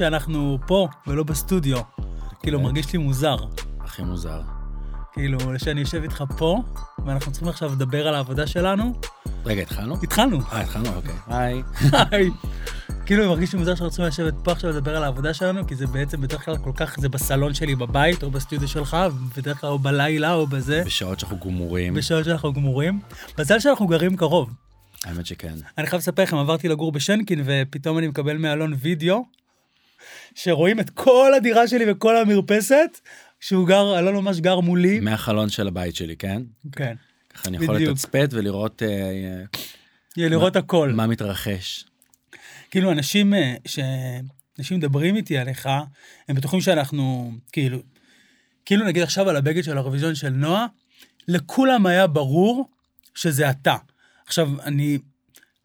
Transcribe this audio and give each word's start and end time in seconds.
שאנחנו 0.00 0.58
פה 0.66 0.88
ולא 1.06 1.22
בסטודיו. 1.22 1.78
כאילו, 2.42 2.60
מרגיש 2.60 2.92
לי 2.92 2.98
מוזר. 2.98 3.36
הכי 3.80 4.02
מוזר. 4.02 4.40
כאילו, 5.12 5.38
שאני 5.58 5.80
יושב 5.80 6.02
איתך 6.02 6.24
פה, 6.38 6.62
ואנחנו 7.06 7.32
צריכים 7.32 7.48
עכשיו 7.48 7.72
לדבר 7.72 8.08
על 8.08 8.14
העבודה 8.14 8.46
שלנו. 8.46 8.94
רגע, 9.44 9.62
התחלנו? 9.62 9.96
התחלנו. 10.02 10.40
אה, 10.52 10.60
התחלנו? 10.60 10.88
אוקיי. 10.96 11.14
היי. 11.26 11.62
היי. 12.10 12.30
כאילו, 13.06 13.28
מרגיש 13.28 13.52
לי 13.52 13.58
מוזר 13.58 13.74
שאנחנו 13.74 13.90
צריכים 13.90 14.06
לשבת 14.06 14.34
פה 14.44 14.52
עכשיו 14.52 14.70
לדבר 14.70 14.96
על 14.96 15.04
העבודה 15.04 15.34
שלנו, 15.34 15.66
כי 15.66 15.76
זה 15.76 15.86
בעצם 15.86 16.20
בדרך 16.20 16.44
כלל 16.44 16.56
כל 16.56 16.72
כך, 16.76 17.00
זה 17.00 17.08
בסלון 17.08 17.54
שלי 17.54 17.74
בבית, 17.74 18.22
או 18.22 18.30
בסטודיו 18.30 18.68
שלך, 18.68 18.96
בדרך 19.36 19.60
כלל 19.60 19.70
או 19.70 19.78
בלילה 19.78 20.32
או 20.32 20.46
בזה, 20.46 20.82
בשעות 20.86 21.20
שאנחנו 21.20 21.38
גמורים. 21.38 21.94
בשעות 21.94 22.24
שאנחנו 22.24 22.52
גמורים. 22.52 23.00
מזל 23.38 23.58
שאנחנו 23.58 23.86
גרים 23.86 24.16
קרוב. 24.16 24.50
האמת 25.04 25.26
שכן. 25.26 25.54
אני 25.78 25.86
חייב 25.86 26.00
לספר 26.00 26.22
לכם, 26.22 26.36
עברתי 26.36 26.68
לגור 26.68 26.92
בשנקין, 26.92 27.42
ופתאום 27.44 27.98
אני 27.98 28.08
מקבל 28.08 28.36
מאלון 28.36 28.74
וידאו, 28.80 29.24
שרואים 30.34 30.80
את 30.80 30.90
כל 30.90 31.34
הדירה 31.36 31.68
שלי 31.68 31.84
וכל 31.92 32.16
המרפסת, 32.16 33.00
שהוא 33.40 33.68
גר, 33.68 33.98
אלון 33.98 34.14
ממש 34.14 34.40
גר 34.40 34.60
מולי. 34.60 35.00
מהחלון 35.00 35.48
של 35.48 35.68
הבית 35.68 35.96
שלי, 35.96 36.16
כן? 36.16 36.42
כן. 36.72 36.94
ככה 37.34 37.48
אני 37.48 37.56
יכול 37.56 37.74
בדיוק. 37.74 37.90
לתצפת 37.90 38.28
ולראות 38.32 38.82
אה, 38.82 39.44
לראות 40.16 40.56
הכל. 40.56 40.92
מה 40.92 41.06
מתרחש. 41.06 41.84
כאילו, 42.70 42.92
אנשים, 42.92 43.34
אה, 43.34 43.54
שאנשים 43.66 44.76
מדברים 44.76 45.16
איתי 45.16 45.38
עליך, 45.38 45.68
הם 46.28 46.36
בטוחים 46.36 46.60
שאנחנו, 46.60 47.32
כאילו, 47.52 47.78
כאילו 48.64 48.86
נגיד 48.86 49.02
עכשיו 49.02 49.28
על 49.28 49.36
הבגד 49.36 49.64
של 49.64 49.72
האירוויזיון 49.76 50.14
של 50.14 50.28
נועה, 50.28 50.66
לכולם 51.28 51.86
היה 51.86 52.06
ברור 52.06 52.68
שזה 53.14 53.50
אתה. 53.50 53.76
עכשיו, 54.26 54.48
אני... 54.62 54.98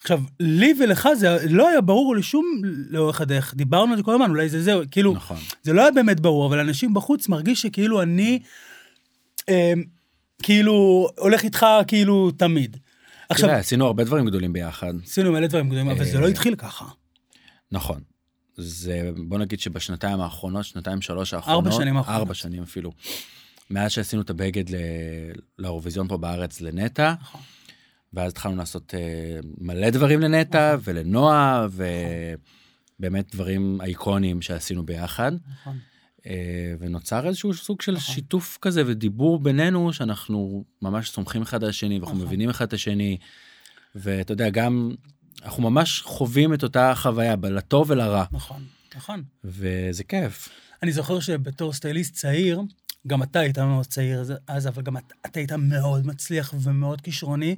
עכשיו, 0.06 0.22
לי 0.40 0.74
ולך 0.80 1.10
זה 1.16 1.38
לא 1.50 1.70
היה 1.70 1.82
ברור 1.82 2.16
לשום, 2.16 2.62
לאורך 2.90 3.22
הדרך. 3.22 3.54
דיברנו 3.56 3.92
על 3.92 3.98
זה 3.98 4.04
כל 4.04 4.14
הזמן, 4.14 4.30
אולי 4.30 4.50
זה 4.50 4.64
זהו, 4.64 4.82
כאילו, 4.92 5.14
נכון. 5.14 5.38
זה 5.64 5.74
לא 5.74 5.82
היה 5.82 5.92
באמת 5.92 6.20
ברור, 6.20 6.48
אבל 6.48 6.60
אנשים 6.60 6.94
בחוץ 6.94 7.30
מרגיש 7.30 7.62
שכאילו 7.62 8.02
אני, 8.02 8.40
אה, 9.50 9.74
כאילו, 10.44 11.08
הולך 11.18 11.44
איתך 11.44 11.66
כאילו 11.88 12.32
תמיד. 12.32 12.78
עכשיו, 13.30 13.50
תראה, 13.50 13.60
עשינו 13.60 13.86
הרבה 13.86 14.04
דברים 14.04 14.26
גדולים 14.26 14.54
ביחד. 14.54 14.94
עשינו 15.06 15.32
מלא 15.32 15.48
דברים 15.48 15.70
גדולים, 15.70 15.90
אבל 15.90 16.06
זה 16.06 16.20
לא 16.20 16.26
אה, 16.26 16.30
התחיל 16.30 16.56
ככה. 16.56 16.86
נכון. 17.72 18.02
זה, 18.58 19.12
בוא 19.28 19.38
נגיד 19.38 19.60
שבשנתיים 19.60 20.20
האחרונות, 20.20 20.66
שנתיים 20.66 21.02
שלוש 21.02 21.34
האחרונות, 21.34 21.74
שנים 21.74 21.98
האחרונות. 21.98 22.20
ארבע 22.22 22.34
שנים 22.34 22.64
אפילו, 22.64 22.92
מאז 23.70 23.92
שעשינו 23.92 24.22
את 24.22 24.30
הבגד 24.30 24.64
לאירוויזיון 25.60 26.08
פה 26.08 26.18
בארץ 26.18 26.62
לנטע, 26.62 27.14
נכון. 27.22 27.42
ואז 28.16 28.32
התחלנו 28.32 28.56
לעשות 28.56 28.94
אה, 28.96 29.40
מלא 29.58 29.90
דברים 29.90 30.20
לנטע 30.20 30.76
ולנועה, 30.84 31.68
ובאמת 33.00 33.36
דברים 33.36 33.82
אייקוניים 33.82 34.42
שעשינו 34.42 34.86
ביחד. 34.86 35.32
נכון. 35.62 35.78
אה, 36.26 36.74
ונוצר 36.80 37.28
איזשהו 37.28 37.54
סוג 37.54 37.82
של 37.82 37.92
נכון. 37.92 38.16
שיתוף 38.16 38.58
כזה 38.62 38.84
ודיבור 38.86 39.40
בינינו 39.40 39.94
שאנחנו 39.94 40.64
ממש 40.82 41.10
סומכים 41.10 41.42
אחד 41.42 41.64
על 41.64 41.70
השני 41.70 42.00
ואנחנו 42.00 42.16
נכון. 42.16 42.28
מבינים 42.28 42.50
אחד 42.50 42.66
את 42.66 42.74
השני. 42.74 43.18
ואתה 43.96 44.34
יודע 44.34 44.50
גם 44.50 44.92
אנחנו 45.44 45.64
ממש 45.64 46.02
חווים 46.02 46.54
את 46.54 46.64
אותה 46.64 46.94
חוויה 46.96 47.36
לטוב 47.44 47.90
ולרע 47.90 48.26
נכון, 48.32 48.64
נכון. 48.96 49.24
וזה 49.44 50.04
כיף. 50.04 50.50
אני 50.84 50.92
זוכר 50.92 51.20
שבתור 51.20 51.74
סטייליסט 51.74 52.14
צעיר, 52.14 52.62
גם 53.08 53.24
אתה 53.24 53.40
היית 53.40 53.60
מאוד 53.60 53.86
צעיר 53.86 54.24
אז- 54.48 54.68
אבל 54.68 54.84
גם 54.84 54.98
אתה, 54.98 55.16
אתה 55.26 55.40
היית 55.40 55.52
מאוד 55.52 56.08
מצליח 56.08 56.54
ומאוד 56.64 57.02
כישרוני, 57.02 57.56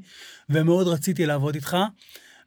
ומאוד 0.50 0.88
רציתי 0.88 1.26
לעבוד 1.26 1.56
איתך. 1.56 1.78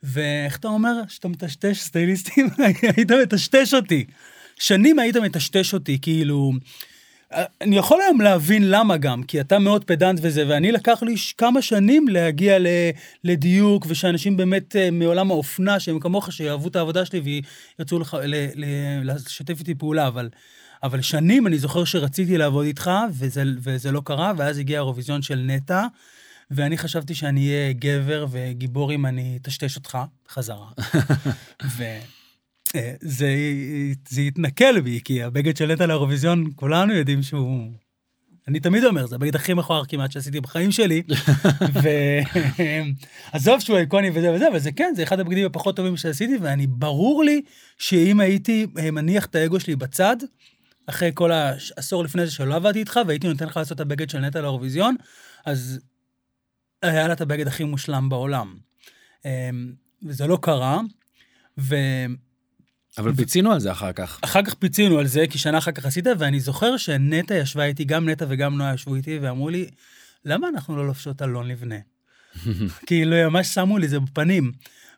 ואיך 0.02 0.56
אתה 0.56 0.68
אומר? 0.68 0.92
שאתה 1.08 1.28
מטשטש 1.28 1.80
סטייליסטים? 1.80 2.48
היית 2.96 3.10
מטשטש 3.10 3.74
אותי. 3.74 4.04
שנים 4.58 4.98
היית 4.98 5.16
מטשטש 5.16 5.74
אותי, 5.74 5.98
כאילו... 6.02 6.52
אני 7.60 7.76
יכול 7.76 8.00
היום 8.00 8.20
להבין 8.20 8.70
למה 8.70 8.96
גם, 8.96 9.22
כי 9.22 9.40
אתה 9.40 9.58
מאוד 9.58 9.84
פדנט 9.84 10.18
וזה, 10.22 10.44
ואני 10.48 10.72
לקח 10.72 11.02
לי 11.02 11.14
כמה 11.38 11.62
שנים 11.62 12.08
להגיע 12.08 12.58
ל, 12.58 12.66
לדיוק, 13.24 13.86
ושאנשים 13.88 14.36
באמת 14.36 14.76
אה, 14.76 14.90
מעולם 14.90 15.30
האופנה, 15.30 15.80
שהם 15.80 16.00
כמוך, 16.00 16.32
שיאהבו 16.32 16.68
את 16.68 16.76
העבודה 16.76 17.04
שלי 17.04 17.42
וירצו 17.78 17.98
לך, 17.98 18.16
לשתף 19.02 19.58
איתי 19.58 19.74
פעולה, 19.74 20.06
אבל, 20.06 20.28
אבל 20.82 21.00
שנים 21.00 21.46
אני 21.46 21.58
זוכר 21.58 21.84
שרציתי 21.84 22.38
לעבוד 22.38 22.66
איתך, 22.66 22.90
וזה, 23.12 23.42
וזה 23.62 23.92
לא 23.92 24.02
קרה, 24.04 24.32
ואז 24.36 24.58
הגיע 24.58 24.78
האירוויזיון 24.78 25.22
של 25.22 25.44
נטע, 25.46 25.86
ואני 26.50 26.78
חשבתי 26.78 27.14
שאני 27.14 27.48
אהיה 27.48 27.72
גבר 27.72 28.26
וגיבור 28.30 28.92
אם 28.92 29.06
אני 29.06 29.38
אטשטש 29.42 29.76
אותך 29.76 29.98
חזרה. 30.28 30.66
וזה 31.76 33.34
זה 34.08 34.20
התנכל 34.20 34.80
בי, 34.80 35.00
כי 35.04 35.22
הבגד 35.22 35.56
של 35.56 35.72
נטע 35.72 35.86
לאירוויזיון, 35.86 36.50
כולנו 36.56 36.92
יודעים 36.92 37.22
שהוא... 37.22 37.70
אני 38.48 38.60
תמיד 38.60 38.84
אומר, 38.84 39.06
זה 39.06 39.14
הבגד 39.14 39.36
הכי 39.36 39.54
מכוער 39.54 39.84
כמעט 39.84 40.12
שעשיתי 40.12 40.40
בחיים 40.40 40.72
שלי. 40.72 41.02
ועזוב 43.32 43.60
שהוא 43.60 43.78
איקוני 43.78 44.10
וזה 44.14 44.32
וזה, 44.32 44.48
אבל 44.48 44.58
זה 44.58 44.72
כן, 44.72 44.92
זה 44.96 45.02
אחד 45.02 45.20
הבגדים 45.20 45.46
הפחות 45.46 45.76
טובים 45.76 45.96
שעשיתי, 45.96 46.36
ואני, 46.40 46.66
ברור 46.66 47.24
לי 47.24 47.42
שאם 47.78 48.20
הייתי 48.20 48.66
אה, 48.78 48.90
מניח 48.90 49.26
את 49.26 49.34
האגו 49.34 49.60
שלי 49.60 49.76
בצד, 49.76 50.16
אחרי 50.90 51.10
כל 51.14 51.32
העשור 51.32 52.04
לפני 52.04 52.26
זה 52.26 52.32
שלא 52.32 52.54
עבדתי 52.54 52.78
איתך, 52.78 53.00
והייתי 53.06 53.28
נותן 53.28 53.46
לך 53.46 53.56
לעשות 53.56 53.76
את 53.76 53.80
הבגד 53.80 54.10
של 54.10 54.18
נטע 54.18 54.40
לאירוויזיון, 54.40 54.96
אז 55.46 55.80
היה 56.82 57.06
לה 57.08 57.12
את 57.12 57.20
הבגד 57.20 57.46
הכי 57.46 57.64
מושלם 57.64 58.08
בעולם. 58.08 58.56
אמ, 59.24 59.72
וזה 60.02 60.26
לא 60.26 60.38
קרה, 60.42 60.80
ואחר 61.58 62.14
אבל 62.98 63.14
פיצינו 63.14 63.52
על 63.52 63.60
זה 63.60 63.72
אחר 63.72 63.92
כך. 63.92 64.20
כך 64.42 64.54
פיצינו 64.54 64.98
על 64.98 65.06
זה, 65.06 65.24
כי 65.30 65.38
שנה 65.38 65.58
אחר 65.58 65.72
כך 65.72 65.86
עשית, 65.86 66.04
ואני 66.18 66.40
זוכר 66.40 66.76
שנטע 66.76 67.34
ישבה 67.34 67.64
איתי, 67.64 67.84
גם 67.84 68.08
נטע 68.08 68.24
וגם 68.28 68.58
נועה 68.58 68.74
ישבו 68.74 68.94
איתי, 68.94 69.18
ואמרו 69.18 69.48
לי, 69.48 69.70
למה 70.24 70.48
אנחנו 70.48 70.76
לא 70.76 70.86
לובשות 70.86 71.22
אלון 71.22 71.48
לבנה? 71.48 71.76
כאילו, 72.86 73.30
ממש 73.30 73.46
שמו 73.46 73.78
לי 73.78 73.88
זה 73.88 74.00
בפנים. 74.00 74.52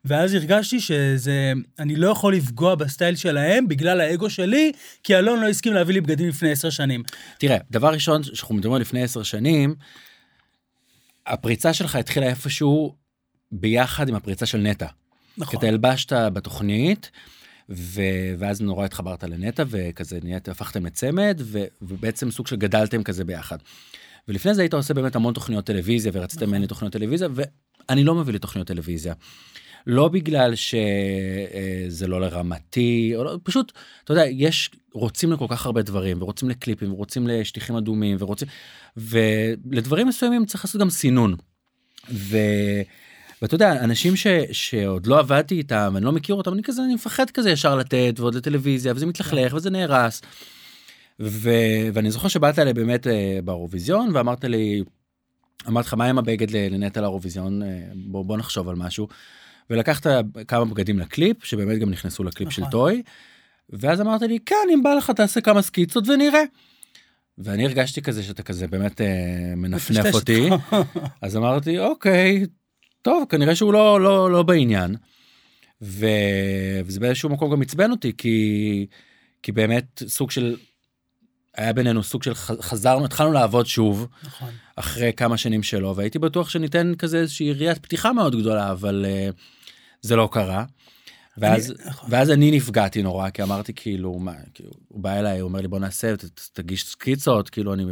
ואז 0.04 0.34
הרגשתי 0.34 0.80
שזה, 0.80 1.52
אני 1.78 1.96
לא 1.96 2.08
יכול 2.08 2.34
לפגוע 2.34 2.74
בסטייל 2.74 3.16
שלהם 3.16 3.68
בגלל 3.68 4.00
האגו 4.00 4.30
שלי, 4.30 4.72
כי 5.02 5.16
אלון 5.16 5.40
לא 5.40 5.48
הסכים 5.48 5.72
להביא 5.72 5.94
לי 5.94 6.00
בגדים 6.00 6.28
לפני 6.28 6.50
עשר 6.50 6.70
שנים. 6.70 7.02
תראה 7.38 7.56
דבר 7.70 7.92
ראשון 7.92 8.22
שאנחנו 8.22 8.54
מדברים 8.54 8.80
לפני 8.80 9.02
עשר 9.02 9.22
שנים. 9.22 9.74
הפריצה 11.26 11.72
שלך 11.72 11.96
התחילה 11.96 12.26
איפשהו 12.26 12.94
ביחד 13.52 14.08
עם 14.08 14.14
הפריצה 14.14 14.46
של 14.46 14.58
נטע. 14.58 14.86
כי 14.86 15.40
נכון, 15.40 15.58
אתה 15.58 15.66
הלבשת 15.66 16.12
בתוכנית, 16.12 17.10
ו... 17.70 18.02
ואז 18.38 18.60
נורא 18.60 18.84
התחברת 18.84 19.24
לנטע, 19.24 19.64
וכזה 19.68 20.18
נהיית, 20.22 20.48
הפכתם 20.48 20.86
לצמד, 20.86 21.40
ו... 21.44 21.64
ובעצם 21.82 22.30
סוג 22.30 22.46
של 22.46 22.56
גדלתם 22.56 23.02
כזה 23.02 23.24
ביחד. 23.24 23.56
ולפני 24.28 24.54
זה 24.54 24.62
היית 24.62 24.74
עושה 24.74 24.94
באמת 24.94 25.16
המון 25.16 25.34
תוכניות 25.34 25.64
טלוויזיה, 25.66 26.12
ורצית. 26.14 26.42
ממני 26.42 26.66
תוכניות 26.66 26.92
טלוויזיה, 26.92 27.28
ואני 27.34 28.04
לא 28.04 28.14
מביא 28.14 28.34
לתוכניות 28.34 28.68
טלוויזיה. 28.68 29.14
לא 29.86 30.08
בגלל 30.08 30.54
שזה 30.54 32.06
לא 32.06 32.20
לרמתי, 32.20 33.12
או 33.16 33.24
לא, 33.24 33.38
פשוט, 33.42 33.72
אתה 34.04 34.12
יודע, 34.12 34.24
יש, 34.26 34.70
רוצים 34.92 35.32
לכל 35.32 35.46
כך 35.48 35.66
הרבה 35.66 35.82
דברים, 35.82 36.22
ורוצים 36.22 36.48
לקליפים, 36.48 36.92
ורוצים 36.92 37.26
לשטיחים 37.26 37.76
אדומים, 37.76 38.16
ורוצים, 38.20 38.48
ולדברים 38.96 40.06
מסוימים 40.08 40.46
צריך 40.46 40.64
לעשות 40.64 40.80
גם 40.80 40.90
סינון. 40.90 41.34
ו... 42.10 42.36
ואתה 43.42 43.54
יודע, 43.54 43.84
אנשים 43.84 44.16
ש, 44.16 44.26
שעוד 44.52 45.06
לא 45.06 45.18
עבדתי 45.18 45.54
איתם, 45.54 45.94
אני 45.96 46.04
לא 46.04 46.12
מכיר 46.12 46.34
אותם, 46.34 46.52
אני 46.52 46.62
כזה, 46.62 46.82
אני 46.84 46.94
מפחד 46.94 47.30
כזה 47.30 47.50
ישר 47.50 47.76
לתת, 47.76 48.14
ועוד 48.16 48.34
לטלוויזיה, 48.34 48.92
וזה 48.96 49.06
מתלכלך, 49.06 49.54
וזה 49.54 49.70
נהרס. 49.70 50.22
ו, 51.22 51.50
ואני 51.92 52.10
זוכר 52.10 52.28
שבאת 52.28 52.58
אליי 52.58 52.74
באמת 52.74 53.06
אה, 53.06 53.38
באירוויזיון, 53.44 54.10
ואמרת 54.14 54.44
לי, 54.44 54.82
אמרתי 55.68 55.86
לך, 55.86 55.94
מה 55.94 56.04
עם 56.04 56.18
הבגד 56.18 56.50
לנטע 56.50 57.00
לאירוויזיון, 57.00 57.62
אה, 57.62 57.82
בוא, 57.94 58.24
בוא 58.24 58.36
נחשוב 58.36 58.68
על 58.68 58.76
משהו. 58.76 59.08
ולקחת 59.70 60.06
כמה 60.48 60.64
בגדים 60.64 60.98
לקליפ, 60.98 61.44
שבאמת 61.44 61.78
גם 61.78 61.90
נכנסו 61.90 62.24
לקליפ 62.24 62.50
של 62.50 62.62
נכון. 62.62 62.72
טוי, 62.72 63.02
ואז 63.70 64.00
אמרת 64.00 64.22
לי, 64.22 64.38
כן, 64.46 64.66
אם 64.74 64.82
בא 64.82 64.94
לך 64.94 65.10
תעשה 65.10 65.40
כמה 65.40 65.62
סקיצות 65.62 66.08
ונראה. 66.08 66.42
ואני 67.38 67.64
הרגשתי 67.64 68.02
כזה 68.02 68.22
שאתה 68.22 68.42
כזה 68.42 68.66
באמת 68.66 69.00
אה, 69.00 69.54
מנפנף 69.56 70.14
אותי. 70.14 70.48
אז 71.22 71.36
אמרתי, 71.36 71.78
אוקיי, 71.78 72.46
טוב, 73.02 73.24
כנראה 73.28 73.54
שהוא 73.54 73.72
לא, 73.72 74.00
לא, 74.00 74.30
לא 74.30 74.42
בעניין. 74.42 74.96
ו... 75.82 76.06
וזה 76.84 77.00
באיזשהו 77.00 77.28
מקום 77.28 77.52
גם 77.52 77.62
עצבן 77.62 77.90
אותי, 77.90 78.12
כי, 78.18 78.86
כי 79.42 79.52
באמת 79.52 80.02
סוג 80.06 80.30
של, 80.30 80.56
היה 81.56 81.72
בינינו 81.72 82.02
סוג 82.02 82.22
של 82.22 82.34
חזרנו, 82.34 83.04
התחלנו 83.04 83.32
לעבוד 83.32 83.66
שוב, 83.66 84.06
נכון. 84.24 84.50
אחרי 84.76 85.12
כמה 85.16 85.36
שנים 85.36 85.62
שלו, 85.62 85.96
והייתי 85.96 86.18
בטוח 86.18 86.48
שניתן 86.50 86.92
כזה 86.98 87.18
איזושהי 87.18 87.46
יריית 87.46 87.78
פתיחה 87.78 88.12
מאוד 88.12 88.36
גדולה, 88.36 88.70
אבל 88.72 89.06
uh, 89.08 89.34
זה 90.02 90.16
לא 90.16 90.28
קרה. 90.32 90.64
ואז, 91.38 91.70
אני- 91.70 91.88
נכון. 91.88 92.08
ואז 92.12 92.30
אני 92.30 92.50
נפגעתי 92.50 93.02
נורא, 93.02 93.30
כי 93.30 93.42
אמרתי 93.42 93.72
כאילו, 93.74 94.18
מה, 94.18 94.32
כאילו, 94.54 94.70
הוא 94.88 95.00
בא 95.02 95.12
אליי, 95.18 95.38
הוא 95.38 95.48
אומר 95.48 95.60
לי 95.60 95.68
בוא 95.68 95.78
נעשה, 95.78 96.16
ת- 96.16 96.40
תגיש 96.52 96.84
סקיצות, 96.84 97.50
כאילו 97.50 97.74
אני, 97.74 97.84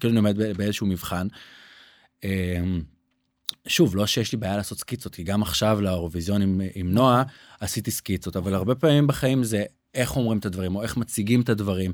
כאילו 0.00 0.10
אני 0.10 0.16
עומד 0.16 0.36
באיזשהו 0.56 0.86
מבחן. 0.86 1.26
אמ, 2.24 2.82
שוב, 3.66 3.96
לא 3.96 4.06
שיש 4.06 4.32
לי 4.32 4.38
בעיה 4.38 4.56
לעשות 4.56 4.78
סקיצות, 4.78 5.14
כי 5.14 5.22
גם 5.22 5.42
עכשיו 5.42 5.80
לאירוויזיון 5.80 6.42
עם, 6.42 6.60
עם 6.74 6.90
נועה 6.92 7.22
עשיתי 7.60 7.90
סקיצות, 7.90 8.36
אבל 8.36 8.54
הרבה 8.54 8.74
פעמים 8.74 9.06
בחיים 9.06 9.44
זה 9.44 9.64
איך 9.94 10.16
אומרים 10.16 10.38
את 10.38 10.46
הדברים 10.46 10.76
או 10.76 10.82
איך 10.82 10.96
מציגים 10.96 11.40
את 11.40 11.48
הדברים. 11.48 11.92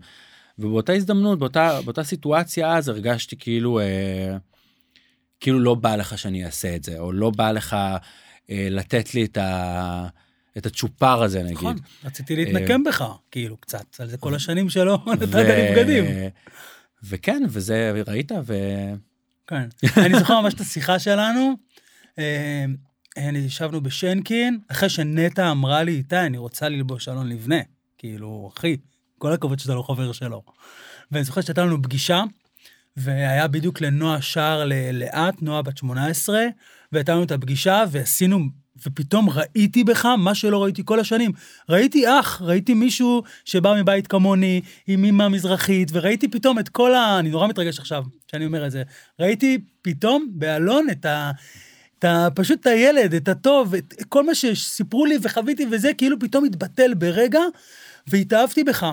ובאותה 0.59 0.93
הזדמנות 0.93 1.39
באותה 1.39 1.81
באותה 1.85 2.05
סיטואציה 2.05 2.77
אז 2.77 2.89
הרגשתי 2.89 3.37
כאילו 3.37 3.81
אה, 3.81 4.37
כאילו 5.41 5.61
לא 5.61 5.75
בא 5.75 5.97
לך 5.97 6.19
שאני 6.19 6.45
אעשה 6.45 6.77
את 6.77 6.85
זה 6.85 6.99
או 6.99 7.12
לא 7.12 7.31
בא 7.31 7.51
לך 7.51 7.77
אה, 8.51 8.69
לתת 8.71 9.15
לי 9.15 9.25
את 9.25 9.37
ה... 9.37 10.09
את 10.59 10.67
הצ'ופר 10.67 11.23
הזה 11.23 11.43
נגיד. 11.43 11.56
נכון, 11.56 11.77
רציתי 12.05 12.37
להתנקם 12.37 12.85
בך, 12.85 13.05
כאילו, 13.31 13.56
קצת, 13.56 14.01
על 14.01 14.09
זה 14.09 14.17
כל 14.17 14.35
השנים 14.35 14.71
שלא 14.71 14.99
נתת 15.12 15.35
לי 15.35 15.43
בגדים. 15.73 16.05
וכן, 17.03 17.43
וזה, 17.49 18.03
ראית, 18.06 18.33
ו... 18.47 18.55
כן. 19.47 19.69
אני 19.97 20.19
זוכר 20.19 20.41
ממש 20.41 20.55
את 20.55 20.61
השיחה 20.61 20.99
שלנו, 20.99 21.55
אה, 22.19 22.65
אני 23.17 23.39
ישבנו 23.39 23.81
בשנקין, 23.81 24.59
אחרי 24.69 24.89
שנטע 24.89 25.51
אמרה 25.51 25.83
לי, 25.83 25.93
איתי, 25.93 26.17
אני 26.17 26.39
רוצה 26.39 26.69
ללבוש 26.69 27.09
אלון 27.09 27.29
לבנה. 27.29 27.61
כאילו, 27.99 28.51
אחי, 28.56 28.77
כל 29.19 29.32
הכבוד 29.32 29.58
שאתה 29.58 29.75
לא 29.75 29.82
חבר 29.82 30.12
שלו. 30.12 30.43
ואני 31.12 31.25
זוכר 31.25 31.40
שהייתה 31.40 31.64
לנו 31.64 31.82
פגישה, 31.82 32.22
והיה 32.96 33.49
בדיוק 33.49 33.81
לנועה 33.81 34.22
שער 34.22 34.64
לאט, 34.93 35.43
נועה 35.43 35.62
בת 35.62 35.78
18, 35.78 36.44
והייתה 36.93 37.12
לנו 37.12 37.22
את 37.22 37.32
הפגישה, 37.32 37.84
ועשינו 37.90 38.38
ופתאום 38.87 39.31
ראיתי 39.31 39.84
בך 39.84 40.06
מה 40.06 40.34
שלא 40.34 40.62
ראיתי 40.62 40.82
כל 40.84 41.00
השנים. 41.00 41.31
ראיתי 41.69 42.05
אח, 42.08 42.43
ראיתי 42.43 42.75
מישהו 42.75 43.22
שבא 43.44 43.75
מבית 43.81 44.06
כמוני, 44.06 44.61
עם 44.87 45.05
אמא 45.05 45.28
מזרחית, 45.28 45.88
וראיתי 45.93 46.28
פתאום 46.28 46.58
את 46.58 46.69
כל 46.69 46.94
ה... 46.94 47.19
אני 47.19 47.31
נורא 47.31 47.46
מתרגש 47.46 47.78
עכשיו 47.78 48.05
שאני 48.31 48.46
אומר 48.46 48.67
את 48.67 48.70
זה. 48.70 48.82
ראיתי 49.20 49.58
פתאום 49.82 50.28
באלון 50.31 50.87
את 50.90 51.05
ה... 51.05 51.31
את 51.99 52.05
ה... 52.05 52.28
פשוט 52.34 52.60
את 52.60 52.67
הילד, 52.67 53.14
את 53.14 53.28
הטוב, 53.28 53.75
את 53.75 53.94
כל 54.08 54.26
מה 54.26 54.34
שסיפרו 54.34 55.06
לי 55.06 55.19
וחוויתי 55.22 55.67
וזה, 55.70 55.94
כאילו 55.94 56.19
פתאום 56.19 56.44
התבטל 56.44 56.94
ברגע, 56.94 57.40
והתאהבתי 58.06 58.65
בך. 58.65 58.87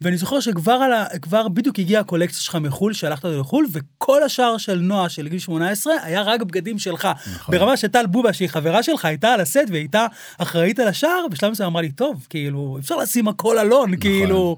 ואני 0.00 0.16
זוכר 0.16 0.40
שכבר 0.40 0.72
על 0.72 0.92
ה... 0.92 1.18
כבר 1.22 1.48
בדיוק 1.48 1.78
הגיעה 1.78 2.00
הקולקציה 2.00 2.40
שלך 2.40 2.54
מחו"ל, 2.54 2.92
שהלכת 2.92 3.24
לחו"ל, 3.24 3.66
וכל 3.72 4.22
השאר 4.22 4.58
של 4.58 4.78
נועה 4.78 5.08
של 5.08 5.28
גיל 5.28 5.38
18 5.38 5.92
היה 6.02 6.22
רק 6.22 6.42
בגדים 6.42 6.78
שלך. 6.78 7.08
נכון. 7.34 7.58
ברמה 7.58 7.76
שטל 7.76 8.06
בובה, 8.06 8.32
שהיא 8.32 8.48
חברה 8.48 8.82
שלך, 8.82 9.04
הייתה 9.04 9.32
על 9.32 9.40
הסט 9.40 9.64
והייתה 9.68 10.06
אחראית 10.38 10.78
על 10.78 10.88
השער, 10.88 11.26
בשלב 11.30 11.50
מסוים 11.50 11.66
אמרה 11.66 11.82
לי, 11.82 11.92
טוב, 11.92 12.26
כאילו, 12.30 12.76
אפשר 12.80 12.96
לשים 12.96 13.28
הכל 13.28 13.58
אלון, 13.58 13.90
נכון. 13.90 14.00
כאילו... 14.00 14.56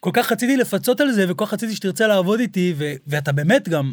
כל 0.00 0.10
כך 0.12 0.32
רציתי 0.32 0.56
לפצות 0.56 1.00
על 1.00 1.12
זה, 1.12 1.24
וכל 1.28 1.46
כך 1.46 1.52
רציתי 1.52 1.76
שתרצה 1.76 2.06
לעבוד 2.06 2.40
איתי, 2.40 2.74
ו- 2.76 2.92
ואתה 3.06 3.32
באמת 3.32 3.68
גם, 3.68 3.92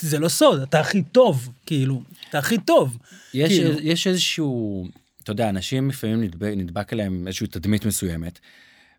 זה 0.00 0.18
לא 0.18 0.28
סוד, 0.28 0.60
אתה 0.60 0.80
הכי 0.80 1.02
טוב, 1.02 1.48
כאילו, 1.66 2.02
אתה 2.28 2.38
הכי 2.38 2.58
טוב. 2.58 2.98
יש, 3.34 3.48
כאילו. 3.52 3.70
יש 3.82 4.06
איזשהו, 4.06 4.86
אתה 5.22 5.32
יודע, 5.32 5.48
אנשים 5.48 5.88
לפעמים 5.88 6.20
נדבק, 6.20 6.52
נדבק 6.56 6.92
אליהם 6.92 7.26
איזושהי 7.26 7.46
תדמית 7.46 7.86
מסוימת, 7.86 8.38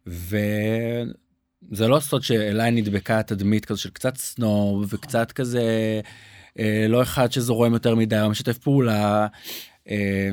וזה 0.07 1.87
לא 1.87 1.99
סוד 1.99 2.23
שאליי 2.23 2.71
נדבקה 2.71 3.23
תדמית 3.23 3.65
כזו 3.65 3.81
של 3.81 3.89
קצת 3.89 4.17
סנוב 4.17 4.85
וקצת 4.93 5.31
כזה 5.31 6.01
אה, 6.59 6.85
לא 6.89 7.01
אחד 7.01 7.31
שזורם 7.31 7.73
יותר 7.73 7.95
מדי 7.95 8.21
או 8.21 8.29
משתף 8.29 8.57
פעולה. 8.57 9.27
אה, 9.89 10.29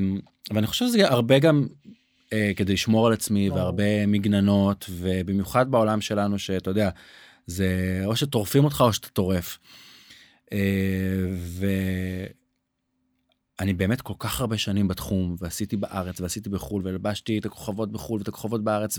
ואני 0.54 0.66
חושב 0.66 0.86
שזה 0.86 1.08
הרבה 1.08 1.38
גם 1.38 1.66
אה, 2.32 2.52
כדי 2.56 2.72
לשמור 2.72 3.06
על 3.06 3.12
עצמי 3.12 3.50
והרבה 3.50 4.06
מגננות 4.06 4.86
ובמיוחד 4.90 5.70
בעולם 5.70 6.00
שלנו 6.00 6.38
שאתה 6.38 6.70
יודע 6.70 6.90
זה 7.46 8.02
או 8.04 8.16
שטורפים 8.16 8.64
אותך 8.64 8.80
או 8.80 8.92
שאתה 8.92 9.08
טורף. 9.08 9.58
ו... 11.32 11.66
אני 13.60 13.74
באמת 13.74 14.00
כל 14.00 14.14
כך 14.18 14.40
הרבה 14.40 14.58
שנים 14.58 14.88
בתחום 14.88 15.36
ועשיתי 15.38 15.76
בארץ 15.76 16.20
ועשיתי 16.20 16.48
בחו"ל 16.48 16.82
ולבשתי 16.84 17.38
את 17.38 17.46
הכוכבות 17.46 17.92
בחו"ל 17.92 18.18
ואת 18.18 18.28
הכוכבות 18.28 18.64
בארץ 18.64 18.98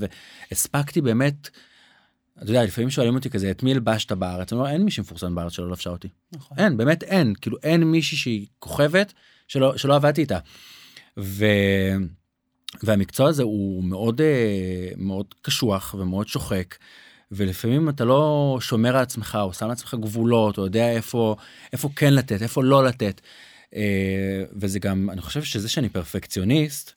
והספקתי 0.52 1.02
באמת. 1.02 1.50
אתה 2.44 2.52
יודע 2.52 2.64
לפעמים 2.64 2.90
שואלים 2.90 3.16
אותי 3.16 3.30
כזה 3.30 3.52
את 3.52 3.64
מי 3.64 3.72
הלבשת 3.72 4.12
בארץ 4.12 4.54
אני 4.54 4.60
אומר 4.60 4.72
אין 4.72 4.84
מישהי 4.84 5.02
מפורסם 5.02 5.36
בארץ 5.36 5.52
שלא 5.52 5.70
לבשה 5.70 5.90
אותי. 5.90 6.08
נכון. 6.32 6.60
אין 6.60 6.78
באמת 6.78 7.04
אין 7.04 7.34
כאילו 7.42 7.58
אין 7.64 7.84
מישהי 7.84 8.18
שהיא 8.18 8.48
כוכבת 8.60 9.14
שלא 9.48 9.78
שלא 9.78 9.96
עבדתי 9.96 10.22
איתה. 10.22 10.40
ו... 11.18 11.46
והמקצוע 12.84 13.30
הזה 13.30 13.44
הוא 13.44 13.84
מאוד 13.84 14.22
אה, 14.22 14.90
מאוד 14.98 15.26
קשוח 15.42 15.96
ומאוד 16.00 16.28
שוחק. 16.28 16.76
ולפעמים 17.32 17.90
אתה 17.90 18.06
לא 18.06 18.58
שומר 18.62 18.96
על 18.96 19.04
עצמך 19.04 19.38
או 19.42 19.54
שם 19.54 19.68
לעצמך 19.68 19.94
גבולות 19.94 20.58
או 20.58 20.64
יודע 20.64 20.92
איפה 20.92 21.36
איפה 21.74 21.90
כן 21.96 22.14
לתת 22.14 22.42
איפה 22.42 22.64
לא 22.64 22.84
לתת. 22.84 23.22
אה, 23.75 24.44
וזה 24.54 24.80
גם 24.80 25.10
אני 25.10 25.21
חושב 25.21 25.44
שזה 25.44 25.69
שאני 25.69 25.89
פרפקציוניסט 25.89 26.92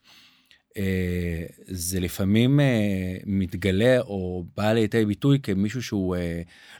אה, 0.77 1.45
זה 1.67 2.01
לפעמים 2.01 2.61
אה, 2.61 3.17
מתגלה 3.27 4.01
או 4.01 4.45
בא 4.57 4.73
לידי 4.73 5.05
ביטוי 5.05 5.39
כמישהו 5.43 5.83
שהוא 5.83 6.17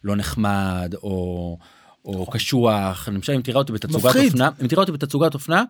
לא 0.05 0.17
נחמד 0.17 0.95
או. 1.03 1.59
או 2.05 2.23
נכון. 2.23 2.35
קשוח 2.35 3.09
למשל 3.09 3.33
אם 3.33 3.43
תראה 3.43 3.59
אותי 3.59 3.73
בתצוגת 3.73 4.17
אופנה 4.17 4.49
אם 4.63 4.67
תראה 4.67 4.81
אותי 4.81 4.93
בתצוגת 4.93 5.35
אופנה 5.35 5.65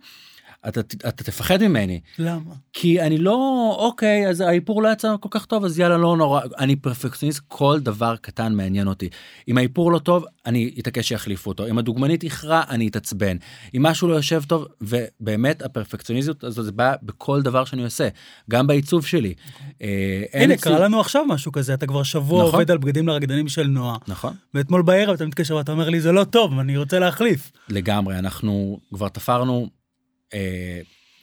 אתה, 0.68 0.80
אתה 0.80 1.24
תפחד 1.24 1.62
ממני. 1.62 2.00
למה? 2.18 2.54
כי 2.72 3.00
אני 3.00 3.18
לא, 3.18 3.76
אוקיי, 3.78 4.28
אז 4.28 4.40
האיפור 4.40 4.82
לא 4.82 4.88
יצא 4.92 5.14
כל 5.20 5.28
כך 5.30 5.46
טוב, 5.46 5.64
אז 5.64 5.78
יאללה, 5.78 5.96
לא 5.96 6.16
נורא. 6.16 6.40
אני 6.58 6.76
פרפקציוניסט, 6.76 7.40
כל 7.48 7.80
דבר 7.80 8.16
קטן 8.16 8.54
מעניין 8.54 8.88
אותי. 8.88 9.08
אם 9.48 9.58
האיפור 9.58 9.92
לא 9.92 9.98
טוב, 9.98 10.24
אני 10.46 10.74
אתעקש 10.78 11.08
שיחליפו 11.08 11.50
אותו. 11.50 11.66
אם 11.66 11.78
הדוגמנית 11.78 12.22
איחרה, 12.22 12.62
אני 12.68 12.88
אתעצבן. 12.88 13.36
אם 13.76 13.82
משהו 13.82 14.08
לא 14.08 14.14
יושב 14.14 14.42
טוב, 14.46 14.66
ובאמת 14.80 15.62
הפרפקציוניזיות 15.62 16.44
הזאת 16.44 16.64
זה 16.64 16.72
בא 16.72 16.94
בכל 17.02 17.42
דבר 17.42 17.64
שאני 17.64 17.84
עושה, 17.84 18.08
גם 18.50 18.66
בעיצוב 18.66 19.06
שלי. 19.06 19.34
אה, 19.82 20.22
הנה, 20.34 20.56
קרה 20.56 20.78
לנו 20.78 21.00
עכשיו 21.00 21.24
משהו 21.26 21.52
כזה, 21.52 21.74
אתה 21.74 21.86
כבר 21.86 22.02
שבוע 22.02 22.42
נכון. 22.42 22.54
עובד 22.54 22.70
על 22.70 22.78
בגדים 22.78 23.08
לרקדנים 23.08 23.48
של 23.48 23.66
נועה. 23.66 23.96
נכון. 24.08 24.34
ואתמול 24.54 24.82
בערב 24.82 25.14
אתה 25.14 25.26
מתקשר 25.26 25.56
ואתה 25.56 25.72
אומר 25.72 25.88
לי, 25.88 26.00
זה 26.00 26.12
לא 26.12 26.24
טוב, 26.24 26.58
אני 26.58 26.76
רוצה 26.76 26.98
להחליף. 26.98 27.52
לגמרי, 27.68 28.18
אנחנו 28.18 28.80
כבר 28.94 29.08
תפרנו 29.08 29.81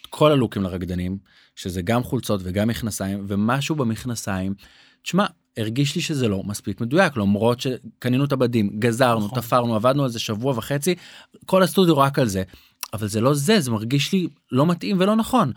כל 0.10 0.32
הלוקים 0.32 0.64
לרקדנים, 0.64 1.18
שזה 1.56 1.82
גם 1.82 2.04
חולצות 2.04 2.42
וגם 2.44 2.68
מכנסיים, 2.68 3.26
ומשהו 3.28 3.76
במכנסיים, 3.76 4.54
תשמע, 5.04 5.26
הרגיש 5.58 5.96
לי 5.96 6.02
שזה 6.02 6.28
לא 6.28 6.44
מספיק 6.44 6.82
מדויק, 6.82 7.18
למרות 7.18 7.60
שקנינו 7.60 8.26
את 8.26 8.32
הבדים, 8.32 8.80
גזרנו, 8.80 9.26
נכון. 9.26 9.42
תפרנו, 9.42 9.76
עבדנו 9.76 10.04
על 10.04 10.10
זה 10.10 10.20
שבוע 10.20 10.54
וחצי, 10.58 10.96
כל 11.46 11.64
הסטודיו 11.64 11.98
רק 11.98 12.20
על 12.20 12.28
זה, 12.28 12.44
אבל 12.94 13.08
זה 13.08 13.22
לא 13.22 13.34
זה, 13.34 13.60
זה 13.60 13.72
מרגיש 13.72 14.14
לי 14.14 14.28
לא 14.52 14.66
מתאים 14.66 14.98
ולא 15.00 15.16
נכון. 15.16 15.52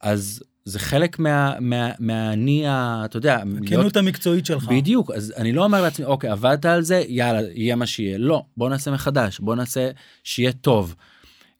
אז 0.00 0.42
זה 0.64 0.78
חלק 0.78 1.18
מה, 1.18 1.54
מה, 1.60 1.90
מהאני, 1.98 2.64
אתה 2.68 3.16
יודע, 3.16 3.36
הכנות 3.36 3.70
להיות... 3.70 3.96
המקצועית 3.96 4.46
שלך. 4.46 4.64
בדיוק, 4.64 5.10
אז 5.10 5.32
אני 5.36 5.52
לא 5.52 5.64
אומר 5.64 5.82
לעצמי, 5.82 6.04
אוקיי, 6.04 6.30
עבדת 6.30 6.66
על 6.66 6.82
זה, 6.82 7.04
יאללה, 7.08 7.40
יהיה 7.54 7.76
מה 7.76 7.86
שיהיה. 7.86 8.18
לא, 8.18 8.42
בוא 8.56 8.68
נעשה 8.68 8.90
מחדש, 8.90 9.40
בוא 9.40 9.54
נעשה 9.54 9.90
שיהיה 10.24 10.52
טוב. 10.52 10.94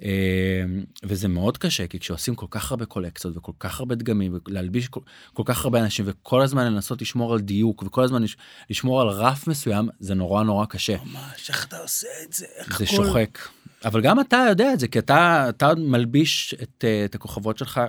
אמ, 0.02 0.84
וזה 1.02 1.28
מאוד 1.28 1.58
קשה 1.58 1.86
כי 1.86 1.98
כשעושים 1.98 2.34
כל 2.34 2.46
כך 2.50 2.70
הרבה 2.70 2.84
קולקציות 2.84 3.36
וכל 3.36 3.52
כך 3.58 3.80
הרבה 3.80 3.94
דגמים 3.94 4.38
ולהלביש 4.46 4.88
כל, 4.88 5.00
כל 5.32 5.42
כך 5.46 5.64
הרבה 5.64 5.80
אנשים 5.80 6.04
וכל 6.08 6.42
הזמן 6.42 6.72
לנסות 6.72 7.02
לשמור 7.02 7.32
על 7.32 7.40
דיוק 7.40 7.82
וכל 7.82 8.04
הזמן 8.04 8.22
לשמור 8.70 9.00
על 9.00 9.08
רף 9.08 9.46
מסוים 9.46 9.88
זה 9.98 10.14
נורא 10.14 10.42
נורא 10.42 10.66
קשה. 10.66 10.96
ממש 11.04 11.48
איך 11.48 11.66
אתה 11.66 11.78
עושה 11.78 12.08
את 12.24 12.32
זה 12.32 12.46
איך 12.58 12.78
זה 12.78 12.86
כל... 12.86 12.96
שוחק 12.96 13.38
אבל 13.84 14.00
גם 14.00 14.20
אתה 14.20 14.46
יודע 14.48 14.72
את 14.72 14.80
זה 14.80 14.88
כי 14.88 14.98
אתה 14.98 15.46
אתה 15.48 15.74
מלביש 15.74 16.54
את, 16.62 16.84
את 17.04 17.14
הכוכבות 17.14 17.58
שלך 17.58 17.80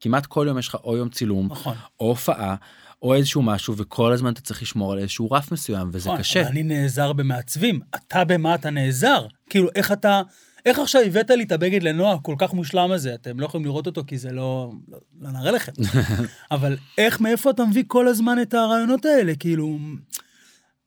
כמעט 0.00 0.26
כל 0.26 0.44
יום 0.48 0.58
יש 0.58 0.68
לך 0.68 0.76
או 0.84 0.96
יום 0.96 1.08
צילום 1.08 1.48
נכון. 1.50 1.76
או 2.00 2.06
הופעה. 2.06 2.54
או 3.02 3.14
איזשהו 3.14 3.42
משהו 3.42 3.76
וכל 3.76 4.12
הזמן 4.12 4.32
אתה 4.32 4.40
צריך 4.40 4.62
לשמור 4.62 4.92
על 4.92 4.98
איזשהו 4.98 5.30
רף 5.30 5.52
מסוים 5.52 5.90
וזה 5.92 6.08
נכון, 6.08 6.20
קשה. 6.20 6.48
אני 6.48 6.62
נעזר 6.62 7.12
במעצבים 7.12 7.80
אתה 7.94 8.24
במה 8.24 8.54
אתה 8.54 8.70
נעזר 8.70 9.26
כאילו 9.50 9.68
איך 9.74 9.92
אתה 9.92 10.22
איך 10.66 10.78
עכשיו 10.78 11.02
הבאת 11.02 11.30
לי 11.30 11.44
את 11.44 11.52
הבגד 11.52 11.82
לנועה 11.82 12.18
כל 12.18 12.34
כך 12.38 12.54
מושלם 12.54 12.92
הזה? 12.92 13.14
אתם 13.14 13.40
לא 13.40 13.46
יכולים 13.46 13.66
לראות 13.66 13.86
אותו 13.86 14.04
כי 14.06 14.18
זה 14.18 14.32
לא... 14.32 14.72
לא, 14.88 14.98
לא 15.20 15.30
נראה 15.30 15.50
לכם. 15.50 15.72
אבל 16.50 16.76
איך, 16.98 17.20
מאיפה 17.20 17.50
אתה 17.50 17.64
מביא 17.64 17.84
כל 17.86 18.08
הזמן 18.08 18.42
את 18.42 18.54
הרעיונות 18.54 19.04
האלה? 19.04 19.34
כאילו... 19.34 19.78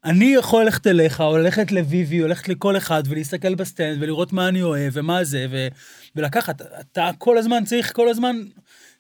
אני 0.05 0.25
יכול 0.25 0.63
ללכת 0.63 0.87
אליך, 0.87 1.21
או 1.21 1.37
ללכת 1.37 1.71
לביבי, 1.71 2.21
או 2.21 2.27
ללכת 2.27 2.49
לכל 2.49 2.77
אחד, 2.77 3.03
ולהסתכל 3.07 3.55
בסטנד, 3.55 3.97
ולראות 3.99 4.33
מה 4.33 4.47
אני 4.47 4.61
אוהב, 4.61 4.93
ומה 4.95 5.23
זה, 5.23 5.47
ו... 5.51 5.67
ולקחת, 6.15 6.61
אתה 6.61 7.09
כל 7.17 7.37
הזמן 7.37 7.65
צריך, 7.65 7.95
כל 7.95 8.09
הזמן... 8.09 8.35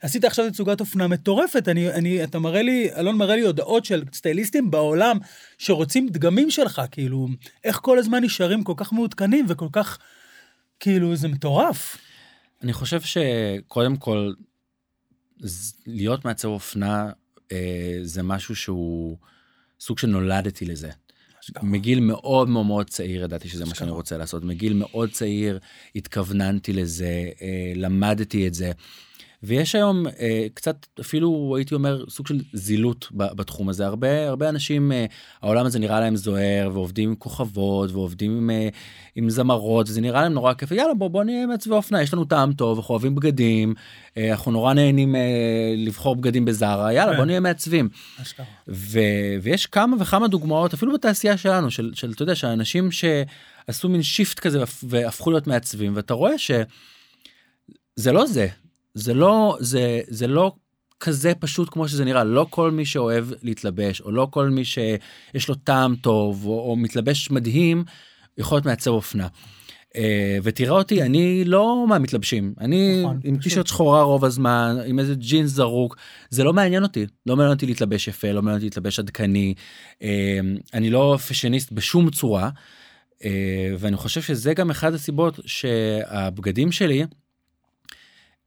עשית 0.01 0.25
עכשיו 0.25 0.51
תצוגת 0.51 0.79
אופנה 0.79 1.07
מטורפת, 1.07 1.67
אני, 1.67 1.89
אני, 1.89 2.23
אתה 2.23 2.39
מראה 2.39 2.61
לי, 2.61 2.89
אלון 2.97 3.17
מראה 3.17 3.35
לי 3.35 3.41
הודעות 3.41 3.85
של 3.85 4.03
סטייליסטים 4.13 4.71
בעולם 4.71 5.17
שרוצים 5.57 6.09
דגמים 6.09 6.51
שלך, 6.51 6.81
כאילו, 6.91 7.27
איך 7.63 7.79
כל 7.81 7.99
הזמן 7.99 8.23
נשארים 8.23 8.63
כל 8.63 8.73
כך 8.77 8.93
מעודכנים 8.93 9.45
וכל 9.49 9.67
כך 9.71 9.97
כאילו, 10.79 11.15
זה 11.15 11.27
מטורף. 11.27 11.97
אני 12.63 12.73
חושב 12.73 13.01
שקודם 13.01 13.97
כל, 13.97 14.33
להיות 15.87 16.25
מעצב 16.25 16.47
אופנה 16.47 17.09
אה, 17.51 17.97
זה 18.01 18.23
משהו 18.23 18.55
שהוא 18.55 19.17
סוג 19.79 19.99
של 19.99 20.07
נולדתי 20.07 20.65
לזה. 20.65 20.89
מגיל 21.61 21.99
מאוד 21.99 22.49
מאוד 22.49 22.65
מאוד 22.65 22.89
צעיר 22.89 23.23
ידעתי 23.23 23.49
שזה 23.49 23.65
מה 23.65 23.75
שאני 23.75 23.91
רוצה 23.91 24.17
לעשות. 24.17 24.43
מגיל 24.43 24.73
מאוד 24.73 25.11
צעיר 25.11 25.59
התכווננתי 25.95 26.73
לזה, 26.73 27.29
אה, 27.41 27.73
למדתי 27.75 28.47
את 28.47 28.53
זה. 28.53 28.71
ויש 29.45 29.75
היום 29.75 30.07
אה, 30.07 30.47
קצת 30.53 30.85
אפילו 30.99 31.53
הייתי 31.57 31.75
אומר 31.75 32.03
סוג 32.09 32.27
של 32.27 32.41
זילות 32.53 33.07
בתחום 33.11 33.69
הזה 33.69 33.85
הרבה 33.85 34.27
הרבה 34.27 34.49
אנשים 34.49 34.91
אה, 34.91 35.05
העולם 35.41 35.65
הזה 35.65 35.79
נראה 35.79 35.99
להם 35.99 36.15
זוהר 36.15 36.69
ועובדים 36.73 37.09
עם 37.09 37.15
כוכבות 37.15 37.91
ועובדים 37.91 38.37
עם, 38.37 38.49
אה, 38.49 38.69
עם 39.15 39.29
זמרות 39.29 39.87
זה 39.87 40.01
נראה 40.01 40.21
להם 40.21 40.33
נורא 40.33 40.53
כיף 40.53 40.71
יאללה 40.71 40.93
בוא 40.93 41.07
בוא 41.07 41.23
נהיה 41.23 41.45
מעצבי 41.45 41.73
אופנה 41.73 42.01
יש 42.01 42.13
לנו 42.13 42.25
טעם 42.25 42.53
טוב 42.53 42.77
אנחנו 42.77 42.93
אוהבים 42.93 43.15
בגדים 43.15 43.73
אה, 44.17 44.31
אנחנו 44.31 44.51
נורא 44.51 44.73
נהנים 44.73 45.15
אה, 45.15 45.21
לבחור 45.77 46.15
בגדים 46.15 46.45
בזארה 46.45 46.93
יאללה 46.93 47.11
כן. 47.11 47.17
בוא 47.17 47.25
נהיה 47.25 47.39
מעצבים. 47.39 47.89
ו, 48.67 48.99
ויש 49.41 49.65
כמה 49.65 49.95
וכמה 49.99 50.27
דוגמאות 50.27 50.73
אפילו 50.73 50.93
בתעשייה 50.93 51.37
שלנו 51.37 51.71
של, 51.71 51.91
של 51.93 52.11
אתה 52.11 52.23
יודע 52.23 52.35
שאנשים 52.35 52.89
שעשו 52.91 53.89
מין 53.89 54.03
שיפט 54.03 54.39
כזה 54.39 54.63
והפ- 54.63 54.83
והפכו 54.89 55.31
להיות 55.31 55.47
מעצבים 55.47 55.95
ואתה 55.95 56.13
רואה 56.13 56.37
שזה 56.37 58.11
לא 58.11 58.25
זה 58.25 58.47
זה 58.95 59.13
לא 59.13 59.57
זה 59.59 60.01
זה 60.07 60.27
לא 60.27 60.51
כזה 60.99 61.33
פשוט 61.39 61.69
כמו 61.71 61.87
שזה 61.87 62.05
נראה. 62.05 62.23
לא 62.23 62.47
כל 62.49 62.71
מי 62.71 62.85
שאוהב 62.85 63.25
להתלבש 63.43 64.01
או 64.01 64.11
לא 64.11 64.27
כל 64.31 64.49
מי 64.49 64.65
שיש 64.65 65.49
לו 65.49 65.55
טעם 65.55 65.95
טוב 65.95 66.45
או, 66.45 66.69
או 66.69 66.75
מתלבש 66.75 67.31
מדהים 67.31 67.83
יכול 68.37 68.55
להיות 68.55 68.65
מעצב 68.65 68.91
אופנה. 68.91 69.27
אה, 69.95 70.37
ותראה 70.43 70.77
אותי 70.77 71.03
אני 71.03 71.43
לא 71.45 71.85
מהמתלבשים. 71.89 72.53
אני 72.59 73.01
נכון, 73.01 73.19
עם. 73.23 73.37
טישרט 73.37 73.67
שחורה 73.67 74.01
רוב 74.01 74.25
הזמן 74.25 74.77
עם 74.85 74.99
איזה 74.99 75.15
ג'ינס 75.15 75.51
זרוק. 75.51 75.95
זה 76.29 76.43
לא 76.43 76.53
מעניין 76.53 76.83
אותי. 76.83 77.05
לא 77.25 77.35
מעניין 77.35 77.53
אותי 77.53 77.65
להתלבש 77.65 78.07
יפה 78.07 78.31
לא 78.31 78.41
מעניין 78.41 78.55
אותי 78.55 78.65
להתלבש 78.65 78.99
עדכני. 78.99 79.53
אה, 80.01 80.39
אני 80.73 80.89
לא 80.89 81.17
פשניסט 81.27 81.71
בשום 81.71 82.09
צורה. 82.09 82.49
אה, 83.23 83.75
ואני 83.79 83.97
חושב 83.97 84.21
שזה 84.21 84.53
גם 84.53 84.69
אחד 84.69 84.93
הסיבות 84.93 85.39
שהבגדים 85.45 86.71
שלי 86.71 87.03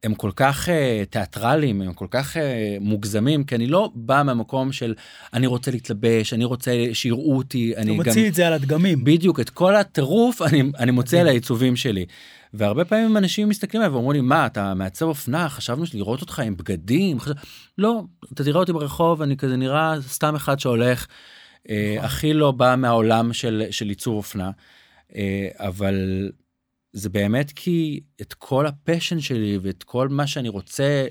הם 0.02 0.14
כל 0.14 0.30
כך 0.36 0.68
uh, 0.68 0.70
תיאטרליים 1.10 1.82
הם 1.82 1.92
כל 1.92 2.06
כך 2.10 2.36
uh, 2.36 2.40
מוגזמים 2.80 3.44
כי 3.44 3.54
אני 3.54 3.66
לא 3.66 3.90
בא 3.94 4.22
מהמקום 4.26 4.72
של 4.72 4.94
אני 5.32 5.46
רוצה 5.46 5.70
להתלבש 5.70 6.32
אני 6.32 6.44
רוצה 6.44 6.72
שיראו 6.92 7.36
אותי 7.36 7.76
אני 7.76 7.90
גם 7.90 7.96
מוציא 7.96 8.28
את 8.28 8.34
זה 8.34 8.46
על 8.46 8.52
הדגמים. 8.52 9.04
בדיוק 9.04 9.40
את 9.40 9.50
כל 9.50 9.76
הטירוף 9.76 10.42
אני 10.48 10.62
אני 10.78 10.90
מדהים. 10.90 11.20
על 11.20 11.28
העיצובים 11.28 11.76
שלי. 11.76 12.06
והרבה 12.54 12.84
פעמים 12.84 13.16
אנשים 13.16 13.48
מסתכלים 13.48 13.82
עליי 13.82 13.94
ואומרים 13.94 14.22
לי 14.22 14.28
מה 14.28 14.46
אתה 14.46 14.74
מעצב 14.74 15.04
אופנה 15.04 15.48
חשבנו 15.48 15.84
לראות 15.94 16.20
אותך 16.20 16.38
עם 16.38 16.56
בגדים 16.56 17.20
חשב... 17.20 17.34
לא 17.78 18.02
אתה 18.32 18.44
תראה 18.44 18.60
אותי 18.60 18.72
ברחוב 18.72 19.22
אני 19.22 19.36
כזה 19.36 19.56
נראה 19.56 19.94
סתם 20.00 20.34
אחד 20.34 20.60
שהולך 20.60 21.06
אה, 21.70 21.94
נכון. 21.96 22.06
הכי 22.06 22.32
לא 22.32 22.50
בא 22.50 22.74
מהעולם 22.78 23.32
של 23.32 23.64
של 23.70 23.88
עיצוב 23.88 24.16
אופנה 24.16 24.50
אבל 25.56 26.28
זה 26.92 27.08
באמת 27.08 27.52
כי 27.54 28.00
את 28.20 28.34
כל 28.34 28.66
ה 28.66 28.73
fashion 28.73 29.20
שלי 29.20 29.58
ואת 29.62 29.82
כל 29.82 30.08
מה 30.08 30.26
שאני 30.26 30.48
רוצה 30.48 31.06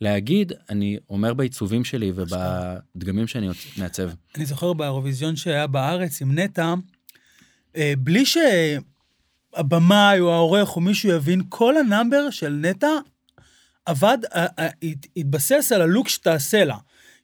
להגיד 0.00 0.52
אני 0.70 0.98
אומר 1.10 1.34
בעיצובים 1.34 1.84
שלי 1.84 2.12
ובדגמים 2.14 3.26
שאני 3.26 3.48
מעצב. 3.76 4.10
אני 4.36 4.46
זוכר 4.46 4.72
באירוויזיון 4.72 5.36
שהיה 5.36 5.66
בארץ 5.66 6.22
עם 6.22 6.38
נטע, 6.38 6.74
אה, 7.76 7.92
בלי 7.98 8.24
שהבמאי 9.56 10.20
או 10.20 10.32
העורך 10.32 10.76
או 10.76 10.80
מישהו 10.80 11.10
יבין, 11.10 11.42
כל 11.48 11.76
ה 11.76 11.84
number 11.84 12.30
של 12.30 12.48
נטע 12.52 12.88
עבד, 13.86 14.18
אה, 14.34 14.46
אה, 14.58 14.66
הת- 14.82 15.06
התבסס 15.16 15.72
על 15.74 15.82
הלוק 15.82 16.08
שתעשה 16.08 16.64
לה. 16.64 16.76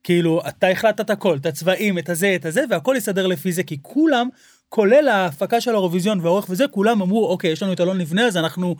כאילו, 0.04 0.42
אתה 0.48 0.68
החלטת 0.68 1.00
את 1.00 1.10
הכל, 1.10 1.36
את 1.36 1.46
הצבעים, 1.46 1.98
את 1.98 2.08
הזה, 2.08 2.34
את 2.36 2.44
הזה, 2.44 2.64
והכל 2.70 2.94
הסתדר 2.98 3.26
לפי 3.26 3.52
זה, 3.52 3.62
כי 3.62 3.78
כולם, 3.82 4.28
כולל 4.70 5.08
ההפקה 5.08 5.60
של 5.60 5.70
האירוויזיון 5.70 6.20
והעורך 6.20 6.46
וזה, 6.48 6.64
כולם 6.70 7.02
אמרו, 7.02 7.26
אוקיי, 7.26 7.50
יש 7.50 7.62
לנו 7.62 7.72
את 7.72 7.80
אלון 7.80 7.98
לבנה, 7.98 8.26
אז 8.26 8.36
אנחנו 8.36 8.76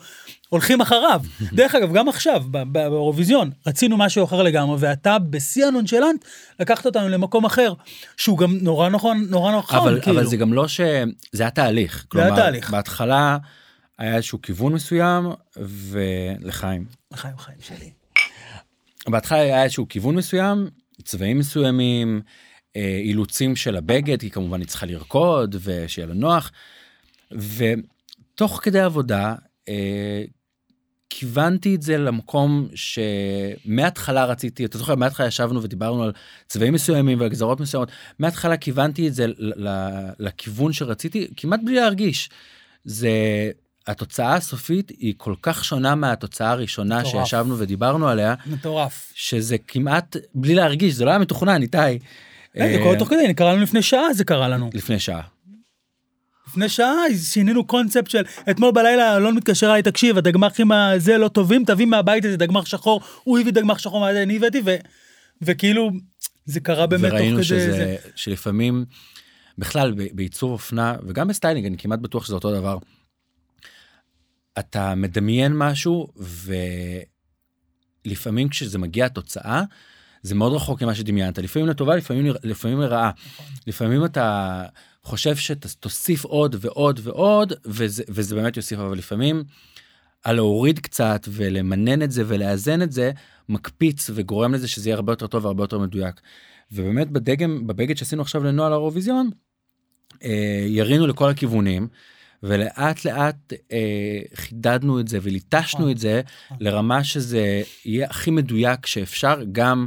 הולכים 0.49 0.81
אחריו. 0.81 1.23
דרך 1.53 1.75
אגב, 1.75 1.93
גם 1.93 2.09
עכשיו, 2.09 2.45
באירוויזיון, 2.51 3.51
רצינו 3.67 3.97
משהו 3.97 4.25
אחר 4.25 4.43
לגמרי, 4.43 4.77
ואתה 4.81 5.19
בשיא 5.19 5.67
הנונשלנט 5.67 6.25
לקחת 6.61 6.87
אותנו 6.87 7.09
למקום 7.09 7.45
אחר, 7.45 7.73
שהוא 8.17 8.39
גם 8.39 8.59
נורא 8.63 8.89
נכון, 8.89 9.27
נורא 9.31 9.57
נכון, 9.59 9.79
אבל, 9.79 10.01
כאילו. 10.03 10.21
אבל 10.21 10.27
זה 10.27 10.37
גם 10.37 10.53
לא 10.53 10.69
ש... 10.69 10.81
זה 11.33 11.43
היה 11.43 11.51
תהליך. 11.51 12.07
זה 12.15 12.21
היה 12.21 12.29
כלומר, 12.29 12.43
תהליך. 12.43 12.71
בהתחלה 12.71 13.39
היה 13.99 14.17
איזשהו 14.17 14.43
כיוון 14.43 14.73
מסוים, 14.73 15.27
ולחיים. 15.57 16.85
חיים 17.15 17.39
חיים 17.39 17.59
שלי. 17.61 17.91
בהתחלה 19.09 19.39
היה 19.39 19.63
איזשהו 19.63 19.89
כיוון 19.89 20.15
מסוים, 20.15 20.69
צבעים 21.05 21.39
מסוימים, 21.39 22.21
אילוצים 22.77 23.57
של 23.57 23.77
הבגד, 23.77 24.21
כי 24.21 24.31
כמובן 24.31 24.61
היא 24.61 24.69
צריכה 24.69 24.87
לרקוד 24.87 25.57
ושיהיה 25.61 26.07
לה 26.07 26.15
נוח. 26.15 26.53
ותוך 27.33 28.61
כדי 28.63 28.81
עבודה, 28.81 29.35
אה, 29.69 30.25
כיוונתי 31.11 31.75
את 31.75 31.83
זה 31.83 31.99
למקום 31.99 32.69
שמההתחלה 32.75 34.25
רציתי, 34.25 34.65
אתה 34.65 34.79
זוכר, 34.79 34.95
מההתחלה 34.95 35.27
ישבנו 35.27 35.63
ודיברנו 35.63 36.03
על 36.03 36.13
צבעים 36.49 36.73
מסוימים 36.73 37.21
ועל 37.21 37.29
גזרות 37.29 37.61
מסוימות, 37.61 37.89
מההתחלה 38.19 38.57
כיוונתי 38.57 39.09
את 39.09 39.15
זה 39.15 39.27
לכיוון 40.19 40.73
שרציתי, 40.73 41.29
כמעט 41.37 41.61
בלי 41.65 41.75
להרגיש. 41.75 42.31
זה, 42.85 43.11
התוצאה 43.87 44.35
הסופית 44.35 44.91
היא 44.91 45.15
כל 45.17 45.35
כך 45.43 45.65
שונה 45.65 45.95
מהתוצאה 45.95 46.51
הראשונה 46.51 47.01
מטורף. 47.01 47.25
שישבנו 47.25 47.59
ודיברנו 47.59 48.09
עליה, 48.09 48.35
מטורף. 48.47 49.13
שזה 49.15 49.59
כמעט 49.59 50.17
בלי 50.35 50.55
להרגיש, 50.55 50.95
זה 50.95 51.05
לא 51.05 51.11
היה 51.11 51.19
מתוכנן, 51.19 51.63
איתי. 51.63 51.79
אה, 52.59 52.73
זה 52.73 52.79
קורה 52.83 52.99
תוך 52.99 53.09
כדי, 53.09 53.35
קרה 53.35 53.53
לנו 53.53 53.63
לפני 53.63 53.83
שעה, 53.83 54.15
זה 54.15 54.25
קרה 54.25 54.49
לנו. 54.49 54.71
לפני 54.75 54.99
שעה. 54.99 55.23
לפני 56.49 56.69
שעה 56.69 56.95
שינינו 57.23 57.65
קונספט 57.65 58.11
של 58.11 58.23
אתמול 58.51 58.73
בלילה 58.73 59.17
אלון 59.17 59.37
מתקשר 59.37 59.67
אליי 59.67 59.83
תקשיב 59.83 60.19
הדגמ"חים 60.19 60.73
הזה 60.73 61.19
לא 61.19 61.29
טובים 61.29 61.65
תביא 61.65 61.87
מהבית 61.87 62.25
איזה 62.25 62.37
דגמ"ח 62.37 62.67
שחור 62.67 63.01
הוא 63.25 63.39
הביא 63.39 63.53
דגמ"ח 63.53 63.79
שחור 63.79 64.11
אני 64.11 64.37
הבאתי 64.37 64.63
ו... 64.65 64.77
וכאילו 65.43 65.91
זה 66.45 66.61
קרה 66.61 66.87
באמת 66.87 67.03
תוך 67.03 67.11
כדי 67.11 67.21
וראינו 67.21 67.45
שזה, 67.45 67.73
זה. 67.73 67.97
שלפעמים, 68.15 68.85
בכלל 69.59 69.95
בעיצוב 70.13 70.53
אופנה 70.53 70.95
וגם 71.07 71.29
בסטיילינג, 71.29 71.67
אני 71.67 71.79
כמעט 71.79 71.99
בטוח 71.99 72.25
שזה 72.25 72.35
אותו 72.35 72.55
דבר. 72.55 72.79
אתה 74.59 74.95
מדמיין 74.95 75.53
משהו 75.57 76.09
ולפעמים 78.07 78.49
כשזה 78.49 78.79
מגיע 78.79 79.07
התוצאה, 79.07 79.63
זה 80.23 80.35
מאוד 80.35 80.53
רחוק 80.53 80.83
ממה 80.83 80.95
שדמיינת, 80.95 81.39
לפעמים 81.39 81.69
לטובה, 81.69 81.97
לפעמים, 81.97 82.33
לפעמים 82.43 82.81
לרעה. 82.81 83.11
לפעמים 83.67 84.05
אתה 84.05 84.63
חושב 85.03 85.37
שתוסיף 85.37 86.25
עוד 86.25 86.57
ועוד 86.61 87.01
ועוד, 87.03 87.53
וזה, 87.65 88.03
וזה 88.09 88.35
באמת 88.35 88.57
יוסיף, 88.57 88.79
אבל 88.79 88.99
לפעמים 88.99 89.45
הלהוריד 90.25 90.79
קצת 90.79 91.29
ולמנן 91.29 92.03
את 92.03 92.11
זה 92.11 92.23
ולאזן 92.27 92.83
את 92.83 92.93
זה, 92.93 93.11
מקפיץ 93.49 94.11
וגורם 94.15 94.55
לזה 94.55 94.69
שזה 94.69 94.89
יהיה 94.89 94.97
הרבה 94.97 95.13
יותר 95.13 95.27
טוב 95.27 95.45
והרבה 95.45 95.63
יותר 95.63 95.79
מדויק. 95.79 96.21
ובאמת 96.73 97.11
בדגם, 97.11 97.67
בבגד 97.67 97.97
שעשינו 97.97 98.23
עכשיו 98.23 98.45
לנוהל 98.45 98.73
האירוויזיון, 98.73 99.31
אה, 100.25 100.65
ירינו 100.67 101.07
לכל 101.07 101.31
הכיוונים, 101.31 101.89
ולאט 102.43 103.05
לאט 103.05 103.53
אה, 103.73 104.21
חידדנו 104.35 105.01
את 105.01 105.09
זה 105.09 105.19
וליטשנו 105.23 105.81
נכון, 105.81 105.91
את 105.91 105.99
זה 105.99 106.21
נכון. 106.45 106.57
לרמה 106.61 107.05
שזה 107.05 107.63
יהיה 107.85 108.07
הכי 108.11 108.31
מדויק 108.31 108.87
שאפשר 108.87 109.43
גם 109.53 109.87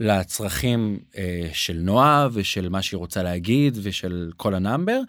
לצרכים 0.00 0.98
אה, 1.18 1.48
של 1.52 1.78
נועה 1.82 2.28
ושל 2.32 2.68
מה 2.68 2.82
שהיא 2.82 2.98
רוצה 2.98 3.22
להגיד 3.22 3.78
ושל 3.82 4.30
כל 4.36 4.54
ה 4.54 4.60
number, 4.60 5.00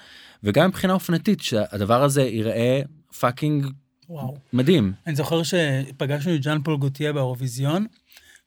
וגם 0.44 0.68
מבחינה 0.68 0.94
אופנתית 0.94 1.42
שהדבר 1.42 2.04
הזה 2.04 2.22
ייראה 2.22 2.82
fucking 3.20 3.68
wow. 4.10 4.38
מדהים. 4.54 4.94
אני 5.08 5.16
זוכר 5.16 5.42
שפגשנו 5.44 6.36
את 6.36 6.44
ז'אן 6.44 6.62
פול 6.64 6.78
גוטיה 6.78 7.14
באירוויזיון 7.14 7.86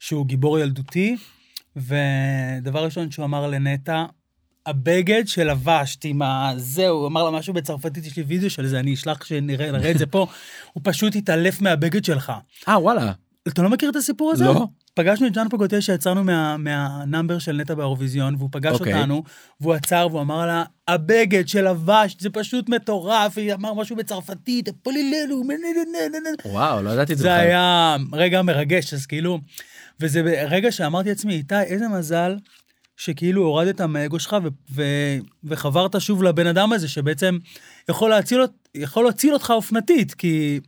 שהוא 0.00 0.26
גיבור 0.26 0.58
ילדותי 0.58 1.16
ודבר 1.76 2.84
ראשון 2.84 3.10
שהוא 3.10 3.24
אמר 3.24 3.46
לנטע 3.46 4.04
הבגד 4.66 5.28
שלבשת 5.28 6.04
עם 6.04 6.22
הזה, 6.22 6.88
הוא 6.88 7.06
אמר 7.06 7.24
לה 7.24 7.30
משהו 7.30 7.54
בצרפתית, 7.54 8.06
יש 8.06 8.16
לי 8.16 8.22
וידאו 8.22 8.50
של 8.50 8.66
זה, 8.66 8.80
אני 8.80 8.94
אשלח 8.94 9.24
שנראה 9.24 9.72
נראה 9.72 9.90
את 9.90 9.98
זה 9.98 10.06
פה, 10.06 10.26
הוא 10.72 10.80
פשוט 10.84 11.16
התעלף 11.16 11.60
מהבגד 11.60 12.04
שלך. 12.04 12.32
אה 12.68 12.78
וואלה. 12.78 13.12
אתה 13.48 13.62
לא 13.62 13.70
מכיר 13.70 13.90
את 13.90 13.96
הסיפור 13.96 14.32
הזה? 14.32 14.44
לא. 14.44 14.66
פגשנו 14.94 15.26
את 15.26 15.34
ז'אן 15.34 15.48
פוגוטה 15.48 15.80
שיצאנו 15.80 16.24
מה, 16.24 16.56
מהנאמבר 16.56 17.38
של 17.38 17.52
נטע 17.56 17.74
באירוויזיון, 17.74 18.34
והוא 18.34 18.48
פגש 18.52 18.80
אוקיי. 18.80 18.94
אותנו, 18.94 19.22
והוא 19.60 19.74
עצר 19.74 20.06
והוא 20.10 20.20
אמר 20.20 20.46
לה, 20.46 20.64
הבגד 20.88 21.48
שלבשת 21.48 22.20
זה 22.20 22.30
פשוט 22.30 22.68
מטורף, 22.68 23.38
היא 23.38 23.54
אמר 23.54 23.74
משהו 23.74 23.96
בצרפתית, 23.96 24.68
פולילנו, 24.82 25.44
מננננננ." 25.44 26.34
וואו 26.44 26.82
לא 26.82 26.90
ידעתי 26.90 27.12
את 27.12 27.18
זה 27.18 27.22
זה. 27.22 27.34
היה 27.34 27.96
רגע 28.12 28.42
מרגש, 28.42 28.94
אז 28.94 29.06
כאילו, 29.06 29.38
וזה 30.00 30.20
רגע 30.48 30.72
שאמרתי 30.72 31.08
לעצמי, 31.08 31.34
איתי, 31.34 31.60
איזה 31.60 31.88
מזל 31.88 32.36
שכאילו 32.96 33.42
הורדת 33.42 33.80
מהאגו 33.80 34.18
שלך 34.18 34.36
ו- 34.44 34.48
ו- 34.74 35.18
וחברת 35.44 36.00
שוב 36.00 36.22
לבן 36.22 36.46
אדם 36.46 36.72
הזה, 36.72 36.88
שבעצם 36.88 37.38
יכול 37.88 38.10
להציל, 38.10 38.40
יכול 38.74 39.04
להציל 39.04 39.32
אותך 39.32 39.50
אופנתית, 39.50 40.14
כי 40.14 40.60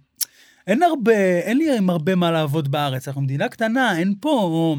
אין 0.67 0.83
הרבה, 0.83 1.39
אין 1.41 1.59
לי 1.59 1.77
עם 1.77 1.91
הרבה 1.91 2.15
מה 2.15 2.31
לעבוד 2.31 2.71
בארץ, 2.71 3.09
אנחנו 3.09 3.23
מדינה 3.23 3.49
קטנה, 3.49 3.99
אין 3.99 4.15
פה... 4.21 4.77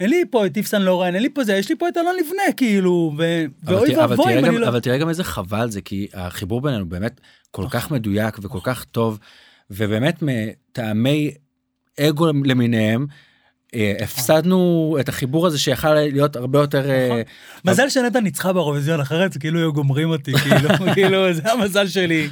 אין 0.00 0.10
לי 0.10 0.24
פה 0.30 0.46
את 0.46 0.56
איפסן 0.56 0.82
לורן, 0.82 1.14
אין 1.14 1.22
לי 1.22 1.28
פה 1.28 1.44
זה, 1.44 1.56
יש 1.56 1.68
לי 1.68 1.76
פה 1.76 1.88
את 1.88 1.96
אלון 1.96 2.14
לבנה, 2.20 2.52
כאילו, 2.56 3.12
ו... 3.18 3.44
ואוי 3.62 3.96
ואבוי 3.96 4.38
אם 4.38 4.44
אני 4.44 4.58
לא... 4.58 4.68
אבל 4.68 4.80
תראה 4.80 4.98
גם 4.98 5.08
איזה 5.08 5.24
חבל 5.24 5.70
זה 5.70 5.80
כי 5.80 6.08
החיבור 6.14 6.60
בינינו 6.60 6.88
באמת 6.88 7.20
כל 7.50 7.64
כך 7.70 7.90
מדויק 7.90 8.38
וכל 8.42 8.58
כך 8.62 8.84
טוב 8.84 9.18
ובאמת 9.70 10.22
מטעמי 10.22 11.30
אגו 12.00 12.26
למיניהם. 12.44 13.06
אה, 13.74 13.94
הפסדנו 14.00 14.96
את 15.00 15.08
החיבור 15.08 15.46
הזה 15.46 15.58
שיכל 15.58 15.94
להיות 15.94 16.36
הרבה 16.36 16.58
יותר 16.58 16.90
אה, 16.90 17.06
נכון. 17.06 17.22
מזל 17.64 17.88
שנטע 17.88 18.20
ניצחה 18.20 18.52
באירוויזיון 18.52 19.00
אחרת 19.00 19.36
כאילו 19.36 19.58
היו 19.58 19.72
גומרים 19.72 20.10
אותי 20.10 20.32
כאילו 20.42 20.68
כאילו 20.94 21.32
זה 21.32 21.52
המזל 21.52 21.86
שלי 21.86 22.28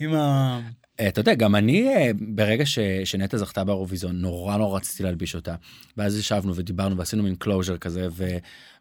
עם 0.00 0.14
ה... 0.14 0.60
אה, 1.00 1.08
אתה 1.08 1.20
יודע 1.20 1.34
גם 1.34 1.54
אני 1.56 1.88
אה, 1.88 2.10
ברגע 2.20 2.66
ש, 2.66 2.78
שנטע 3.04 3.36
זכתה 3.36 3.64
באירוויזיון 3.64 4.16
נורא 4.20 4.56
נורא 4.56 4.76
רציתי 4.76 5.02
להלביש 5.02 5.34
אותה 5.34 5.54
ואז 5.96 6.18
ישבנו 6.18 6.54
ודיברנו 6.56 6.96
ועשינו 6.96 7.22
מין 7.22 7.34
closure 7.34 7.76
כזה 7.76 8.08
ו, 8.12 8.36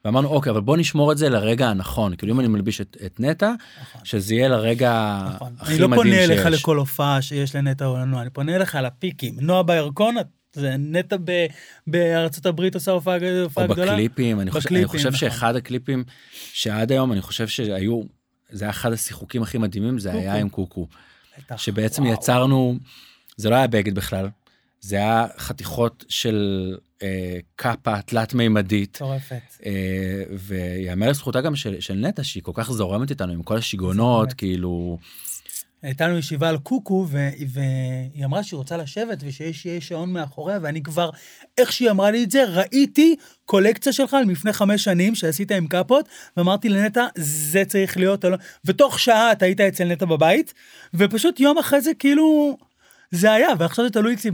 ואמרנו 0.05 0.27
אוקיי 0.27 0.49
אבל 0.51 0.61
בוא 0.61 0.77
נשמור 0.77 1.11
את 1.11 1.17
זה 1.17 1.29
לרגע 1.29 1.67
הנכון 1.69 2.15
כאילו 2.15 2.33
אם 2.33 2.39
אני 2.39 2.47
מלביש 2.47 2.81
את, 2.81 2.97
את 3.05 3.19
נטע 3.19 3.53
נכון. 3.81 4.01
שזה 4.05 4.33
יהיה 4.35 4.47
לרגע 4.47 5.19
נכון. 5.35 5.53
הכי 5.59 5.71
אני 5.73 5.81
לא 5.81 5.87
מדהים 5.87 6.03
פונה 6.03 6.23
אליך 6.23 6.43
שיש. 6.43 6.53
לכל 6.61 6.77
הופעה 6.77 7.21
שיש 7.21 7.55
לנטע 7.55 7.85
או 7.85 7.97
לנועה, 7.97 8.21
אני 8.21 8.29
פונה 8.29 8.55
אליך 8.55 8.75
על 8.75 8.85
הפיקים. 8.85 9.35
נועה 9.41 9.63
בירקון, 9.63 10.15
זה 10.53 10.75
נטע 10.77 11.15
ב- 11.25 11.45
בארצות 11.87 12.45
הברית 12.45 12.75
עושה 12.75 12.91
הופעה 12.91 13.17
גד- 13.19 13.37
או 13.37 13.43
הופעה 13.43 13.67
גדולה. 13.67 13.91
בקליפים 13.91 14.39
אני 14.39 14.51
חושב, 14.51 14.67
אני 14.69 14.77
בקליפים, 14.77 14.87
חושב 14.99 15.07
נכון. 15.07 15.19
שאחד 15.19 15.55
הקליפים 15.55 16.03
שעד 16.53 16.91
היום 16.91 17.11
אני 17.11 17.21
חושב 17.21 17.47
שהיו 17.47 18.01
זה 18.51 18.65
היה 18.65 18.69
אחד 18.71 18.93
השיחוקים 18.93 19.41
הכי 19.43 19.57
מדהימים 19.57 19.99
זה 19.99 20.11
היה 20.11 20.31
קוקו. 20.31 20.41
עם 20.41 20.49
קוקו 20.49 20.87
בטח. 21.37 21.57
שבעצם 21.57 22.03
וואו. 22.03 22.13
יצרנו 22.13 22.75
זה 23.37 23.49
לא 23.49 23.55
היה 23.55 23.67
בגד 23.67 23.95
בכלל 23.95 24.29
זה 24.85 24.95
היה 24.95 25.27
חתיכות 25.37 26.05
של 26.09 26.75
אה, 27.03 27.37
קאפה 27.55 28.01
תלת 28.01 28.33
מימדית 28.33 28.95
מטורפת. 28.95 29.41
אה, 29.65 30.23
ויאמר 30.39 31.09
לזכותה 31.09 31.41
גם 31.41 31.55
של, 31.55 31.79
של 31.79 31.93
נטע 31.93 32.23
שהיא 32.23 32.43
כל 32.43 32.51
כך 32.55 32.71
זורמת 32.71 33.09
איתנו 33.09 33.33
עם 33.33 33.43
כל 33.43 33.57
השיגעונות. 33.57 34.33
כאילו 34.33 34.97
הייתה 35.85 36.07
לנו 36.07 36.17
ישיבה 36.17 36.49
על 36.49 36.57
קוקו, 36.57 37.07
והיא 37.09 38.25
אמרה 38.25 38.43
שהיא 38.43 38.57
רוצה 38.57 38.77
לשבת 38.77 39.17
ושיש 39.21 39.67
שעון 39.79 40.13
מאחוריה, 40.13 40.59
ואני 40.61 40.83
כבר, 40.83 41.09
איך 41.57 41.71
שהיא 41.71 41.91
אמרה 41.91 42.11
לי 42.11 42.23
את 42.23 42.31
זה, 42.31 42.43
ראיתי 42.43 43.15
קולקציה 43.45 43.93
שלך 43.93 44.17
לפני 44.27 44.53
חמש 44.53 44.83
שנים 44.83 45.15
שעשית 45.15 45.51
עם 45.51 45.67
קאפות, 45.67 46.09
ואמרתי 46.37 46.69
לנטע, 46.69 47.05
זה 47.15 47.63
צריך 47.67 47.97
להיות, 47.97 48.25
לא. 48.25 48.37
ותוך 48.65 48.99
שעה 48.99 49.31
אתה 49.31 49.45
היית 49.45 49.61
אצל 49.61 49.83
נטע 49.83 50.05
בבית, 50.05 50.53
ופשוט 50.93 51.39
יום 51.39 51.57
אחרי 51.57 51.81
זה 51.81 51.91
כאילו, 51.99 52.57
זה 53.11 53.31
היה, 53.31 53.49
ועכשיו 53.59 53.85
זה 53.85 53.91
תלוי 53.91 54.13
אצלי 54.13 54.31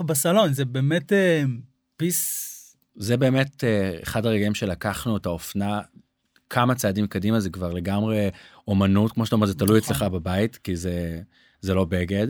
בסלון, 0.00 0.52
זה 0.52 0.64
באמת 0.64 1.12
אה, 1.12 1.42
פיס. 1.96 2.50
זה 2.96 3.16
באמת 3.16 3.64
אה, 3.64 3.98
אחד 4.02 4.26
הרגעים 4.26 4.54
שלקחנו 4.54 5.16
את 5.16 5.26
האופנה 5.26 5.80
כמה 6.50 6.74
צעדים 6.74 7.06
קדימה 7.06 7.40
זה 7.40 7.50
כבר 7.50 7.72
לגמרי 7.72 8.28
אומנות 8.68 9.12
כמו 9.12 9.24
שאתה 9.26 9.34
אומר 9.36 9.46
זה 9.46 9.54
תלוי 9.54 9.78
נכון. 9.78 9.94
אצלך 9.96 10.08
בבית 10.08 10.56
כי 10.56 10.76
זה 10.76 11.20
זה 11.60 11.74
לא 11.74 11.84
בגד. 11.84 12.26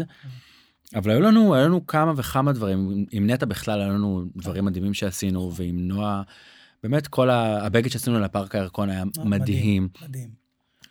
אבל 0.95 1.11
היו 1.11 1.21
לנו 1.21 1.55
היו 1.55 1.65
לנו 1.65 1.87
כמה 1.87 2.13
וכמה 2.17 2.53
דברים 2.53 3.05
עם- 3.11 3.31
נטע 3.31 3.47
בכלל 3.47 3.81
היו 3.81 3.91
לנו 3.93 4.25
דברים 4.37 4.65
מדהימים 4.65 4.95
שעשינו 4.95 5.53
ועם 5.55 5.89
נועה. 5.89 6.23
באמת 6.83 7.07
כל 7.07 7.31
הבגד 7.31 7.91
שעשינו 7.91 8.21
לפארק 8.21 8.55
הירקון 8.55 8.91
היה 8.91 9.05
מדהים. 9.25 9.89
מדהים. 10.03 10.29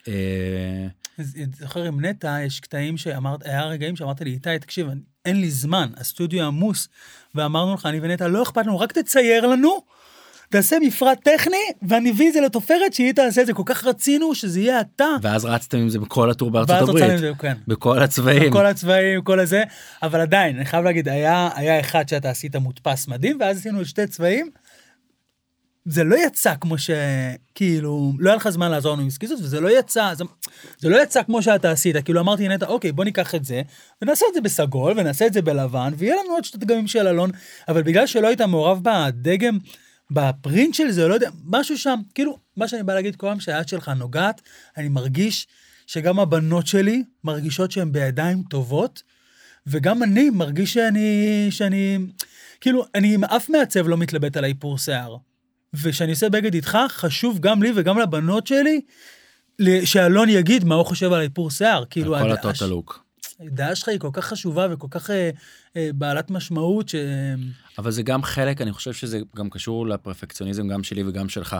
אה, 0.08 0.86
אני 1.18 1.46
זוכר 1.58 1.84
עם 1.84 2.04
נטע, 2.04 2.38
יש 2.46 2.60
קטעים 2.60 2.96
שאמרת, 2.96 3.46
היה 3.46 3.64
רגעים 3.66 3.96
שאמרת 3.96 4.20
לי, 4.20 4.30
איתי, 4.30 4.58
תקשיב, 4.58 4.86
אין 5.24 5.40
לי 5.40 5.50
זמן, 5.50 5.90
הסטודיו 5.96 6.46
עמוס, 6.46 6.88
ואמרנו 7.34 7.74
לך, 7.74 7.86
אני 7.86 8.00
ונטע, 8.02 8.28
לא 8.28 8.42
אכפת 8.42 8.66
לנו, 8.66 8.78
רק 8.80 8.92
תצייר 8.92 9.46
לנו, 9.46 9.70
תעשה 10.50 10.76
מפרט 10.80 11.18
טכני, 11.24 11.56
ואני 11.82 12.10
אביא 12.10 12.28
את 12.28 12.32
זה 12.32 12.40
לתופרת, 12.40 12.92
שהיא 12.92 13.12
תעשה 13.12 13.40
את 13.40 13.46
זה, 13.46 13.52
כל 13.52 13.62
כך 13.66 13.84
רצינו 13.84 14.34
שזה 14.34 14.60
יהיה 14.60 14.80
אתה. 14.80 15.06
ואז 15.22 15.44
רצתם 15.44 15.78
עם 15.78 15.88
זה 15.88 15.98
בכל 15.98 16.30
הטור 16.30 16.50
בארצות 16.50 16.88
הברית 16.88 17.18
זה, 17.18 17.30
כן. 17.38 17.56
בכל 17.66 18.02
הצבעים. 18.02 18.52
כל 18.52 18.66
הצבעים, 18.66 19.22
כל 19.22 19.40
הזה, 19.40 19.62
אבל 20.02 20.20
עדיין, 20.20 20.56
אני 20.56 20.64
חייב 20.64 20.84
להגיד, 20.84 21.08
היה, 21.08 21.48
היה 21.54 21.80
אחד 21.80 22.08
שאתה 22.08 22.30
עשית 22.30 22.56
מודפס 22.56 23.08
מדהים, 23.08 23.36
ואז 23.40 23.58
עשינו 23.58 23.84
שתי 23.84 24.06
צבעים. 24.06 24.50
זה 25.84 26.04
לא 26.04 26.16
יצא 26.26 26.54
כמו 26.60 26.78
ש... 26.78 26.90
כאילו, 27.54 28.12
לא 28.18 28.30
היה 28.30 28.36
לך 28.36 28.48
זמן 28.48 28.70
לעזור 28.70 28.92
לנו 28.92 29.02
עם 29.02 29.10
סקיזות, 29.10 29.38
וזה 29.40 29.60
לא 29.60 29.78
יצא, 29.78 30.14
זה, 30.14 30.24
זה 30.78 30.88
לא 30.88 31.02
יצא 31.02 31.22
כמו 31.22 31.42
שאתה 31.42 31.70
עשית. 31.70 31.96
כאילו, 32.04 32.20
אמרתי 32.20 32.48
לנטע, 32.48 32.66
אוקיי, 32.66 32.92
בוא 32.92 33.04
ניקח 33.04 33.34
את 33.34 33.44
זה, 33.44 33.62
ונעשה 34.02 34.26
את 34.28 34.34
זה 34.34 34.40
בסגול, 34.40 34.92
ונעשה 34.96 35.26
את 35.26 35.32
זה 35.32 35.42
בלבן, 35.42 35.92
ויהיה 35.96 36.14
לנו 36.14 36.34
עוד 36.34 36.44
שתי 36.44 36.58
דגמים 36.58 36.86
של 36.86 37.08
אלון, 37.08 37.30
אבל 37.68 37.82
בגלל 37.82 38.06
שלא 38.06 38.26
היית 38.26 38.40
מעורב 38.40 38.80
בדגם, 38.82 39.58
בפרינט 40.10 40.74
של 40.74 40.90
זה, 40.90 41.08
לא 41.08 41.14
יודע, 41.14 41.30
משהו 41.44 41.78
שם, 41.78 42.00
כאילו, 42.14 42.38
מה 42.56 42.68
שאני 42.68 42.82
בא 42.82 42.94
להגיד 42.94 43.16
כל 43.16 43.26
פעם 43.26 43.40
שהיד 43.40 43.68
שלך 43.68 43.88
נוגעת, 43.88 44.40
אני 44.76 44.88
מרגיש 44.88 45.46
שגם 45.86 46.20
הבנות 46.20 46.66
שלי 46.66 47.04
מרגישות 47.24 47.70
שהן 47.70 47.92
בידיים 47.92 48.42
טובות, 48.50 49.02
וגם 49.66 50.02
אני 50.02 50.30
מרגיש 50.30 50.74
שאני, 50.74 51.46
שאני, 51.50 51.98
כאילו, 52.60 52.84
אני 52.94 53.14
עם 53.14 53.24
אף 53.24 53.48
מעצב 53.50 53.88
לא 53.88 53.96
מתלבט 53.96 54.36
על 54.36 54.44
האיפור 54.44 54.78
שיער. 54.78 55.16
וכשאני 55.74 56.10
עושה 56.10 56.28
בגד 56.28 56.54
איתך, 56.54 56.78
חשוב 56.88 57.38
גם 57.38 57.62
לי 57.62 57.72
וגם 57.76 57.98
לבנות 57.98 58.46
שלי, 58.46 58.80
שאלון 59.84 60.28
יגיד 60.28 60.64
מה 60.64 60.74
הוא 60.74 60.86
חושב 60.86 61.12
על 61.12 61.20
האיפור 61.20 61.50
שיער. 61.50 61.84
כאילו, 61.90 62.14
כל 62.18 62.30
הדעה 62.30 62.42
ש- 62.42 62.46
הטוטל 62.62 62.66
לוק. 62.70 63.04
הדעה 63.40 63.74
שלך 63.74 63.88
היא 63.88 63.98
כל 63.98 64.10
כך 64.12 64.24
חשובה 64.24 64.66
וכל 64.70 64.86
כך 64.90 65.10
אה, 65.10 65.30
אה, 65.76 65.90
בעלת 65.94 66.30
משמעות, 66.30 66.88
ש... 66.88 66.94
אבל 67.78 67.90
זה 67.90 68.02
גם 68.02 68.22
חלק, 68.22 68.60
אני 68.60 68.72
חושב 68.72 68.92
שזה 68.92 69.20
גם 69.36 69.50
קשור 69.50 69.86
לפרפקציוניזם 69.86 70.68
גם 70.68 70.82
שלי 70.82 71.02
וגם 71.06 71.28
שלך. 71.28 71.56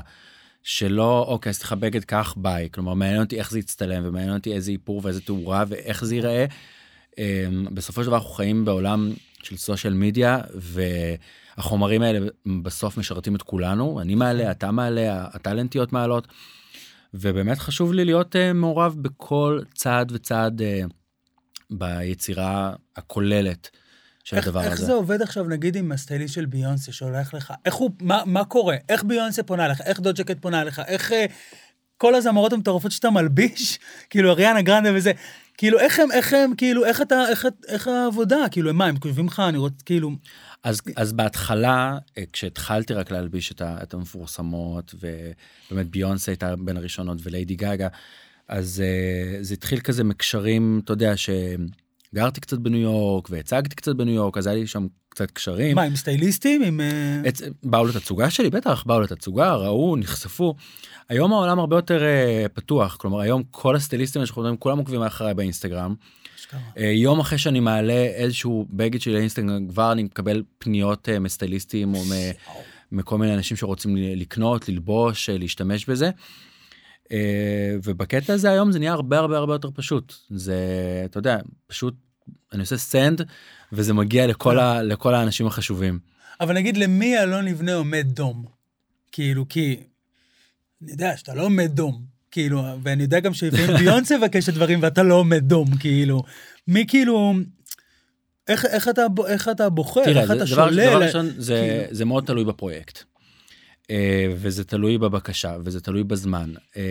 שלא, 0.62 1.24
אוקיי, 1.28 1.50
עשיתי 1.50 1.66
לך 1.66 1.72
בגד 1.72 2.04
כך 2.04 2.34
ביי. 2.36 2.68
כלומר, 2.72 2.94
מעניין 2.94 3.20
אותי 3.20 3.38
איך 3.38 3.50
זה 3.50 3.58
יצטלם, 3.58 4.02
ומעניין 4.06 4.34
אותי 4.34 4.52
איזה 4.52 4.72
איפור 4.72 5.00
ואיזה 5.04 5.20
תאורה 5.20 5.64
ואיך 5.68 6.04
זה 6.04 6.14
ייראה. 6.14 6.46
אמ, 7.18 7.66
בסופו 7.74 8.02
של 8.02 8.06
דבר 8.06 8.16
אנחנו 8.16 8.30
חיים 8.30 8.64
בעולם 8.64 9.12
של 9.42 9.56
סושיאל 9.56 9.94
מדיה, 9.94 10.38
והחומרים 10.54 12.02
האלה 12.02 12.28
בסוף 12.62 12.98
משרתים 12.98 13.36
את 13.36 13.42
כולנו. 13.42 14.00
אני 14.00 14.14
מעלה, 14.14 14.50
אתה 14.50 14.70
מעלה, 14.70 15.26
הטלנטיות 15.32 15.92
מעלות. 15.92 16.28
ובאמת 17.14 17.58
חשוב 17.58 17.92
לי 17.92 18.04
להיות 18.04 18.36
uh, 18.36 18.52
מעורב 18.54 18.96
בכל 18.98 19.60
צעד 19.74 20.12
וצעד 20.12 20.60
uh, 20.60 20.92
ביצירה 21.70 22.74
הכוללת 22.96 23.70
של 24.24 24.36
איך, 24.36 24.46
הדבר 24.46 24.62
איך 24.62 24.72
הזה. 24.72 24.86
זה 24.86 24.92
עובד 24.92 25.22
עכשיו, 25.22 25.44
נגיד, 25.44 25.76
עם 25.76 25.92
הסטייליסט 25.92 26.34
של 26.34 26.46
ביונסה 26.46 26.92
שהולך 26.92 27.34
לך? 27.34 27.52
איך 27.64 27.74
הוא, 27.74 27.90
מה, 28.00 28.22
מה 28.26 28.44
קורה? 28.44 28.76
איך 28.88 29.04
ביונסה 29.04 29.42
פונה 29.42 29.68
לך? 29.68 29.80
איך 29.80 30.00
דוד 30.00 30.16
ג'קט 30.16 30.36
פונה 30.40 30.64
לך? 30.64 30.82
איך 30.86 31.12
אה, 31.12 31.26
כל 31.96 32.14
הזמרות 32.14 32.52
המטורפות 32.52 32.92
שאתה 32.92 33.10
מלביש? 33.10 33.78
כאילו, 34.10 34.30
אריאנה 34.30 34.62
גרנדה 34.62 34.90
וזה. 34.94 35.12
כאילו, 35.58 35.78
איך 35.78 35.98
הם, 35.98 36.12
איך 36.12 36.32
הם, 36.32 36.54
כאילו, 36.56 36.84
איך 36.84 37.02
אתה, 37.02 37.28
איך, 37.28 37.46
איך 37.68 37.88
העבודה? 37.88 38.38
כאילו, 38.50 38.74
מה, 38.74 38.86
הם 38.86 38.98
כותבים 38.98 39.26
לך, 39.26 39.40
אני 39.48 39.58
רוצה, 39.58 39.84
כאילו... 39.84 40.10
אז, 40.64 40.80
אז 40.96 41.12
בהתחלה, 41.12 41.98
אה, 42.18 42.22
כשהתחלתי 42.32 42.94
רק 42.94 43.10
להלביש 43.10 43.52
את, 43.52 43.60
ה, 43.60 43.76
את 43.82 43.94
המפורסמות, 43.94 44.94
ובאמת 44.94 45.90
ביונסה 45.90 46.32
הייתה 46.32 46.56
בין 46.56 46.76
הראשונות 46.76 47.18
וליידי 47.22 47.54
גאגה, 47.54 47.88
אז 48.50 48.82
uh, 48.82 49.42
זה 49.42 49.54
התחיל 49.54 49.80
כזה 49.80 50.04
מקשרים, 50.04 50.80
אתה 50.84 50.92
יודע, 50.92 51.14
שגרתי 51.16 52.40
קצת 52.40 52.58
בניו 52.58 52.80
יורק 52.80 53.28
והצגתי 53.30 53.76
קצת 53.76 53.96
בניו 53.96 54.14
יורק, 54.14 54.38
אז 54.38 54.46
היה 54.46 54.56
לי 54.56 54.66
שם 54.66 54.86
קצת 55.08 55.30
קשרים. 55.30 55.76
מה, 55.76 55.82
עם 55.82 55.96
סטייליסטים? 55.96 56.62
עם... 56.62 56.80
אה, 56.80 57.22
את, 57.28 57.40
באו 57.62 57.86
לתצוגה 57.86 58.30
שלי, 58.30 58.50
בטח, 58.50 58.84
באו 58.86 59.00
לתצוגה, 59.00 59.54
ראו, 59.54 59.96
נחשפו. 59.96 60.54
היום 61.08 61.32
העולם 61.32 61.58
הרבה 61.58 61.76
יותר 61.76 62.00
uh, 62.00 62.48
פתוח, 62.48 62.96
כלומר 62.96 63.20
היום 63.20 63.42
כל 63.50 63.76
הסטייליסטים 63.76 64.26
שאנחנו 64.26 64.42
מדברים, 64.42 64.56
כולם 64.56 64.78
עוקבים 64.78 65.02
אחריי 65.02 65.34
באינסטגרם. 65.34 65.94
אה, 66.78 66.84
יום 66.84 67.20
אחרי 67.20 67.38
שאני 67.38 67.60
מעלה 67.60 67.92
איזשהו 67.92 68.66
בגד 68.70 69.00
שלי 69.00 69.12
לאינסטגרם 69.12 69.68
כבר 69.68 69.92
אני 69.92 70.02
מקבל 70.02 70.42
פניות 70.58 71.08
אה, 71.08 71.18
מסטייליסטים 71.18 71.94
או 71.94 72.02
מכל 72.92 73.18
מיני 73.18 73.34
אנשים 73.34 73.56
שרוצים 73.56 73.96
לקנות 73.96 74.68
ללבוש 74.68 75.30
אה, 75.30 75.38
להשתמש 75.38 75.86
בזה. 75.86 76.06
אה, 76.06 76.10
ובקטע 77.82 78.32
הזה 78.32 78.50
היום 78.50 78.72
זה 78.72 78.78
נהיה 78.78 78.92
הרבה 78.92 79.18
הרבה 79.18 79.36
הרבה 79.36 79.54
יותר 79.54 79.68
פשוט 79.74 80.14
זה 80.30 80.56
אתה 81.04 81.18
יודע 81.18 81.38
פשוט 81.66 81.94
אני 82.52 82.60
עושה 82.60 82.76
סנד 82.76 83.22
וזה 83.72 83.94
מגיע 83.94 84.26
לכל 84.26 84.58
ה, 84.58 84.82
לכל 84.82 85.14
האנשים 85.14 85.46
החשובים. 85.46 85.98
אבל 86.40 86.54
נגיד, 86.54 86.76
למי 86.76 87.18
אלון 87.18 87.44
לבנה 87.44 87.74
עומד 87.74 88.06
דום? 88.08 88.44
כאילו, 89.12 89.48
כי... 89.48 89.76
אני 90.82 90.90
יודע 90.90 91.16
שאתה 91.16 91.34
לא 91.34 91.42
עומד 91.42 91.70
דום, 91.74 92.02
כאילו, 92.30 92.62
ואני 92.82 93.02
יודע 93.02 93.20
גם 93.20 93.34
שלפעמים 93.34 93.76
ביונסה 93.80 94.18
מבקשת 94.18 94.54
דברים 94.54 94.82
ואתה 94.82 95.02
לא 95.02 95.14
עומד 95.14 95.48
דום, 95.48 95.76
כאילו. 95.76 96.22
מי 96.68 96.84
כאילו... 96.88 97.34
איך, 98.48 98.64
איך, 98.64 98.88
אתה, 98.88 99.02
איך 99.26 99.48
אתה 99.48 99.68
בוחר? 99.68 100.04
תראה, 100.04 100.22
איך 100.22 100.34
זה, 100.34 100.36
אתה 100.36 100.44
דבר, 100.44 100.70
דבר 100.70 100.70
שולל? 100.70 101.02
ראשון 101.02 101.30
זה, 101.36 101.78
כאילו. 101.80 101.94
זה 101.96 102.04
מאוד 102.04 102.24
תלוי 102.26 102.44
בפרויקט. 102.44 103.04
אה, 103.90 104.32
וזה 104.36 104.64
תלוי 104.64 104.98
בבקשה 104.98 105.56
וזה 105.64 105.80
תלוי 105.80 106.04
בזמן. 106.04 106.52
אה, 106.76 106.82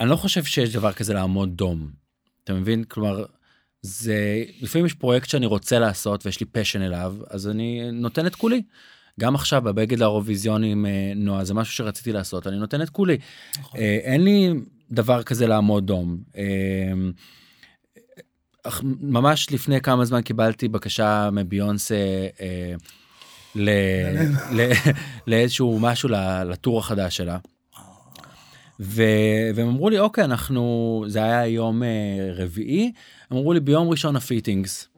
אני 0.00 0.10
לא 0.10 0.16
חושב 0.16 0.44
שיש 0.44 0.72
דבר 0.72 0.92
כזה 0.92 1.14
לעמוד 1.14 1.56
דום. 1.56 1.90
אתה 2.44 2.54
מבין? 2.54 2.84
כלומר, 2.84 3.24
זה 3.82 4.44
לפעמים 4.60 4.86
יש 4.86 4.94
פרויקט 4.94 5.28
שאני 5.28 5.46
רוצה 5.46 5.78
לעשות 5.78 6.26
ויש 6.26 6.40
לי 6.40 6.46
פשן 6.46 6.82
אליו 6.82 7.16
אז 7.30 7.48
אני 7.48 7.90
נותן 7.92 8.26
את 8.26 8.34
כולי. 8.34 8.62
גם 9.20 9.34
עכשיו 9.34 9.62
בבגד 9.62 10.02
האירוויזיון 10.02 10.64
עם 10.64 10.86
אה, 10.86 11.12
נועה 11.16 11.44
זה 11.44 11.54
משהו 11.54 11.74
שרציתי 11.74 12.12
לעשות 12.12 12.46
אני 12.46 12.58
נותן 12.58 12.82
את 12.82 12.90
כולי. 12.90 13.18
נכון. 13.58 13.80
אין 13.80 14.24
לי 14.24 14.50
דבר 14.90 15.22
כזה 15.22 15.46
לעמוד 15.46 15.86
דום. 15.86 16.18
ממש 19.00 19.52
לפני 19.52 19.80
כמה 19.80 20.04
זמן 20.04 20.22
קיבלתי 20.22 20.68
בקשה 20.68 21.30
מביונסה 21.32 21.96
ל, 23.54 23.70
ל, 24.52 24.70
לאיזשהו 25.26 25.78
משהו 25.80 26.08
ל 26.46 26.52
tour 26.52 26.78
החדש 26.78 27.16
שלה. 27.16 27.38
ו, 28.80 29.02
והם 29.54 29.68
אמרו 29.68 29.90
לי 29.90 29.98
אוקיי 29.98 30.24
אנחנו 30.24 31.04
זה 31.08 31.22
היה 31.24 31.46
יום 31.46 31.82
אה, 31.82 31.88
רביעי 32.36 32.92
הם 33.30 33.36
אמרו 33.36 33.52
לי 33.52 33.60
ביום 33.60 33.88
ראשון 33.88 34.16
ה 34.16 34.23
fittings. 34.23 34.88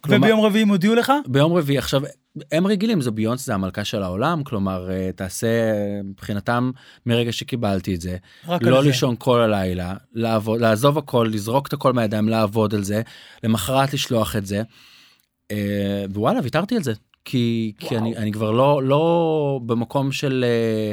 כלומר- 0.00 0.18
וביום 0.26 0.40
רביעי 0.40 0.62
הם 0.62 0.68
הודיעו 0.68 0.94
לך? 0.94 1.12
ביום 1.26 1.52
רביעי 1.52 1.78
עכשיו 1.78 2.02
הם 2.52 2.66
רגילים 2.66 3.00
זה 3.00 3.10
ביונסה 3.10 3.46
זה 3.46 3.54
המלכה 3.54 3.84
של 3.84 4.02
העולם 4.02 4.44
כלומר 4.44 4.90
אה, 4.90 5.10
תעשה 5.16 5.48
מבחינתם 6.04 6.70
מרגע 7.06 7.32
שקיבלתי 7.32 7.94
את 7.94 8.00
זה 8.00 8.16
לא. 8.60 8.82
לישון 8.84 9.14
כל 9.18 9.40
הלילה 9.40 9.94
לעבוד 10.12 10.60
לעזוב 10.60 10.98
הכל 10.98 11.28
לזרוק 11.32 11.68
את 11.68 11.72
הכל 11.72 11.92
מהידיים 11.92 12.28
לעבוד 12.28 12.74
על 12.74 12.82
זה 12.84 13.02
למחרת 13.44 13.94
לשלוח 13.94 14.36
את 14.36 14.46
זה. 14.46 14.62
אה, 15.50 16.04
ווואלה 16.10 16.40
ויתרתי 16.42 16.76
על 16.76 16.82
זה 16.82 16.92
כי 17.24 17.72
כי. 17.78 17.98
אני 17.98 18.16
אני 18.16 18.32
כבר 18.32 18.50
לא 18.50 18.82
לא 18.82 19.60
במקום 19.66 20.12
של 20.12 20.44
אה, 20.48 20.92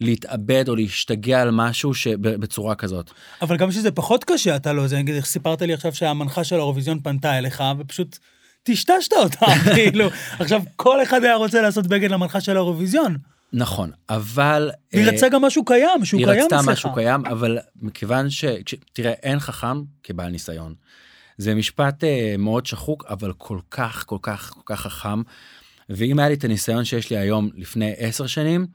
להתאבד 0.00 0.68
או 0.68 0.76
להשתגע 0.76 1.42
על 1.42 1.50
משהו 1.50 1.94
שבצורה 1.94 2.74
כזאת. 2.74 3.10
אבל 3.42 3.56
גם 3.56 3.72
שזה 3.72 3.90
פחות 3.90 4.24
קשה, 4.24 4.56
אתה 4.56 4.72
לא, 4.72 4.86
זה 4.86 4.98
נגיד, 4.98 5.20
סיפרת 5.20 5.62
לי 5.62 5.72
עכשיו 5.74 5.94
שהמנחה 5.94 6.44
של 6.44 6.54
האירוויזיון 6.54 7.00
פנתה 7.00 7.38
אליך, 7.38 7.62
ופשוט 7.78 8.18
טשטשת 8.62 9.12
אותה, 9.12 9.46
כאילו, 9.74 10.08
עכשיו 10.38 10.62
כל 10.76 11.02
אחד 11.02 11.24
היה 11.24 11.34
רוצה 11.34 11.62
לעשות 11.62 11.86
בגד 11.86 12.10
למנחה 12.10 12.40
של 12.40 12.56
האירוויזיון. 12.56 13.16
נכון 13.52 13.90
אבל 14.08 14.70
היא 14.92 15.06
אה, 15.06 15.12
רצתה 15.12 15.28
גם 15.28 15.42
משהו 15.42 15.64
קיים, 15.64 16.04
שהוא 16.04 16.18
היא 16.18 16.26
קיים 16.26 16.44
רצתה 16.44 16.56
אצלך. 16.56 16.68
משהו 16.68 16.94
קיים 16.94 17.26
אבל 17.26 17.58
מכיוון 17.82 18.30
ש... 18.30 18.44
תראה 18.92 19.12
אין 19.12 19.38
חכם 19.38 19.82
כבעל 20.02 20.30
ניסיון. 20.30 20.74
זה 21.38 21.54
משפט 21.54 22.04
אה, 22.04 22.34
מאוד 22.38 22.66
שחוק 22.66 23.04
אבל 23.08 23.32
כל 23.38 23.58
כך 23.70 24.04
כל 24.06 24.18
כך 24.22 24.50
כל 24.54 24.60
כך 24.64 24.80
חכם. 24.80 25.22
ואם 25.96 26.18
היה 26.18 26.28
לי 26.28 26.34
את 26.34 26.44
הניסיון 26.44 26.84
שיש 26.84 27.10
לי 27.10 27.16
היום 27.16 27.50
לפני 27.54 27.92
עשר 27.96 28.26
שנים 28.26 28.66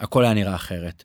הכל 0.00 0.24
היה 0.24 0.34
נראה 0.34 0.54
אחרת. 0.54 1.04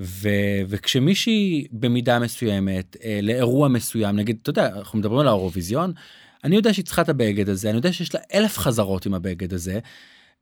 ו... 0.00 0.28
וכשמישהי 0.68 1.66
במידה 1.72 2.18
מסוימת 2.18 2.96
אה, 3.04 3.20
לאירוע 3.22 3.68
מסוים 3.68 4.16
נגיד 4.16 4.38
אתה 4.42 4.50
יודע 4.50 4.68
אנחנו 4.78 4.98
מדברים 4.98 5.20
על 5.20 5.28
האירוויזיון 5.28 5.92
אני 6.44 6.56
יודע 6.56 6.74
שהיא 6.74 6.84
צריכה 6.84 7.02
את 7.02 7.08
הבגד 7.08 7.48
הזה 7.48 7.68
אני 7.68 7.76
יודע 7.76 7.92
שיש 7.92 8.14
לה 8.14 8.20
אלף 8.34 8.58
חזרות 8.58 9.06
עם 9.06 9.14
הבגד 9.14 9.52
הזה. 9.52 9.78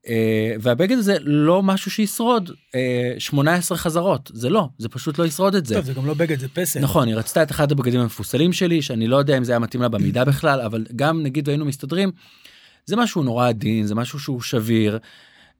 אה, 0.09 0.55
והבגד 0.61 0.98
הזה 0.98 1.16
לא 1.20 1.62
משהו 1.62 1.90
שישרוד 1.90 2.51
אה, 2.75 3.14
18 3.18 3.79
חזרות 3.79 4.31
זה 4.35 4.51
לא 4.51 4.68
זה 4.79 4.88
פשוט 4.88 5.18
לא 5.18 5.27
ישרוד 5.27 5.55
את 5.55 5.66
זה. 5.66 5.75
טוב, 5.75 5.85
זה 5.85 5.92
גם 5.92 6.07
לא 6.07 6.14
בגד, 6.14 6.38
זה 6.38 6.48
פסל. 6.48 6.81
נכון 6.81 7.09
היא 7.09 7.16
רצתה 7.16 7.42
את 7.42 7.51
אחד 7.51 7.72
הבגדים 7.72 8.01
המפוסלים 8.01 8.53
שלי 8.53 8.83
שאני 8.83 9.07
לא 9.07 9.16
יודע 9.16 9.38
אם 9.38 9.44
זה 9.44 9.53
היה 9.53 9.59
מתאים 9.59 9.83
לה 9.83 9.88
במידה 9.88 10.25
בכלל 10.25 10.61
אבל 10.61 10.85
גם 10.96 11.22
נגיד 11.22 11.48
והיינו 11.48 11.64
מסתדרים. 11.64 12.11
זה 12.87 12.97
משהו 12.97 13.23
נורא 13.23 13.49
עדין 13.49 13.87
זה 13.87 13.95
משהו 13.95 14.18
שהוא 14.18 14.40
שביר. 14.40 14.99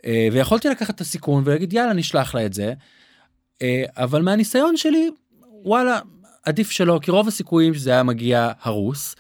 אה, 0.07 0.29
ויכולתי 0.33 0.69
לקחת 0.69 0.95
את 0.95 1.01
הסיכון 1.01 1.43
ולהגיד 1.47 1.73
יאללה 1.73 1.93
נשלח 1.93 2.35
לה 2.35 2.47
את 2.47 2.53
זה. 2.53 2.75
אה, 3.63 3.85
אבל 3.97 4.23
מהניסיון 4.23 4.77
שלי 4.77 5.11
וואלה 5.65 6.01
עדיף 6.45 6.71
שלא 6.71 6.99
כי 7.03 7.11
רוב 7.11 7.29
הסיכויים 7.29 7.75
שזה 7.75 7.91
היה 7.91 8.03
מגיע 8.03 8.53
הרוס. 8.63 9.15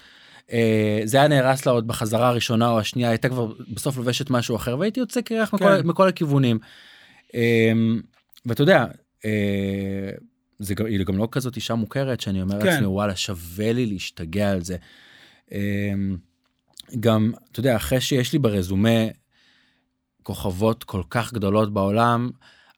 אה, 0.52 1.00
זה 1.04 1.16
היה 1.16 1.28
נהרס 1.28 1.66
לה 1.66 1.72
עוד 1.72 1.86
בחזרה 1.86 2.28
הראשונה 2.28 2.70
או 2.70 2.78
השנייה 2.78 3.08
הייתה 3.08 3.28
כבר 3.28 3.52
בסוף 3.68 3.96
לובשת 3.96 4.30
משהו 4.30 4.56
אחר 4.56 4.78
והייתי 4.78 5.00
יוצא 5.00 5.20
קרח 5.20 5.54
מכל, 5.54 5.64
כן. 5.64 5.86
מכל 5.86 6.08
הכיוונים. 6.08 6.58
אה, 7.34 7.72
ואתה 8.46 8.62
יודע 8.62 8.84
זה 10.58 10.74
גם, 10.74 10.86
היא 10.86 11.04
גם 11.04 11.18
לא 11.18 11.28
כזאת 11.30 11.56
אישה 11.56 11.74
מוכרת 11.74 12.20
שאני 12.20 12.42
אומר 12.42 12.60
כן. 12.60 12.66
לעצמי 12.66 12.86
וואלה 12.86 13.16
שווה 13.16 13.72
לי 13.72 13.86
להשתגע 13.86 14.50
על 14.50 14.60
זה. 14.62 14.76
גם 17.00 17.32
אתה 17.52 17.60
יודע 17.60 17.76
אחרי 17.76 18.00
שיש 18.00 18.32
לי 18.32 18.38
ברזומה 18.38 19.06
כוכבות 20.22 20.84
כל 20.84 21.02
כך 21.10 21.32
גדולות 21.32 21.74
בעולם 21.74 22.30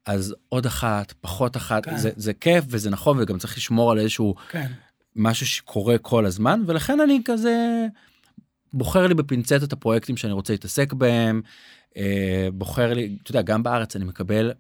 אז 0.06 0.34
עוד 0.48 0.66
אחת 0.66 1.14
פחות 1.20 1.56
אחת 1.56 1.84
כן. 1.84 1.96
זה, 1.96 2.10
זה 2.16 2.32
כיף 2.32 2.64
וזה 2.68 2.90
נכון 2.90 3.18
וגם 3.20 3.38
צריך 3.38 3.56
לשמור 3.56 3.92
על 3.92 3.98
איזשהו 3.98 4.34
כן. 4.50 4.72
משהו 5.16 5.46
שקורה 5.46 5.98
כל 5.98 6.26
הזמן 6.26 6.62
ולכן 6.66 7.00
אני 7.00 7.20
כזה 7.24 7.86
בוחר 8.72 9.06
לי 9.06 9.14
בפינצטה 9.14 9.56
את 9.56 9.72
הפרויקטים 9.72 10.16
שאני 10.16 10.32
רוצה 10.32 10.52
להתעסק 10.52 10.92
בהם 10.92 11.42
אה, 11.96 12.48
בוחר 12.52 12.94
לי 12.94 13.16
אתה 13.22 13.30
יודע 13.30 13.42
גם 13.42 13.62
בארץ 13.62 13.96
אני 13.96 14.04
מקבל. 14.04 14.52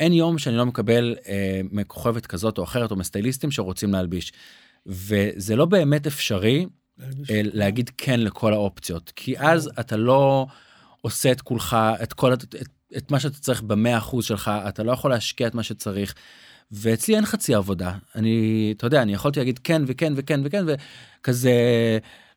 אין 0.00 0.12
יום 0.12 0.38
שאני 0.38 0.56
לא 0.56 0.66
מקבל 0.66 1.16
אה, 1.28 1.60
מכוכבת 1.70 2.26
כזאת 2.26 2.58
או 2.58 2.64
אחרת 2.64 2.90
או 2.90 2.96
מסטייליסטים 2.96 3.50
שרוצים 3.50 3.92
להלביש. 3.92 4.32
וזה 4.86 5.56
לא 5.56 5.64
באמת 5.64 6.06
אפשרי 6.06 6.66
להגיד 7.30 7.90
כן 7.98 8.20
לכל 8.20 8.52
האופציות 8.52 9.12
כי 9.16 9.38
אז 9.38 9.70
אתה 9.80 9.96
לא 9.96 10.46
עושה 11.00 11.32
את 11.32 11.40
כולך 11.40 11.76
את 12.02 12.12
כל 12.12 12.32
את, 12.32 12.42
את, 12.42 12.68
את 12.96 13.10
מה 13.10 13.20
שאתה 13.20 13.38
צריך 13.38 13.62
במאה 13.62 13.98
אחוז 13.98 14.24
שלך 14.24 14.50
אתה 14.68 14.82
לא 14.82 14.92
יכול 14.92 15.10
להשקיע 15.10 15.46
את 15.46 15.54
מה 15.54 15.62
שצריך. 15.62 16.14
ואצלי 16.72 17.16
אין 17.16 17.26
חצי 17.26 17.54
עבודה 17.54 17.92
אני 18.14 18.74
אתה 18.76 18.86
יודע 18.86 19.02
אני 19.02 19.14
יכולתי 19.14 19.40
להגיד 19.40 19.58
כן 19.58 19.82
וכן 19.86 20.12
וכן 20.16 20.40
וכן 20.44 20.64
וכזה 20.66 21.52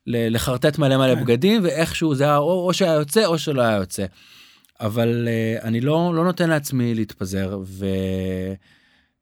לחרטט 0.08 0.78
מלא 0.78 0.98
מלא 0.98 1.16
כן. 1.16 1.24
בגדים 1.24 1.64
ואיכשהו 1.64 2.16
זה 2.16 2.24
היה 2.24 2.38
או, 2.38 2.68
או 2.68 2.74
שהיה 2.74 2.94
יוצא 2.94 3.26
או 3.26 3.40
שלא 3.40 3.62
היה 3.62 3.78
יוצא. 3.78 4.06
אבל 4.80 5.28
uh, 5.28 5.64
אני 5.64 5.82
לא 5.82 6.12
לא 6.16 6.24
נותן 6.24 6.50
לעצמי 6.50 6.96
להתפזר 6.96 7.60
ו... 7.64 7.86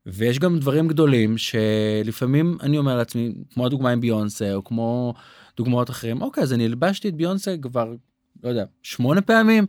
ויש 0.06 0.40
גם 0.40 0.60
דברים 0.60 0.88
גדולים 0.88 1.38
שלפעמים 1.38 2.58
אני 2.62 2.78
אומר 2.78 2.98
לעצמי 2.98 3.34
כמו 3.54 3.66
הדוגמה 3.66 3.90
עם 3.90 4.02
ביונסה 4.02 4.54
או 4.54 4.64
כמו 4.64 5.14
דוגמאות 5.58 5.90
אחרים 5.90 6.22
אוקיי 6.22 6.44
אז 6.44 6.54
אני 6.54 6.66
הלבשתי 6.66 7.10
את 7.10 7.16
ביונסה 7.16 7.56
כבר 7.62 7.94
לא 8.44 8.50
יודע 8.50 8.66
שמונה 8.84 9.22
פעמים 9.22 9.66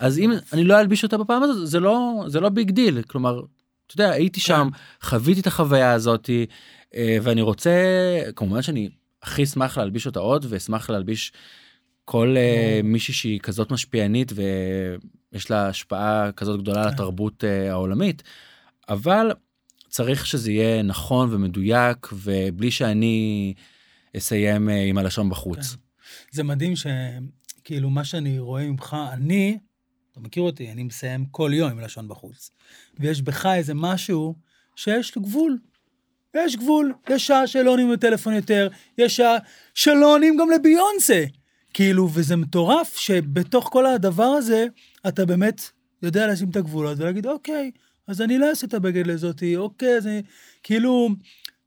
אז 0.00 0.18
אם 0.18 0.32
אני 0.52 0.64
לא 0.64 0.80
אלביש 0.80 1.04
אותה 1.04 1.18
בפעם 1.18 1.42
הזאת 1.42 1.68
זה 1.68 1.80
לא 1.80 2.24
זה 2.26 2.40
לא 2.40 2.48
big 2.48 2.70
deal. 2.70 3.02
כלומר 3.02 3.40
אתה 3.86 3.94
יודע 3.94 4.10
הייתי 4.10 4.40
שם 4.40 4.68
חוויתי 5.02 5.40
את 5.40 5.46
החוויה 5.46 5.92
הזאתי 5.92 6.46
אה, 6.94 7.18
ואני 7.22 7.42
רוצה 7.42 7.70
כמובן 8.36 8.62
שאני 8.62 8.88
הכי 9.22 9.42
אשמח 9.42 9.78
להלביש 9.78 10.06
אותה 10.06 10.20
עוד 10.20 10.46
ואשמח 10.48 10.90
להלביש 10.90 11.32
כל 12.04 12.34
אה, 12.36 12.80
מישהי 12.84 13.14
שהיא 13.14 13.40
כזאת 13.40 13.70
משפיענית 13.70 14.32
ויש 15.32 15.50
לה 15.50 15.68
השפעה 15.68 16.32
כזאת 16.32 16.60
גדולה 16.60 16.82
על 16.82 16.90
כן. 16.90 17.46
אה, 17.46 17.70
העולמית. 17.70 18.22
אבל 18.88 19.30
צריך 19.88 20.26
שזה 20.26 20.52
יהיה 20.52 20.82
נכון 20.82 21.34
ומדויק 21.34 22.08
ובלי 22.12 22.70
שאני 22.70 23.54
אסיים 24.16 24.70
אה, 24.70 24.84
עם 24.84 24.98
הלשון 24.98 25.30
בחוץ. 25.30 25.76
זה 26.30 26.42
מדהים 26.42 26.72
שכאילו 26.76 27.90
מה 27.90 28.04
שאני 28.04 28.38
רואה 28.38 28.66
ממך, 28.66 28.96
אני, 29.12 29.58
אתה 30.12 30.20
מכיר 30.20 30.42
אותי, 30.42 30.72
אני 30.72 30.82
מסיים 30.82 31.26
כל 31.30 31.50
יום 31.54 31.70
עם 31.70 31.80
לשון 31.80 32.08
בחוץ. 32.08 32.50
ויש 32.98 33.22
בך 33.22 33.46
איזה 33.46 33.74
משהו 33.74 34.34
שיש 34.76 35.16
לו 35.16 35.22
גבול. 35.22 35.58
יש 36.36 36.56
גבול, 36.56 36.94
יש 37.08 37.26
שעה 37.26 37.46
שלא 37.46 37.70
עונים 37.70 37.92
בטלפון 37.92 38.34
יותר, 38.34 38.68
יש 38.98 39.16
שעה 39.16 39.36
שלא 39.74 40.14
עונים 40.14 40.36
גם 40.36 40.50
לביונסה. 40.50 41.24
כאילו, 41.74 42.08
וזה 42.14 42.36
מטורף 42.36 42.96
שבתוך 42.96 43.68
כל 43.72 43.86
הדבר 43.86 44.24
הזה, 44.24 44.66
אתה 45.08 45.26
באמת 45.26 45.62
יודע 46.02 46.26
לשים 46.26 46.50
את 46.50 46.56
הגבולות 46.56 46.98
ולהגיד, 46.98 47.26
אוקיי, 47.26 47.70
אז 48.08 48.20
אני 48.20 48.38
לא 48.38 48.50
אעשה 48.50 48.66
את 48.66 48.74
הבגד 48.74 49.06
לזאתי, 49.06 49.56
אוקיי, 49.56 49.96
אז 49.96 50.06
אני... 50.06 50.22
כאילו, 50.62 51.08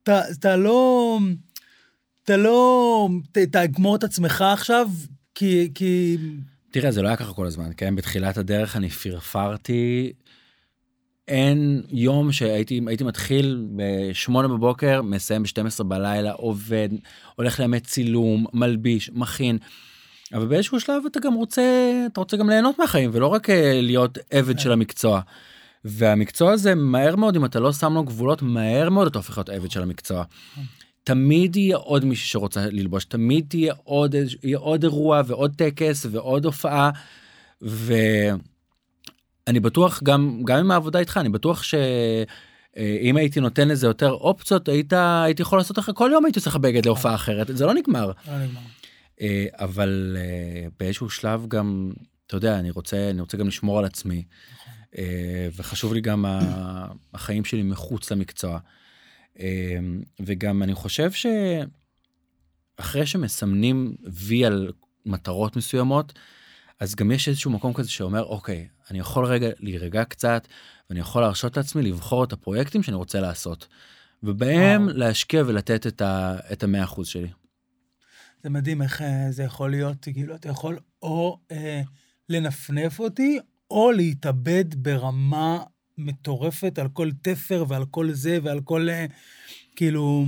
אתה, 0.04 0.56
לא... 0.56 1.20
אתה 2.24 2.38
לא... 2.38 3.10
תגמור 3.32 3.96
את 3.96 4.04
עצמך 4.04 4.42
עכשיו, 4.42 4.90
כי... 5.36 5.72
כי... 5.76 6.18
תראה 6.72 6.92
זה 6.92 7.02
לא 7.02 7.08
היה 7.08 7.18
ככה 7.18 7.34
כל 7.34 7.46
הזמן 7.46 7.72
כן 7.78 7.96
בתחילת 7.96 8.38
הדרך 8.38 8.76
אני 8.76 8.90
פרפרתי. 8.90 10.14
אין 11.28 11.82
יום 11.90 12.32
שהייתי 12.32 12.82
הייתי 12.88 13.04
מתחיל 13.04 13.66
ב-8 13.76 14.32
בבוקר 14.32 15.02
מסיים 15.02 15.44
ב-12 15.44 15.84
בלילה 15.84 16.32
עובד 16.32 16.90
הולך 17.36 17.60
לימי 17.60 17.80
צילום 17.80 18.46
מלביש 18.54 19.10
מכין. 19.14 19.58
אבל 20.34 20.46
באיזשהו 20.48 20.80
שלב 20.80 21.04
אתה 21.12 21.20
גם 21.20 21.34
רוצה 21.34 21.62
אתה 22.12 22.22
רוצה 22.22 22.38
גם 22.38 22.50
ליהנות 22.50 22.80
מהחיים 22.80 23.10
ולא 23.14 23.28
רק 23.28 23.50
אה, 23.50 23.82
להיות 23.82 24.18
עבד 24.32 24.60
של 24.60 24.72
המקצוע. 24.72 25.22
והמקצוע 25.86 26.52
הזה 26.52 26.76
מהר 26.76 27.16
מאוד 27.16 27.36
אם 27.36 27.46
אתה 27.46 27.60
לא 27.60 27.74
שם 27.74 27.94
לו 27.94 28.04
גבולות 28.04 28.42
מהר 28.42 28.90
מאוד 28.90 29.08
אתה 29.08 29.20
הופך 29.20 29.38
להיות 29.38 29.50
עבד 29.50 29.72
של 29.72 29.82
המקצוע. 29.82 30.24
תמיד 31.04 31.56
יהיה 31.56 31.78
עוד 31.78 32.06
מישהו 32.06 32.28
שרוצה 32.28 32.66
ללבוש 32.66 33.06
תמיד 33.06 33.46
תהיה 33.50 33.74
עוד 33.84 34.16
יהיה 34.44 34.58
עוד 34.58 34.84
אירוע 34.84 35.22
ועוד 35.26 35.54
טקס 35.56 36.06
ועוד 36.12 36.46
הופעה. 36.46 36.90
ואני 37.62 39.60
בטוח 39.60 40.04
גם 40.04 40.42
גם 40.46 40.58
עם 40.58 40.72
העבודה 40.72 41.00
איתך 41.00 41.18
אני 41.18 41.30
בטוח 41.30 41.64
שאם 41.64 43.18
הייתי 43.18 43.40
נותן 43.40 43.68
לזה 43.68 43.88
יותר 43.88 44.12
אופציות 44.12 44.70
היית 44.70 44.94
הייתי 44.94 45.42
יכול 45.42 45.60
לעשות 45.60 45.80
אחרי 45.80 45.94
כל 45.98 46.10
יום 46.14 46.26
הייתי 46.26 46.40
עושה 46.40 46.50
לך 46.50 46.56
בגד 46.56 46.86
להופעה 46.86 47.16
אחרת 47.16 47.58
זה 47.58 47.66
לא 47.66 47.74
נגמר. 47.74 48.12
לא 48.28 48.38
נגמר. 48.38 48.62
אה, 49.22 49.46
אבל 49.54 50.18
אה, 50.20 50.68
באיזשהו 50.80 51.10
שלב 51.10 51.46
גם 51.48 51.92
אתה 52.32 52.38
יודע 52.38 52.60
אני 52.60 52.72
רוצה 52.72 53.10
אני 53.10 53.22
רוצה 53.22 53.38
גם 53.38 53.48
לשמור 53.48 53.80
על 53.80 53.86
עצמי 53.86 54.24
אה, 54.98 55.48
וחשוב 55.56 55.94
לי 55.94 56.02
גם 56.02 56.26
החיים 57.14 57.46
שלי 57.46 57.64
מחוץ 57.64 58.12
למקצוע. 58.12 58.60
אה, 59.40 59.80
וגם 60.20 60.64
אני 60.64 60.74
חושב 60.74 61.12
אחרי 62.78 63.06
שמסמנים 63.06 63.96
וי 64.14 64.46
על 64.46 64.72
מטרות 65.06 65.56
מסוימות, 65.56 66.14
אז 66.80 66.96
גם 66.96 67.12
יש 67.12 67.28
איזשהו 67.28 67.52
מקום 67.52 67.74
כזה 67.74 67.90
שאומר, 67.90 68.24
אוקיי, 68.24 68.68
אני 68.92 69.00
יכול 69.00 69.26
רגע 69.26 69.48
להירגע 69.60 70.04
קצת, 70.06 70.48
ואני 70.90 71.00
יכול 71.00 71.22
להרשות 71.22 71.58
לעצמי 71.58 71.82
לבחור 71.82 72.24
את 72.24 72.34
הפרויקטים 72.34 72.84
שאני 72.84 72.96
רוצה 72.98 73.20
לעשות. 73.20 73.68
ובהם 74.24 74.84
וואו. 74.84 74.98
להשקיע 74.98 75.44
ולתת 75.48 75.88
את 75.88 76.02
ה- 76.02 76.38
את 76.54 76.64
המאה 76.64 76.84
אחוז 76.84 77.08
שלי. 77.08 77.30
זה 78.44 78.50
מדהים 78.50 78.82
איך 78.82 79.02
אה, 79.02 79.28
זה 79.32 79.44
יכול 79.44 79.72
להיות, 79.72 79.98
כאילו, 80.14 80.36
אתה 80.36 80.50
יכול 80.50 80.80
או 81.02 81.40
אה, 81.52 81.82
לנפנף 82.32 83.00
אותי, 83.00 83.40
או 83.72 83.92
להתאבד 83.92 84.66
ברמה 84.76 85.64
מטורפת 85.98 86.80
על 86.80 86.88
כל 86.94 87.10
תפר 87.22 87.66
ועל 87.68 87.86
כל 87.86 88.12
זה 88.12 88.40
ועל 88.44 88.62
כל, 88.62 88.90
אה, 88.90 89.06
כאילו, 89.76 90.26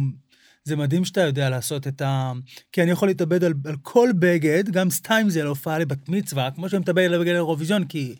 זה 0.63 0.75
מדהים 0.75 1.05
שאתה 1.05 1.21
יודע 1.21 1.49
לעשות 1.49 1.87
את 1.87 2.01
ה... 2.01 2.31
כי 2.71 2.83
אני 2.83 2.91
יכול 2.91 3.07
להתאבד 3.07 3.43
על, 3.43 3.53
על 3.65 3.75
כל 3.81 4.09
בגד, 4.19 4.69
גם 4.69 4.89
סתם 4.89 5.25
זה 5.27 5.43
להופעה 5.43 5.79
לבת 5.79 6.09
מצווה, 6.09 6.51
כמו 6.51 6.69
שאני 6.69 6.79
מתאבד 6.79 7.03
על 7.03 7.19
בגד 7.19 7.31
לאירוויזיון, 7.31 7.85
כי 7.85 8.15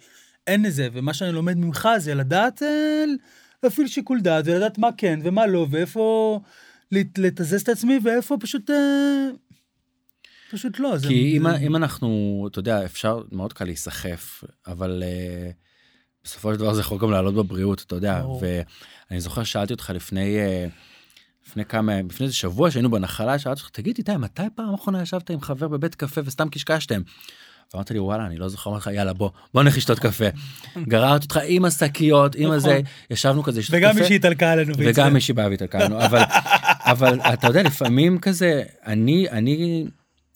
אין 0.48 0.62
לזה, 0.62 0.88
ומה 0.94 1.14
שאני 1.14 1.32
לומד 1.32 1.58
ממך 1.58 1.90
זה 1.98 2.16
לדעת 2.16 2.64
אה, 2.64 3.04
להפעיל 3.64 3.88
שיקול 3.88 4.22
דעת, 4.22 4.46
ולדעת 4.48 4.78
מה 4.78 4.90
כן 4.98 5.20
ומה 5.24 5.48
לא, 5.48 5.68
ואיפה 5.70 6.40
לת- 6.92 7.18
לתזז 7.18 7.62
את 7.62 7.70
עצמי, 7.70 8.00
ואיפה 8.04 8.38
פשוט... 8.40 8.70
אה, 8.70 9.30
פשוט 10.54 10.80
לא. 10.80 10.98
זה, 10.98 11.08
כי 11.08 11.38
אם, 11.38 11.50
זה... 11.50 11.58
אם 11.58 11.76
אנחנו, 11.76 12.48
אתה 12.52 12.60
יודע, 12.60 12.86
אפשר, 12.86 13.22
מאוד 13.32 13.54
קל 13.54 13.66
להיסחף, 13.66 14.44
אבל 14.68 15.04
uh, 15.04 15.54
בסופו 16.24 16.54
של 16.54 16.60
דבר 16.60 16.74
זה 16.74 16.82
יכול 16.82 16.98
גם 16.98 17.12
לעלות 17.12 17.36
בבריאות, 17.36 17.84
אתה 17.88 17.96
יודע. 17.96 18.22
ברור. 18.22 18.42
ואני 19.10 19.22
זוכר 19.22 19.44
ששאלתי 19.44 19.74
אותך 19.74 19.90
לפני, 19.96 20.38
uh, 20.38 20.70
לפני 21.48 21.66
כמה, 21.66 22.02
לפני 22.02 22.26
איזה 22.26 22.36
שבוע 22.36 22.72
שהיינו 22.72 22.92
בנחלה, 22.92 23.40
שאלתי 23.40 23.62
אותך, 23.62 23.70
תגיד 23.70 23.96
איתי, 23.98 24.18
מתי 24.18 24.44
פעם 24.56 24.74
אחרונה 24.74 25.02
ישבת 25.02 25.30
עם 25.30 25.42
חבר 25.42 25.68
בבית 25.68 25.96
קפה 25.96 26.22
וסתם 26.26 26.50
קשקשתם? 26.50 27.02
ואמרת 27.74 27.92
לי, 27.92 28.00
וואלה, 28.00 28.26
אני 28.26 28.38
לא 28.38 28.48
זוכר 28.48 28.70
מה 28.70 28.78
לך, 28.78 28.90
יאללה, 28.94 29.14
בוא, 29.14 29.30
בוא 29.54 29.64
נלך 29.64 29.78
לשתות 29.78 30.00
קפה. 30.00 30.26
גררתי 30.88 31.24
אותך 31.24 31.40
עם 31.46 31.66
השקיות, 31.66 32.36
עם 32.36 32.44
נכון. 32.44 32.56
הזה, 32.56 32.82
ישבנו 33.10 33.44
כזה, 33.44 33.60
לשתות 33.60 33.76
קפה. 33.80 33.90
וגם 33.90 34.00
מישהי 34.00 34.16
התעלקה 34.16 34.52
עלינו. 34.52 34.74
וגם 34.78 35.14
מישהי 35.14 35.34
באה 35.34 35.50
והתעלקנו, 35.50 36.06
אבל, 36.06 36.22
אבל 36.86 37.20
אתה 37.34 37.48
יודע, 37.48 37.64
לפעמים 37.64 38.20
כזה, 38.20 38.64
אני, 38.86 39.30
אני, 39.30 39.86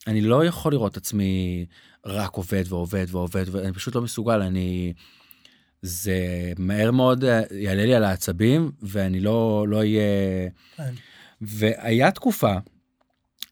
אני 0.07 0.21
לא 0.21 0.45
יכול 0.45 0.71
לראות 0.71 0.91
את 0.91 0.97
עצמי 0.97 1.65
רק 2.05 2.33
עובד 2.33 2.63
ועובד 2.67 3.05
ועובד, 3.11 3.45
ואני 3.51 3.73
פשוט 3.73 3.95
לא 3.95 4.01
מסוגל, 4.01 4.41
אני... 4.41 4.93
זה 5.81 6.51
מהר 6.57 6.91
מאוד 6.91 7.23
אה, 7.23 7.41
יעלה 7.51 7.85
לי 7.85 7.95
על 7.95 8.03
העצבים, 8.03 8.71
ואני 8.81 9.19
לא, 9.19 9.65
לא 9.67 9.77
אהיה... 9.77 10.01
כן. 10.75 10.93
והיה 11.41 12.11
תקופה, 12.11 12.53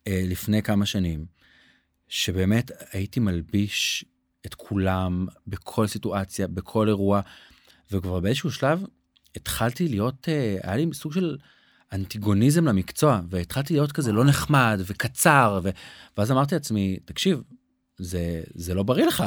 אה, 0.08 0.22
לפני 0.28 0.62
כמה 0.62 0.86
שנים, 0.86 1.26
שבאמת 2.08 2.72
הייתי 2.92 3.20
מלביש 3.20 4.06
את 4.46 4.54
כולם 4.54 5.28
בכל 5.48 5.88
סיטואציה, 5.88 6.48
בכל 6.48 6.88
אירוע, 6.88 7.22
וכבר 7.92 8.20
באיזשהו 8.20 8.52
שלב 8.52 8.84
התחלתי 9.36 9.88
להיות, 9.88 10.30
אה, 10.30 10.58
היה 10.64 10.76
לי 10.76 10.86
סוג 10.94 11.14
של 11.14 11.38
אנטגוניזם 11.96 12.66
למקצוע, 12.66 13.22
והתחלתי 13.30 13.74
להיות 13.74 13.92
כזה 13.92 14.12
לא 14.12 14.26
נחמד 14.26 14.82
וקצר, 14.86 15.60
ו... 15.64 15.70
ואז 16.18 16.32
אמרתי 16.32 16.56
לעצמי, 16.56 16.98
תקשיב, 17.06 17.42
זה, 17.98 18.42
זה 18.54 18.74
לא 18.74 18.84
בריא 18.84 19.06
לך, 19.06 19.24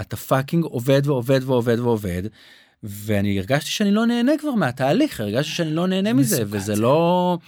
אתה 0.00 0.16
fucking 0.16 0.64
עובד 0.64 1.02
ועובד 1.04 1.40
ועובד 1.44 1.78
ועובד, 1.80 2.22
ואני 2.82 3.38
הרגשתי 3.38 3.70
שאני 3.70 3.90
לא 3.90 4.06
נהנה 4.06 4.32
כבר 4.40 4.54
מהתהליך, 4.54 5.20
הרגשתי 5.20 5.52
שאני 5.52 5.74
לא 5.74 5.86
נהנה 5.86 6.12
מזה, 6.12 6.42
וזה 6.46 6.58
זה. 6.58 6.76
לא... 6.76 7.38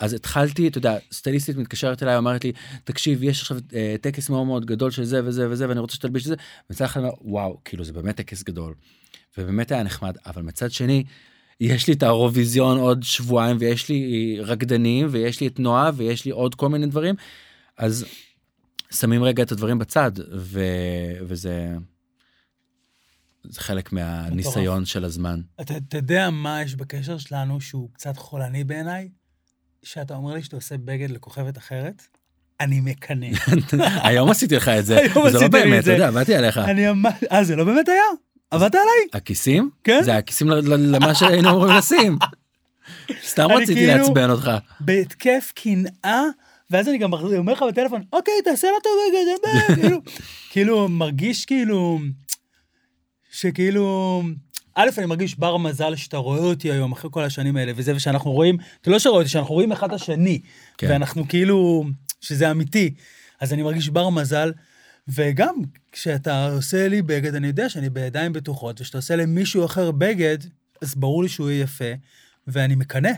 אז 0.00 0.12
התחלתי, 0.12 0.68
אתה 0.68 0.78
יודע, 0.78 0.96
סטייליסטית 1.12 1.56
מתקשרת 1.56 2.02
אליי, 2.02 2.16
אומרת 2.16 2.44
לי, 2.44 2.52
תקשיב, 2.84 3.22
יש 3.22 3.40
עכשיו 3.40 3.56
אה, 3.74 3.94
טקס 4.00 4.30
מאוד 4.30 4.46
מאוד 4.46 4.66
גדול 4.66 4.90
של 4.90 5.04
זה 5.04 5.24
וזה 5.24 5.50
וזה, 5.50 5.68
ואני 5.68 5.80
רוצה 5.80 5.94
שתלביש 5.94 6.22
את 6.22 6.28
זה, 6.28 6.34
מצד 6.70 6.84
אחד, 6.84 7.00
אני 7.00 7.08
אומר, 7.08 7.18
וואו, 7.20 7.60
כאילו 7.64 7.84
זה 7.84 7.92
באמת 7.92 8.16
טקס 8.16 8.42
גדול, 8.42 8.74
ובאמת 9.38 9.72
היה 9.72 9.82
נחמד, 9.82 10.16
אבל 10.26 10.42
מצד 10.42 10.70
שני, 10.70 11.04
יש 11.60 11.86
לי 11.86 11.94
את 11.94 12.02
האירוויזיון 12.02 12.78
עוד 12.78 13.02
שבועיים, 13.02 13.56
ויש 13.60 13.88
לי 13.88 14.36
רקדנים, 14.40 15.06
ויש 15.10 15.40
לי 15.40 15.46
את 15.46 15.58
נועה, 15.58 15.90
ויש 15.94 16.24
לי 16.24 16.30
עוד 16.30 16.54
כל 16.54 16.68
מיני 16.68 16.86
דברים, 16.86 17.14
אז 17.76 18.04
שמים 18.90 19.22
רגע 19.24 19.42
את 19.42 19.52
הדברים 19.52 19.78
בצד, 19.78 20.12
ו... 20.36 20.60
וזה 21.22 21.76
זה 23.44 23.60
חלק 23.60 23.92
מהניסיון 23.92 24.84
של 24.84 25.04
הזמן. 25.04 25.40
אתה, 25.60 25.76
אתה 25.76 25.96
יודע 25.96 26.30
מה 26.30 26.62
יש 26.62 26.74
בקשר 26.74 27.18
שלנו 27.18 27.60
שהוא 27.60 27.90
קצת 27.92 28.16
חולני 28.16 28.64
בעיניי? 28.64 29.08
שאתה 29.82 30.14
אומר 30.14 30.34
לי 30.34 30.42
שאתה 30.42 30.56
עושה 30.56 30.78
בגד 30.78 31.10
לכוכבת 31.10 31.58
אחרת? 31.58 32.02
אני 32.60 32.80
מקנא. 32.80 33.26
היום 34.08 34.30
עשיתי 34.30 34.56
לך 34.56 34.68
את 34.68 34.86
זה, 34.86 34.98
היום 35.14 35.30
זה 35.30 35.38
לא 35.38 35.48
באמת, 35.48 35.78
את 35.78 35.84
אתה. 35.84 35.92
יודע, 35.92 36.08
עבדתי 36.08 36.34
עליך. 36.34 36.58
אני 36.58 36.86
ממש... 36.86 37.14
אה, 37.32 37.44
זה 37.44 37.56
לא 37.56 37.64
באמת 37.64 37.88
היה? 37.88 38.02
עבדת 38.50 38.74
עליי? 38.74 39.08
הכיסים? 39.12 39.70
כן. 39.84 40.00
זה 40.02 40.16
הכיסים 40.16 40.48
למה 40.48 41.14
שהיינו 41.14 41.50
אמורים 41.50 41.76
לשים. 41.76 42.18
סתם 43.26 43.46
רציתי 43.50 43.74
כאילו- 43.74 43.92
לעצבן 43.98 44.30
אותך. 44.30 44.50
בהתקף 44.80 45.52
קנאה, 45.54 46.22
ואז 46.70 46.88
אני 46.88 46.98
גם 46.98 47.12
אומר 47.12 47.52
לך 47.52 47.62
בטלפון, 47.68 48.02
אוקיי, 48.12 48.34
תעשה 48.44 48.66
לה 48.66 48.76
טוב 48.82 48.92
בגד, 49.08 49.26
אין 49.28 49.38
בעיה", 49.42 49.82
כאילו, 49.82 49.98
כאילו, 50.50 50.88
מרגיש 50.88 51.44
כאילו, 51.44 51.98
שכאילו, 53.30 54.22
א', 54.74 54.88
אני 54.98 55.06
מרגיש 55.06 55.38
בר 55.38 55.56
מזל 55.56 55.96
שאתה 55.96 56.16
רואה 56.16 56.38
אותי 56.38 56.72
היום, 56.72 56.92
אחרי 56.92 57.10
כל 57.12 57.22
השנים 57.24 57.56
האלה, 57.56 57.72
וזה, 57.76 57.96
ושאנחנו 57.96 58.32
רואים, 58.32 58.56
אתה 58.80 58.90
לא 58.90 58.98
שרואה 58.98 59.18
אותי, 59.18 59.28
שאנחנו 59.30 59.54
רואים 59.54 59.72
אחד 59.72 59.86
את 59.88 59.92
השני, 59.92 60.40
כן. 60.78 60.86
ואנחנו 60.90 61.28
כאילו, 61.28 61.84
שזה 62.20 62.50
אמיתי. 62.50 62.94
אז 63.40 63.52
אני 63.52 63.62
מרגיש 63.62 63.88
בר 63.88 64.08
מזל, 64.08 64.52
וגם 65.08 65.54
כשאתה 65.92 66.46
עושה 66.52 66.88
לי 66.88 67.02
בגד, 67.02 67.34
אני 67.34 67.46
יודע 67.46 67.68
שאני 67.68 67.90
בידיים 67.90 68.32
בטוחות, 68.32 68.80
וכשאתה 68.80 68.98
עושה 68.98 69.16
למישהו 69.16 69.64
אחר 69.64 69.90
בגד, 69.90 70.38
אז 70.82 70.94
ברור 70.94 71.22
לי 71.22 71.28
שהוא 71.28 71.50
יהיה 71.50 71.62
יפה, 71.62 71.84
ואני 72.46 72.74
מקנא. 72.74 73.10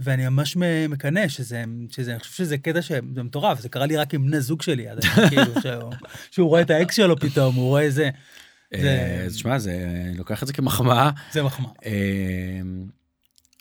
ואני 0.00 0.28
ממש 0.28 0.56
מקנא 0.88 1.28
שזה, 1.28 1.64
שזה, 1.90 2.10
אני 2.12 2.20
חושב 2.20 2.32
שזה 2.32 2.58
קטע 2.58 2.82
שזה 2.82 3.00
מטורף, 3.22 3.60
זה 3.60 3.68
קרה 3.68 3.86
לי 3.86 3.96
רק 3.96 4.14
עם 4.14 4.26
בני 4.26 4.40
זוג 4.40 4.62
שלי, 4.62 4.88
עד 4.88 4.98
היום, 5.04 5.28
כאילו, 5.30 5.60
שהוא, 5.62 5.92
שהוא 6.30 6.48
רואה 6.48 6.60
את 6.62 6.70
האקס 6.70 6.94
שלו 6.96 7.20
פתאום, 7.20 7.54
הוא 7.54 7.64
רואה 7.68 7.90
זה, 7.90 8.10
זה- 8.76 9.20
אה, 9.24 9.26
תשמע, 9.30 9.58
זה, 9.58 9.72
אני 10.08 10.16
לוקח 10.18 10.42
את 10.42 10.46
זה 10.46 10.52
כמחמאה, 10.52 11.10
זה 11.32 11.42
מחמאה. 11.42 11.70
אה, 11.86 11.92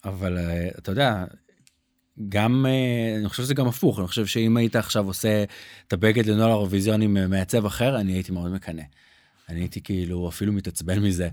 אבל 0.06 0.38
אה, 0.38 0.68
אתה 0.78 0.92
יודע, 0.92 1.26
גם, 2.30 2.66
אה, 2.66 3.16
אני 3.20 3.30
חושב 3.30 3.44
שזה 3.44 3.54
גם 3.54 3.68
הפוך, 3.68 4.00
אני 4.00 4.08
חושב 4.08 4.26
שאם 4.26 4.58
היית 4.58 4.76
עכשיו 4.76 5.08
עושה 5.08 5.44
את 5.88 5.94
הבגד 5.94 6.26
לנוהל 6.26 6.50
האירוויזיון 6.50 7.02
עם 7.02 7.18
אה, 7.18 7.28
מעצב 7.28 7.66
אחר, 7.66 8.00
אני 8.00 8.12
הייתי 8.14 8.32
מאוד 8.32 8.52
מקנא. 8.52 8.84
אני 9.50 9.60
הייתי 9.60 9.82
כאילו 9.82 10.30
אפילו 10.30 10.54
מתעצבן 10.54 11.00
מזה. 11.00 11.30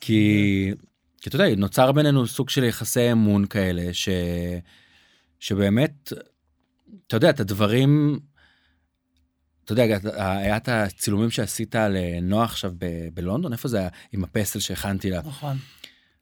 כי, 0.00 0.72
כי 1.20 1.28
אתה 1.28 1.36
יודע, 1.36 1.54
נוצר 1.56 1.92
בינינו 1.92 2.26
סוג 2.26 2.50
של 2.50 2.64
יחסי 2.64 3.12
אמון 3.12 3.46
כאלה, 3.46 3.94
ש, 3.94 4.08
שבאמת, 5.40 6.12
אתה 7.06 7.16
יודע, 7.16 7.30
את 7.30 7.40
הדברים, 7.40 8.20
אתה 9.64 9.72
יודע, 9.72 9.82
היה 10.16 10.56
את 10.56 10.68
הצילומים 10.68 11.30
שעשית 11.30 11.74
לנועה 11.74 12.44
עכשיו 12.44 12.72
ב- 12.78 13.08
בלונדון, 13.14 13.52
איפה 13.52 13.68
זה 13.68 13.78
היה? 13.78 13.88
עם 14.12 14.24
הפסל 14.24 14.58
שהכנתי 14.58 15.10
לה. 15.10 15.20
נכון. 15.26 15.56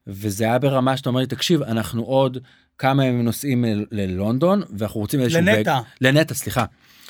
וזה 0.07 0.45
היה 0.45 0.59
ברמה 0.59 0.97
שאתה 0.97 1.09
אומר 1.09 1.21
לי, 1.21 1.27
תקשיב, 1.27 1.63
אנחנו 1.63 2.03
עוד 2.03 2.39
כמה 2.83 3.05
ימים 3.05 3.25
נוסעים 3.25 3.65
ל- 3.65 3.85
ללונדון, 3.91 4.63
ואנחנו 4.79 5.01
רוצים 5.01 5.21
איזשהו... 5.21 5.41
לנטע. 5.41 5.81
לנטע, 6.01 6.35
סליחה. 6.35 6.65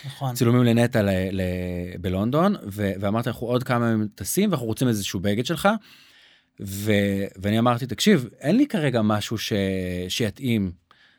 נכון. 0.06 0.35
צילומים 0.35 0.64
לנטע 0.64 1.02
ל... 1.02 1.08
ל... 1.30 1.42
בלונדון, 2.00 2.54
ו... 2.66 2.92
ואמרת, 3.00 3.26
אנחנו 3.26 3.46
עוד 3.46 3.62
כמה 3.62 3.90
ימים 3.90 4.08
טסים, 4.14 4.50
ואנחנו 4.50 4.66
רוצים 4.66 4.88
איזשהו 4.88 5.20
בגד 5.20 5.46
שלך. 5.46 5.68
ו... 6.61 6.92
ואני 7.37 7.58
אמרתי, 7.58 7.87
תקשיב, 7.87 8.28
אין 8.40 8.56
לי 8.56 8.66
כרגע 8.66 9.02
משהו 9.02 9.38
ש... 9.38 9.52
שיתאים. 10.08 10.72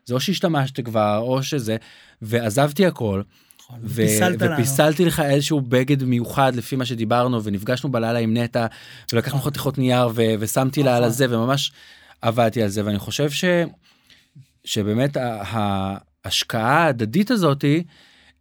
זה 0.04 0.14
או 0.14 0.20
שהשתמשת 0.20 0.80
כבר, 0.84 1.18
או 1.18 1.42
שזה, 1.42 1.76
ועזבתי 2.22 2.86
הכל. 2.86 3.22
נכון. 3.60 3.78
ו- 3.82 3.86
ופיסלת 3.86 4.42
לנו. 4.42 4.54
ופיסלתי 4.54 5.04
לך 5.04 5.20
איזשהו 5.20 5.60
בגד 5.60 6.04
מיוחד 6.04 6.56
לפי 6.56 6.76
מה 6.76 6.84
שדיברנו 6.84 7.44
ונפגשנו 7.44 7.92
בלילה 7.92 8.18
עם 8.18 8.36
נטע 8.36 8.66
ולקחנו 9.12 9.38
נכון. 9.38 9.50
חתיכות 9.50 9.78
נייר 9.78 10.08
ו- 10.14 10.34
ושמתי 10.38 10.82
לה 10.82 10.90
על 10.90 10.96
נכון. 10.96 11.08
הזה 11.08 11.26
וממש 11.30 11.72
עבדתי 12.22 12.62
על 12.62 12.68
זה 12.68 12.84
ואני 12.84 12.98
חושב 12.98 13.30
ש... 13.30 13.44
שבאמת 14.64 15.16
ההשקעה 16.24 16.84
ההדדית 16.84 17.30
הזאתי 17.30 17.84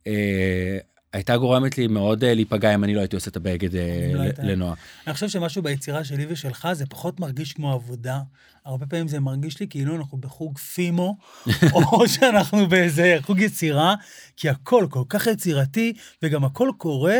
אה, 0.08 0.78
הייתה 1.14 1.38
גורמת 1.38 1.78
לי 1.78 1.88
מאוד 1.88 2.24
אה, 2.24 2.34
להיפגע 2.34 2.76
אם 2.76 2.84
אני 2.84 2.96
לא 2.96 3.00
הייתי 3.00 3.16
עושה 3.16 3.30
את 3.30 3.36
הבגד 3.36 3.76
אה, 3.76 4.12
לא 4.14 4.24
לנועה. 4.44 4.74
אני 5.08 5.14
חושב 5.14 5.30
שמשהו 5.30 5.62
ביצירה 5.62 6.04
שלי 6.04 6.26
ושלך 6.30 6.68
זה 6.74 6.86
פחות 6.86 7.20
מרגיש 7.20 7.54
כמו 7.54 7.74
עבודה. 7.74 8.20
הרבה 8.66 8.86
פעמים 8.86 9.08
זה 9.08 9.20
מרגיש 9.20 9.60
לי 9.60 9.68
כאילו 9.70 9.96
אנחנו 9.96 10.18
בחוג 10.18 10.58
פימו, 10.58 11.18
או 11.74 12.08
שאנחנו 12.08 12.68
באיזה 12.68 13.18
חוג 13.22 13.40
יצירה, 13.40 13.96
כי 14.38 14.50
הכל 14.50 14.88
כל 14.90 15.04
כך 15.10 15.28
יצירתי, 15.28 15.94
וגם 16.24 16.46
הכל 16.46 16.70
קורה, 16.78 17.18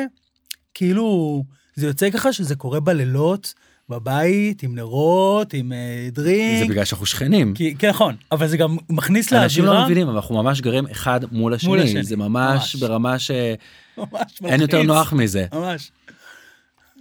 כאילו, 0.74 1.44
זה 1.76 1.88
יוצא 1.88 2.10
ככה 2.10 2.34
שזה 2.34 2.56
קורה 2.56 2.80
בלילות, 2.80 3.54
בבית, 3.90 4.64
עם 4.64 4.76
נרות, 4.76 5.54
עם 5.54 5.74
אה, 5.74 6.06
זה 6.06 6.12
דרינק. 6.12 6.70
בגלל 6.70 6.86
שאנחנו 6.86 7.06
שכנים. 7.06 7.54
כי, 7.54 7.76
כן, 7.76 7.90
נכון, 7.90 8.16
אבל 8.32 8.48
זה 8.48 8.58
גם 8.58 8.78
מכניס 8.90 9.32
לאווירה. 9.32 9.44
אנשים 9.44 9.66
לא 9.66 9.84
מבינים, 9.86 10.08
אבל 10.08 10.16
אנחנו 10.16 10.44
ממש 10.44 10.62
גרים 10.62 10.88
אחד 10.88 11.20
מול 11.32 11.54
השני. 11.54 11.82
השני, 11.82 12.04
זה 12.04 12.18
ממש 12.18 12.76
ממש. 12.76 12.76
ברמה 12.76 13.20
שאין 13.20 13.56
ממש 14.42 14.62
יותר 14.62 14.78
מלחיץ. 14.78 14.88
נוח 14.88 15.14
מזה. 15.14 15.46
ממש. 15.54 15.92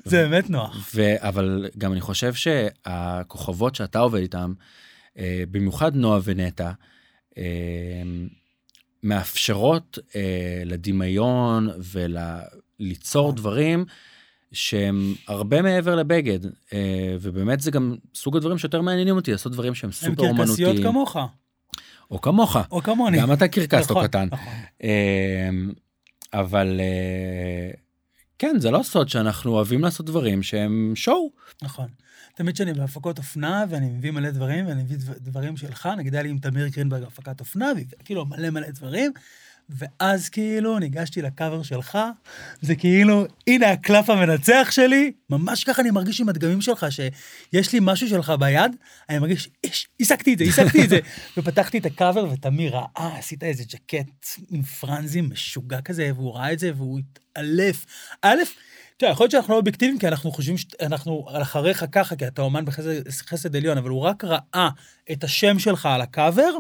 זה 0.05 0.29
באמת 0.29 0.51
נוח. 0.51 0.91
ו... 0.95 1.15
אבל 1.19 1.69
גם 1.79 1.93
אני 1.93 2.01
חושב 2.01 2.35
שהכוכבות 2.35 3.75
שאתה 3.75 3.99
עובד 3.99 4.21
איתם, 4.21 4.53
אה, 5.19 5.43
במיוחד 5.51 5.97
נועה 5.97 6.21
ונטע, 6.25 6.71
אה, 7.39 7.43
מאפשרות 9.03 9.99
אה, 10.17 10.63
לדמיון 10.65 11.69
וליצור 12.81 13.33
דברים 13.33 13.85
שהם 14.53 15.15
הרבה 15.29 15.63
מעבר 15.63 15.97
לבגד, 15.97 16.39
אה, 16.73 17.17
ובאמת 17.21 17.61
זה 17.61 17.71
גם 17.71 17.97
סוג 18.15 18.37
הדברים 18.37 18.59
שיותר 18.59 18.81
מעניינים 18.83 19.17
אותי, 19.17 19.33
לעשות 19.33 19.53
דברים 19.53 19.75
שהם 19.75 19.89
הם 19.89 19.93
סופר 19.93 20.15
קרקסיות 20.15 20.39
אומנותיים. 20.39 20.83
כמוך, 20.83 21.17
או 22.11 22.21
כמוך. 22.21 22.57
או 22.71 22.83
כמוני. 22.83 23.19
גם 23.21 23.33
אתה 23.33 23.49
קרקס 23.49 23.91
לא 23.91 24.03
קטן. 24.05 24.29
נכון. 24.31 24.53
אמ, 24.83 25.73
אבל 26.35 26.81
אה, 26.81 27.71
כן, 28.39 28.57
זה 28.59 28.71
לא 28.71 28.83
סוד 28.83 29.09
שאנחנו 29.09 29.53
אוהבים 29.53 29.81
לעשות 29.81 30.07
דברים 30.07 30.43
שהם 30.43 30.93
שואו. 30.95 31.31
נכון. 31.63 31.89
תמיד 32.35 32.55
כשאני 32.55 32.73
בהפקות 32.75 33.19
אופנה, 33.19 33.65
ואני 33.69 33.87
מביא 33.87 34.11
מלא 34.11 34.31
דברים, 34.31 34.67
ואני 34.67 34.83
מביא 34.83 34.97
דבר- 34.97 35.13
דברים 35.21 35.57
שלך, 35.57 35.89
נגיד 35.99 36.15
היה 36.15 36.23
לי 36.23 36.29
עם 36.29 36.39
תמיר 36.39 36.67
גרינברג 36.69 37.03
הפקת 37.03 37.41
אופנה, 37.41 37.67
וכאילו 38.01 38.27
מלא 38.27 38.51
מלא 38.51 38.71
דברים, 38.71 39.13
ואז 39.79 40.29
כאילו 40.29 40.79
ניגשתי 40.79 41.23
לקאבר 41.23 41.63
שלך, 41.63 41.99
זה 42.61 42.75
כאילו, 42.75 43.27
הנה 43.47 43.71
הקלף 43.71 44.11
המנצח 44.11 44.69
שלי, 44.71 45.13
ממש 45.31 45.65
ככה 45.65 45.83
אני 45.83 45.91
מרגיש 45.91 46.21
עם 46.21 46.29
הדגמים 46.29 46.61
שלך, 46.61 46.87
שיש 46.91 47.73
לי 47.73 47.79
משהו 47.83 48.09
שלך 48.09 48.33
ביד, 48.39 48.77
אני 49.09 49.19
מרגיש, 49.19 49.49
יש, 49.65 49.89
השגתי 50.01 50.33
את 50.35 50.39
זה, 50.39 50.45
השגתי 50.45 50.85
את 50.85 50.89
זה. 50.89 50.99
ופתחתי 51.37 51.79
את 51.79 51.87
הקאבר, 51.87 52.27
ותמיר 52.33 52.77
ראה, 52.77 53.19
עשית 53.19 53.43
איזה 53.43 53.65
ג'קט 53.65 54.27
עם 54.51 54.63
פרנזים 54.63 55.31
משוגע 55.31 55.81
כזה, 55.81 56.11
והוא 56.15 56.37
ראה 56.37 56.53
את 56.53 56.59
זה, 56.59 56.73
והוא 56.77 56.99
התעלף. 56.99 57.87
א', 58.23 58.39
תראה, 58.97 59.13
יכול 59.13 59.25
להיות 59.25 59.31
שאנחנו 59.31 59.53
לא 59.53 59.59
אובייקטיביים, 59.59 59.99
כי 59.99 60.09
אנחנו 60.09 60.33
חושבים 60.33 60.59
שאנחנו 60.59 61.27
אחריך 61.43 61.85
ככה, 61.93 62.17
כי 62.17 62.27
אתה 62.27 62.43
אומן 62.43 62.65
בחסד 62.65 63.09
חסד 63.11 63.57
עליון, 63.57 63.79
אבל 63.79 63.91
הוא 63.91 64.01
רק 64.01 64.25
ראה 64.25 64.69
את 65.13 65.25
השם 65.25 65.59
שלך 65.59 65.87
על 65.87 66.01
הקאבר, 66.01 66.51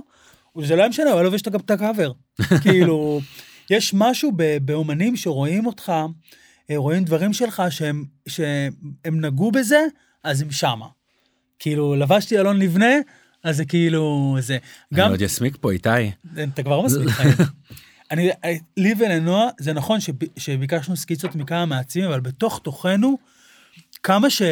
וזה 0.56 0.76
לא 0.76 0.80
היה 0.80 0.88
משנה, 0.88 1.10
הוא 1.10 1.14
היה 1.14 1.22
לובש 1.22 1.42
גם 1.42 1.60
את 1.60 1.70
הקאבר. 1.70 2.12
כאילו, 2.62 3.20
יש 3.70 3.94
משהו 3.94 4.32
באומנים 4.62 5.16
שרואים 5.16 5.66
אותך, 5.66 5.92
אה, 6.70 6.76
רואים 6.76 7.04
דברים 7.04 7.32
שלך 7.32 7.62
שהם, 7.70 8.04
שהם 8.28 8.72
נגעו 9.04 9.52
בזה, 9.52 9.80
אז 10.24 10.42
הם 10.42 10.50
שמה. 10.50 10.86
כאילו, 11.58 11.94
לבשתי 11.94 12.38
אלון 12.38 12.58
לבנה, 12.58 12.94
אז 13.44 13.56
זה 13.56 13.64
כאילו, 13.64 14.36
זה. 14.40 14.58
אני 14.92 15.02
עוד 15.02 15.22
יסמיק 15.22 15.56
פה, 15.60 15.72
איתי. 15.72 16.10
אתה 16.54 16.62
כבר 16.62 16.80
מספיק 16.80 17.08
חיים. 17.08 17.34
אני, 18.10 18.30
לי 18.76 18.94
ולנועה, 18.98 19.48
זה 19.60 19.72
נכון 19.72 20.00
שב, 20.00 20.12
שביקשנו 20.36 20.96
סקיצות 20.96 21.34
מכמה 21.34 21.66
מעצבים, 21.66 22.04
אבל 22.04 22.20
בתוך 22.20 22.60
תוכנו, 22.62 23.18
כמה 24.02 24.30
ש... 24.30 24.42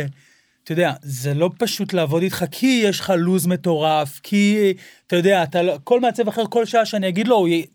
אתה 0.71 0.81
יודע, 0.81 0.93
זה 1.03 1.35
לא 1.35 1.51
פשוט 1.59 1.93
לעבוד 1.93 2.23
איתך, 2.23 2.45
כי 2.51 2.83
יש 2.85 3.01
לך 3.01 3.13
לו"ז 3.19 3.47
מטורף, 3.47 4.21
כי, 4.23 4.73
אתה 5.07 5.17
יודע, 5.17 5.43
אתה 5.43 5.63
לא, 5.63 5.79
כל 5.85 6.01
מעצב 6.01 6.29
אחר, 6.29 6.47
כל 6.47 6.67
שעה 6.67 6.87
שאני 6.87 7.09
אגיד 7.09 7.29
לו, 7.29 7.49
י... 7.49 7.67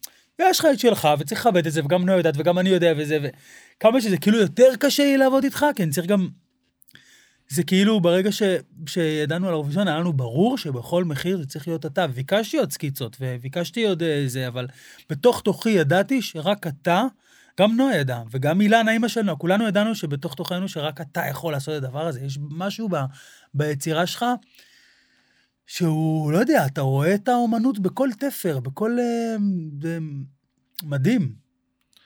יש 0.41 0.60
לך 0.60 0.67
את 0.73 0.79
שלך, 0.79 1.08
וצריך 1.19 1.41
לכבד 1.41 1.67
את 1.67 1.71
זה, 1.71 1.81
וגם 1.86 2.05
נועה 2.05 2.17
יודעת, 2.17 2.34
וגם 2.38 2.60
אני 2.60 2.69
יודע, 2.69 2.93
וזה, 2.97 3.17
וכמה 3.77 4.01
שזה 4.01 4.17
כאילו 4.17 4.38
יותר 4.38 4.75
קשה 4.79 5.03
לי 5.03 5.17
לעבוד 5.17 5.43
איתך, 5.43 5.65
כי 5.75 5.84
אני 5.84 5.91
צריך 5.91 6.08
גם... 6.08 6.27
זה 7.49 7.63
כאילו 7.63 7.99
ברגע 7.99 8.31
ש... 8.31 8.43
שידענו 8.86 9.47
על 9.47 9.53
האירוויזיון, 9.53 9.88
היה 9.88 9.99
לנו 9.99 10.13
ברור 10.13 10.58
שבכל 10.58 11.03
מחיר 11.03 11.38
זה 11.38 11.45
צריך 11.45 11.67
להיות 11.67 11.86
אתה. 11.86 12.05
וביקשתי 12.10 12.58
עוד 12.58 12.71
סקיצות, 12.71 13.17
וביקשתי 13.19 13.88
עוד 13.88 14.03
אה, 14.03 14.23
זה, 14.27 14.47
אבל 14.47 14.67
בתוך 15.10 15.41
תוכי 15.41 15.69
ידעתי 15.69 16.21
שרק 16.21 16.67
אתה, 16.67 17.03
גם 17.59 17.75
נועה 17.77 17.97
ידע, 17.97 18.21
וגם 18.31 18.61
אילנה, 18.61 18.91
אימא 18.91 19.07
של 19.07 19.21
נועה, 19.21 19.37
כולנו 19.37 19.67
ידענו 19.67 19.95
שבתוך 19.95 20.33
תוכנו 20.33 20.67
שרק 20.67 21.01
אתה 21.01 21.21
יכול 21.29 21.53
לעשות 21.53 21.77
את 21.77 21.83
הדבר 21.83 22.07
הזה. 22.07 22.21
יש 22.21 22.39
משהו 22.49 22.89
ב... 22.89 22.95
ביצירה 23.53 24.07
שלך, 24.07 24.25
שהוא, 25.67 26.31
לא 26.31 26.37
יודע, 26.37 26.65
אתה 26.65 26.81
רואה 26.81 27.15
את 27.15 27.27
האומנות 27.27 27.79
בכל 27.79 28.09
תפר, 28.19 28.59
בכל... 28.59 28.97
אה, 28.99 29.35
זה 29.81 29.97
מדהים. 30.83 31.35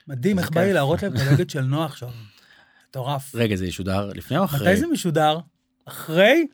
מדהים, 0.08 0.38
איך 0.38 0.50
בא 0.50 0.60
לי. 0.60 0.72
להראות 0.72 1.02
להם 1.02 1.16
את 1.16 1.20
הבגד 1.20 1.50
של 1.50 1.60
נועה 1.60 1.86
עכשיו. 1.86 2.10
מטורף. 2.90 3.34
רגע, 3.34 3.56
זה 3.56 3.66
ישודר 3.66 4.10
לפני 4.14 4.38
או 4.38 4.44
אחרי? 4.44 4.70
מתי 4.72 4.80
זה 4.80 4.86
משודר? 4.86 5.38
אחרי? 5.84 6.46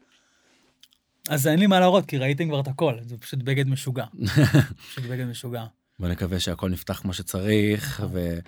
אז 1.28 1.46
אין 1.46 1.58
לי 1.58 1.66
מה 1.66 1.80
להראות, 1.80 2.06
כי 2.06 2.18
ראיתם 2.18 2.48
כבר 2.48 2.60
את 2.60 2.68
הכל, 2.68 2.94
זה 3.02 3.16
פשוט 3.16 3.42
בגד 3.42 3.68
משוגע. 3.68 4.04
פשוט 4.90 5.04
בגד 5.04 5.24
משוגע. 5.24 5.64
בוא 5.98 6.08
נקווה 6.08 6.40
שהכל 6.40 6.68
נפתח 6.70 6.98
כמו 7.02 7.12
שצריך, 7.12 8.04
ו... 8.12 8.38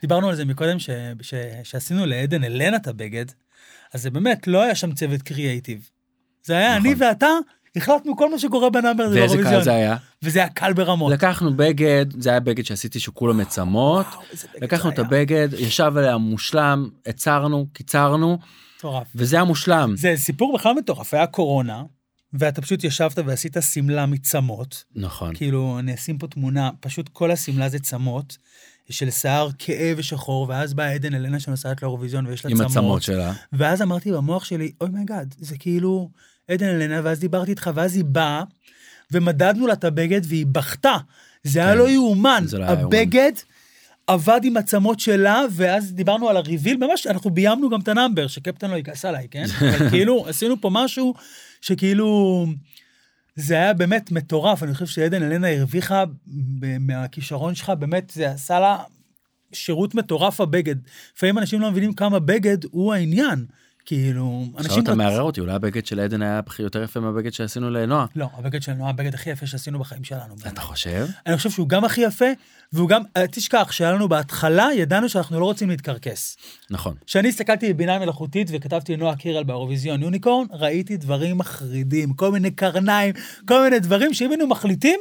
דיברנו 0.00 0.28
על 0.28 0.34
זה 0.34 0.44
מקודם, 0.44 0.78
ש... 0.78 0.90
ש... 1.22 1.34
שעשינו 1.62 2.06
לעדן 2.06 2.44
אלנה 2.44 2.76
את 2.76 2.86
הבגד, 2.86 3.24
אז 3.94 4.02
זה 4.02 4.10
באמת, 4.10 4.46
לא 4.46 4.62
היה 4.62 4.74
שם 4.74 4.92
צוות 4.92 5.22
קריאייטיב. 5.22 5.90
זה 6.44 6.56
היה 6.56 6.78
נכון. 6.78 6.86
אני 6.86 6.94
ואתה, 6.98 7.28
החלטנו 7.76 8.16
כל 8.16 8.30
מה 8.30 8.38
שקורה 8.38 8.70
בנאמבר 8.70 9.04
הזה 9.04 9.20
ואיזה 9.20 9.36
קל 9.36 9.42
באירוויזיון. 9.42 9.64
זה 9.64 9.74
היה? 9.74 9.96
וזה 10.22 10.38
היה 10.38 10.48
קל 10.48 10.72
ברמות. 10.72 11.12
לקחנו 11.12 11.56
בגד, 11.56 12.06
זה 12.22 12.30
היה 12.30 12.40
בגד 12.40 12.64
שעשיתי 12.64 13.00
שכולו 13.00 13.34
מצמות, 13.34 14.06
וואו, 14.06 14.22
לקחנו 14.60 14.90
זה 14.90 14.94
את. 14.94 14.98
הבגד, 14.98 15.48
ישב 15.58 15.92
עליה 15.96 16.16
מושלם, 16.16 16.88
עצרנו, 17.04 17.66
קיצרנו, 17.72 18.38
מטורף. 18.78 19.06
וזה 19.14 19.36
היה 19.36 19.44
מושלם. 19.44 19.94
זה 19.96 20.14
סיפור 20.16 20.54
בכלל 20.58 20.74
מטורף, 20.74 21.14
היה 21.14 21.26
קורונה, 21.26 21.82
ואתה 22.32 22.62
פשוט 22.62 22.84
ישבת 22.84 23.18
ועשית 23.18 23.56
שמלה 23.72 24.06
מצמות, 24.06 24.84
נכון. 24.94 25.34
כאילו, 25.34 25.78
אני 25.78 25.94
אשים 25.94 26.18
פה 26.18 26.26
תמונה, 26.26 26.70
פשוט 26.80 27.08
כל 27.08 27.30
השמלה 27.30 27.68
זה 27.68 27.78
צמות, 27.78 28.36
של 28.90 29.10
שיער 29.10 29.48
כהה 29.58 29.92
ושחור, 29.96 30.46
ואז 30.48 30.74
באה 30.74 30.90
עדן 30.90 31.14
אלנה 31.14 31.40
שנוסעת 31.40 31.82
לאירוויזיון 31.82 32.26
ויש 32.26 32.44
לה 32.44 32.50
עם 32.50 32.56
צמות. 32.56 32.70
הצמות 32.70 33.02
שלה. 33.02 33.32
ואז 33.52 33.82
אמרתי 33.82 34.12
במוח 34.12 34.44
שלי, 34.44 34.72
oh 34.80 34.88
my 34.90 35.05
god, 35.05 35.34
זה 35.38 35.58
כאילו 35.58 36.10
עדן 36.48 36.68
אלנה, 36.68 37.00
ואז 37.04 37.20
דיברתי 37.20 37.50
איתך, 37.50 37.70
ואז 37.74 37.96
היא 37.96 38.04
באה, 38.04 38.42
ומדדנו 39.12 39.66
לה 39.66 39.72
את 39.72 39.84
הבגד, 39.84 40.20
והיא 40.24 40.46
בכתה. 40.46 40.96
זה 41.42 41.60
היה 41.60 41.72
כן, 41.72 41.78
לא 41.78 41.88
יאומן. 41.88 42.44
לא 42.52 42.64
היה 42.64 42.72
יאומן. 42.72 42.84
הבגד 42.84 43.32
עבד 44.06 44.40
עם 44.44 44.56
הצמות 44.56 45.00
שלה, 45.00 45.42
ואז 45.50 45.92
דיברנו 45.92 46.28
על 46.28 46.36
ה 46.36 46.41
reveal, 46.41 46.76
ממש, 46.76 47.06
אנחנו 47.06 47.30
ביימנו 47.30 47.70
גם 47.70 47.80
את 47.80 47.88
ה 47.88 47.93
number, 47.93 48.26
שקפטן 48.26 48.70
לא 48.70 48.76
יכעס 48.76 49.04
עליי, 49.04 49.26
כן? 49.30 49.44
אבל 49.60 49.90
כאילו, 49.90 50.28
עשינו 50.28 50.60
פה 50.60 50.70
משהו 50.72 51.14
שכאילו... 51.60 52.46
זה 53.40 53.54
היה 53.54 53.72
באמת 53.74 54.12
מטורף, 54.12 54.62
אני 54.62 54.74
חושב 54.74 54.86
שעדן 54.86 55.22
אלנה 55.22 55.48
הרוויחה 55.48 56.04
מהכישרון 56.80 57.54
שלך, 57.54 57.70
באמת, 57.70 58.10
זה 58.14 58.30
עשה 58.30 58.60
לה 58.60 58.78
שירות 59.52 59.94
מטורף 59.94 60.40
הבגד. 60.40 60.76
לפעמים 61.16 61.38
אנשים 61.38 61.60
לא 61.60 61.70
מבינים 61.70 61.92
כמה 61.92 62.18
בגד 62.18 62.64
הוא 62.70 62.94
העניין. 62.94 63.46
כאילו, 63.88 64.44
עכשיו 64.54 64.66
אנשים... 64.66 64.82
אתה 64.82 64.90
רצ- 64.92 64.96
מערער 64.96 65.22
אותי, 65.22 65.40
אולי 65.40 65.52
הבגד 65.52 65.86
של 65.86 66.00
עדן 66.00 66.22
היה 66.22 66.40
יותר 66.58 66.82
יפה 66.82 67.00
מהבגד 67.00 67.32
שעשינו 67.32 67.70
לנועה. 67.70 68.06
לא, 68.16 68.26
הבגד 68.32 68.62
שלנו 68.62 68.82
היה 68.84 68.90
הבגד 68.90 69.14
הכי 69.14 69.30
יפה 69.30 69.46
שעשינו 69.46 69.78
בחיים 69.78 70.04
שלנו. 70.04 70.34
אתה 70.48 70.60
חושב? 70.60 71.06
אני 71.26 71.36
חושב 71.36 71.50
שהוא 71.50 71.68
גם 71.68 71.84
הכי 71.84 72.00
יפה, 72.00 72.24
והוא 72.72 72.88
גם, 72.88 73.02
תשכח 73.30 73.72
שהיה 73.72 73.92
לנו 73.92 74.08
בהתחלה, 74.08 74.68
ידענו 74.76 75.08
שאנחנו 75.08 75.40
לא 75.40 75.44
רוצים 75.44 75.70
להתקרקס. 75.70 76.36
נכון. 76.70 76.94
כשאני 77.06 77.28
הסתכלתי 77.28 77.72
בבינה 77.72 77.98
מלאכותית 77.98 78.48
וכתבתי 78.52 78.96
לנועה 78.96 79.16
קירל 79.16 79.44
באירוויזיון 79.44 80.02
יוניקורן, 80.02 80.46
ראיתי 80.52 80.96
דברים 80.96 81.38
מחרידים, 81.38 82.12
כל 82.12 82.32
מיני 82.32 82.50
קרניים, 82.50 83.14
כל 83.48 83.62
מיני 83.64 83.78
דברים 83.80 84.14
שאם 84.14 84.30
היינו 84.30 84.46
מחליטים, 84.46 85.00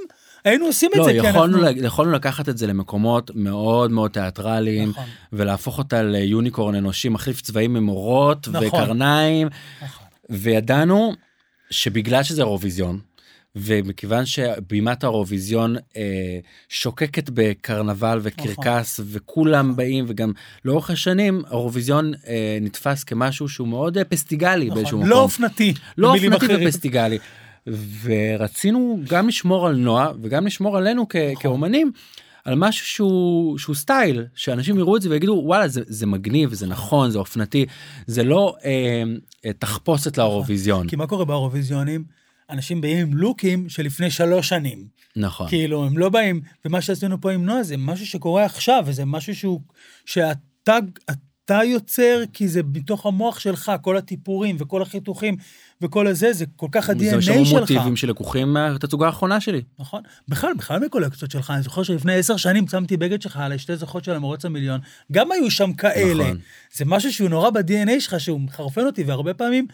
היינו 0.49 0.65
עושים 0.65 0.91
את 0.93 0.97
לא, 0.97 1.03
זה, 1.03 1.11
כי 1.11 1.17
יכולנו, 1.17 1.67
אנחנו... 1.67 1.85
יכולנו 1.85 2.11
לקחת 2.11 2.49
את 2.49 2.57
זה 2.57 2.67
למקומות 2.67 3.31
מאוד 3.35 3.91
מאוד 3.91 4.11
תיאטרליים, 4.11 4.89
נכון. 4.89 5.05
ולהפוך 5.33 5.77
אותה 5.77 6.03
ליוניקורן 6.03 6.75
אנושי, 6.75 7.09
מחליף 7.09 7.41
צבעים 7.41 7.75
עם 7.75 7.89
אורות 7.89 8.47
נכון. 8.47 8.67
וקרניים, 8.67 9.47
נכון. 9.81 10.05
וידענו 10.29 11.13
שבגלל 11.71 12.23
שזה 12.23 12.41
אירוויזיון, 12.41 12.99
ומכיוון 13.57 14.25
שבימת 14.25 15.03
האירוויזיון 15.03 15.75
אה, 15.97 16.39
שוקקת 16.69 17.29
בקרנבל 17.33 18.19
וקרקס 18.21 18.99
וכולם 19.03 19.75
באים 19.75 20.05
וגם 20.07 20.31
לאורך 20.65 20.89
השנים 20.89 21.41
האירוויזיון 21.47 22.13
אה, 22.27 22.57
נתפס 22.61 23.03
כמשהו 23.03 23.49
שהוא 23.49 23.67
מאוד 23.67 23.97
אה, 23.97 24.03
פסטיגלי 24.03 24.69
באיזשהו 24.69 24.97
נכון. 24.97 24.99
מקום. 24.99 25.09
לא 25.09 25.21
אופנתי. 25.21 25.73
לא 25.97 26.13
אופנתי 26.13 26.37
אחרים. 26.37 26.67
ופסטיגלי. 26.67 27.17
ורצינו 28.03 28.99
גם 29.09 29.27
לשמור 29.27 29.67
על 29.67 29.75
נועה 29.75 30.11
וגם 30.21 30.45
לשמור 30.47 30.77
עלינו 30.77 31.05
כ- 31.09 31.15
נכון. 31.15 31.41
כאומנים 31.43 31.91
על 32.45 32.55
משהו 32.55 32.85
שהוא, 32.85 33.57
שהוא 33.57 33.75
סטייל 33.75 34.25
שאנשים 34.35 34.77
יראו 34.77 34.95
את 34.97 35.01
זה 35.01 35.09
ויגידו 35.09 35.41
וואלה 35.45 35.67
זה, 35.67 35.81
זה 35.87 36.05
מגניב 36.05 36.53
זה 36.53 36.67
נכון 36.67 37.11
זה 37.11 37.19
אופנתי 37.19 37.65
זה 38.07 38.23
לא 38.23 38.55
אה, 38.65 39.03
אה, 39.45 39.53
תחפושת 39.53 40.17
לאירוויזיון 40.17 40.87
כי 40.87 40.95
מה 40.95 41.07
קורה 41.07 41.25
באירוויזיונים? 41.25 42.03
אנשים 42.49 42.81
באים 42.81 42.97
עם 42.97 43.13
לוקים 43.13 43.69
שלפני 43.69 44.11
שלוש 44.11 44.49
שנים. 44.49 44.87
נכון 45.15 45.47
כאילו, 45.47 45.85
הם 45.85 45.97
לא 45.97 46.09
באים, 46.09 46.41
ומה 46.65 46.81
שעשינו 46.81 47.21
פה 47.21 47.31
עם 47.31 47.45
נועה 47.45 47.63
זה 47.63 47.77
משהו 47.77 48.05
שקורה 48.05 48.45
עכשיו, 48.45 48.83
וזה 48.87 49.05
משהו 49.05 49.35
שהוא, 49.35 49.61
שאתה 50.05 50.77
אתה 51.47 51.59
יוצר, 51.63 52.23
כי 52.33 52.47
זה 52.47 52.61
מתוך 52.73 53.05
המוח 53.05 53.39
שלך, 53.39 53.71
כל 53.81 53.97
הטיפורים 53.97 54.55
וכל 54.59 54.81
החיתוכים 54.81 55.35
וכל 55.81 56.07
הזה, 56.07 56.33
זה 56.33 56.45
כל 56.55 56.67
כך 56.71 56.89
ה-DNA 56.89 56.99
זה 56.99 57.21
שלך. 57.21 57.35
יש 57.35 57.51
המון 57.51 57.59
מוטיבים 57.59 57.95
שלקוחים 57.95 58.53
מהתצוגה 58.53 59.05
האחרונה 59.05 59.41
שלי. 59.41 59.61
נכון. 59.79 60.01
בכלל, 60.27 60.53
בכלל 60.57 60.79
מקולקציות 60.85 61.31
שלך, 61.31 61.51
אני 61.51 61.61
זוכר 61.61 61.83
שלפני 61.83 62.13
עשר 62.13 62.37
שנים 62.37 62.67
שמתי 62.67 62.97
בגד 62.97 63.21
שלך 63.21 63.37
על 63.37 63.57
שתי 63.57 63.75
זוכות 63.75 64.03
של 64.03 64.11
המרוץ 64.11 64.45
המיליון, 64.45 64.79
גם 65.11 65.31
היו 65.31 65.51
שם 65.51 65.73
כאלה. 65.73 66.23
נכון. 66.23 66.37
זה 66.73 66.85
משהו 66.85 67.13
שהוא 67.13 67.29
נורא 67.29 67.49
ב-DNA 67.49 67.99
שלך, 67.99 68.19
שהוא 68.19 68.41
מחרפן 68.41 68.85
אותי, 68.85 69.03
והרבה 69.03 69.33
פעמים 69.33 69.67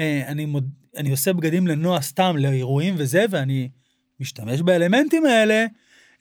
אה, 0.00 0.22
אני, 0.26 0.46
מוד... 0.46 0.68
אני 0.96 1.10
עושה 1.10 1.32
בגדים 1.32 1.66
לנועה 1.66 2.00
סתם, 2.00 2.36
לאירועים 2.38 2.94
וזה, 2.98 3.24
ואני 3.30 3.68
משתמש 4.20 4.60
באלמנטים 4.60 5.26
האלה 5.26 5.66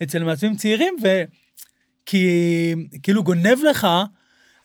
אצל 0.03 0.23
מעצבים 0.23 0.55
צעירים, 0.55 0.95
וכי 1.01 2.75
כאילו 3.03 3.23
גונב 3.23 3.57
לך, 3.69 3.87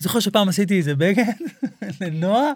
זוכר 0.03 0.21
שפעם 0.21 0.49
עשיתי 0.49 0.79
איזה 0.79 0.95
בגד 0.95 1.25
לנועה, 2.01 2.53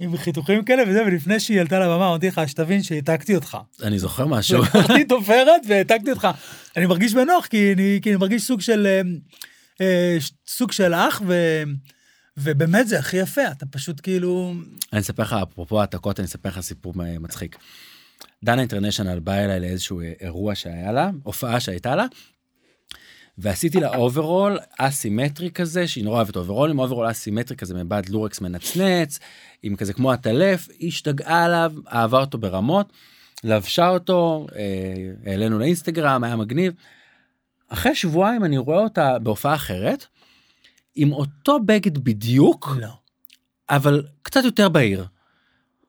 עם 0.00 0.16
חיתוכים 0.16 0.64
כאלה 0.64 0.82
וזה, 0.88 1.02
ולפני 1.02 1.40
שהיא 1.40 1.60
עלתה 1.60 1.78
לבמה, 1.78 2.06
אמרתי 2.06 2.28
לך, 2.28 2.40
שתבין 2.46 2.82
שהעתקתי 2.82 3.34
אותך. 3.34 3.58
אני 3.82 3.98
זוכר 3.98 4.26
משהו. 4.26 4.62
לקחתי 4.62 5.04
תופרת 5.04 5.62
והעתקתי 5.68 6.10
אותך. 6.10 6.28
אני 6.76 6.86
מרגיש 6.86 7.14
בנוח, 7.14 7.46
כי 7.46 7.72
אני, 7.72 7.98
כי 8.02 8.10
אני 8.10 8.16
מרגיש 8.16 8.42
סוג 8.42 8.60
של, 8.60 8.86
אה, 8.86 9.00
אה, 9.80 10.18
סוג 10.46 10.72
של 10.72 10.94
אח, 10.94 11.22
ו, 11.26 11.62
ובאמת 12.36 12.88
זה 12.88 12.98
הכי 12.98 13.16
יפה, 13.16 13.50
אתה 13.50 13.66
פשוט 13.66 14.00
כאילו... 14.02 14.54
אני 14.92 15.00
אספר 15.00 15.22
לך, 15.22 15.36
אפרופו 15.42 15.80
העתקות, 15.80 16.20
אני 16.20 16.26
אספר 16.26 16.48
לך 16.48 16.60
סיפור 16.60 16.94
מצחיק. 16.96 17.56
דנה 18.44 18.60
אינטרנשיונל 18.60 19.18
באה 19.18 19.44
אליי 19.44 19.60
לאיזשהו 19.60 20.00
אירוע 20.20 20.54
שהיה 20.54 20.92
לה, 20.92 21.10
הופעה 21.22 21.60
שהייתה 21.60 21.96
לה, 21.96 22.06
ועשיתי 23.40 23.80
לה 23.80 23.96
אוברול 23.96 24.58
אסימטרי 24.78 25.50
כזה, 25.50 25.88
שהיא 25.88 26.04
נורא 26.04 26.16
אוהבת 26.16 26.36
אוברולים, 26.36 26.78
אוברול 26.78 27.10
אסימטרי 27.10 27.56
כזה 27.56 27.74
מבד 27.74 28.08
לורקס 28.08 28.40
מנצנץ, 28.40 29.18
עם 29.62 29.76
כזה 29.76 29.92
כמו 29.92 30.12
הטלף, 30.12 30.68
היא 30.78 30.88
השתגעה 30.88 31.44
עליו, 31.44 31.72
אהבה 31.92 32.20
אותו 32.20 32.38
ברמות, 32.38 32.92
לבשה 33.44 33.88
אותו, 33.88 34.46
אה, 34.56 35.30
העלינו 35.30 35.58
לאינסטגרם, 35.58 36.24
היה 36.24 36.36
מגניב. 36.36 36.72
אחרי 37.68 37.94
שבועיים 37.94 38.44
אני 38.44 38.58
רואה 38.58 38.78
אותה 38.78 39.18
בהופעה 39.18 39.54
אחרת, 39.54 40.06
עם 40.94 41.12
אותו 41.12 41.58
בגד 41.66 41.98
בדיוק, 41.98 42.68
לא. 42.80 42.88
אבל 43.70 44.06
קצת 44.22 44.44
יותר 44.44 44.68
בהיר. 44.68 45.06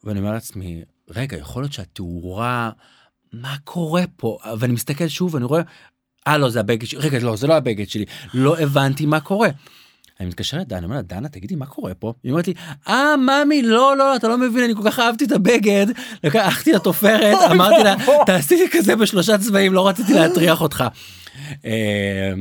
ואני 0.04 0.20
אומר 0.20 0.32
לעצמי, 0.32 0.84
רגע, 1.10 1.38
יכול 1.38 1.64
להיות 1.64 1.74
שהתאורה, 1.74 2.72
מה 3.34 3.56
קורה 3.64 4.04
פה? 4.16 4.38
ואני 4.60 4.74
מסתכל 4.74 5.08
שוב 5.08 5.34
ואני 5.34 5.45
רואה, 5.45 5.62
אה 6.28 6.38
לא 6.38 6.49
זה 6.49 6.59
הבגד 6.59 6.88
שלי, 6.88 6.99
רגע 6.99 7.19
לא 7.19 7.36
זה 7.36 7.47
לא 7.47 7.53
הבגד 7.57 7.89
שלי, 7.89 8.05
לא 8.34 8.57
הבנתי 8.59 9.05
מה 9.05 9.19
קורה. 9.19 9.49
אני 10.19 10.28
מתקשר 10.30 10.57
לדנה, 10.57 10.78
אני 10.78 10.86
אומר 10.86 10.95
לה, 10.95 11.01
דנה 11.01 11.30
תגידי 11.30 11.55
מה 11.55 11.65
קורה 11.65 11.93
פה? 11.93 12.13
היא 12.24 12.32
אומרת 12.32 12.47
לי, 12.47 12.53
אה 12.88 13.15
ממי 13.17 13.61
לא 13.61 13.97
לא 13.97 14.15
אתה 14.15 14.28
לא 14.28 14.38
מבין 14.38 14.63
אני 14.63 14.76
כל 14.76 14.82
כך 14.86 14.99
אהבתי 14.99 15.26
את 15.26 15.32
הבגד, 15.32 15.86
לקחתי 16.24 16.72
לתופרת, 16.72 17.38
אמרתי 17.51 17.84
לה 17.84 17.95
תעשי 18.26 18.55
לי 18.55 18.69
כזה 18.72 18.95
בשלושה 18.95 19.38
צבעים 19.38 19.74
לא 19.74 19.88
רציתי 19.88 20.13
להטריח 20.13 20.61
אותך. 20.61 20.84
אה, 21.65 22.34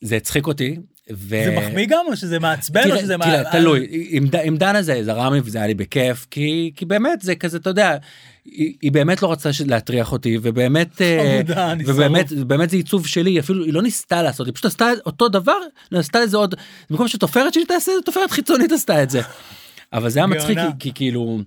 זה 0.00 0.16
הצחיק 0.16 0.46
אותי. 0.46 0.76
ו... 1.12 1.42
זה 1.44 1.56
מחמיא 1.58 1.86
גם 1.88 2.04
או 2.08 2.16
שזה 2.16 2.38
מעצבן 2.38 2.82
תראה, 2.82 2.96
או 2.96 3.00
שזה... 3.00 3.16
תראה, 3.18 3.42
מה- 3.42 3.50
תלוי, 3.52 4.06
עם, 4.10 4.26
עם 4.44 4.56
דנה 4.56 4.82
זה 4.82 5.04
זרם 5.04 5.34
לי 5.34 5.40
וזה 5.44 5.58
היה 5.58 5.66
לי 5.66 5.74
בכיף, 5.74 6.26
כי, 6.30 6.72
כי 6.76 6.84
באמת 6.84 7.22
זה 7.22 7.34
כזה, 7.34 7.56
אתה 7.56 7.70
יודע, 7.70 7.96
היא, 8.44 8.74
היא 8.82 8.92
באמת 8.92 9.22
לא 9.22 9.32
רצתה 9.32 9.50
להטריח 9.66 10.12
אותי, 10.12 10.38
ובאמת, 10.42 11.02
אה, 11.02 11.40
ובאמת. 11.86 12.32
באמת 12.32 12.70
זה 12.70 12.76
עיצוב 12.76 13.06
שלי, 13.06 13.40
אפילו 13.40 13.64
היא 13.64 13.72
לא 13.72 13.82
ניסתה 13.82 14.22
לעשות, 14.22 14.46
היא 14.46 14.54
פשוט 14.54 14.64
עשתה 14.64 14.90
אותו 15.06 15.28
דבר, 15.28 15.58
עשתה 15.94 16.20
לזה 16.20 16.36
עוד, 16.36 16.54
במקום 16.90 17.08
שתופרת 17.08 17.54
שלי 17.54 17.64
תעשה, 17.64 17.92
תופרת 18.04 18.30
חיצונית 18.30 18.72
עשתה 18.72 19.02
את 19.02 19.10
זה. 19.10 19.20
אבל 19.92 20.10
זה 20.10 20.18
היה 20.18 20.26
מצחיק. 20.26 20.58
כי, 20.58 20.64
כי 20.78 20.92
כאילו, 20.94 21.40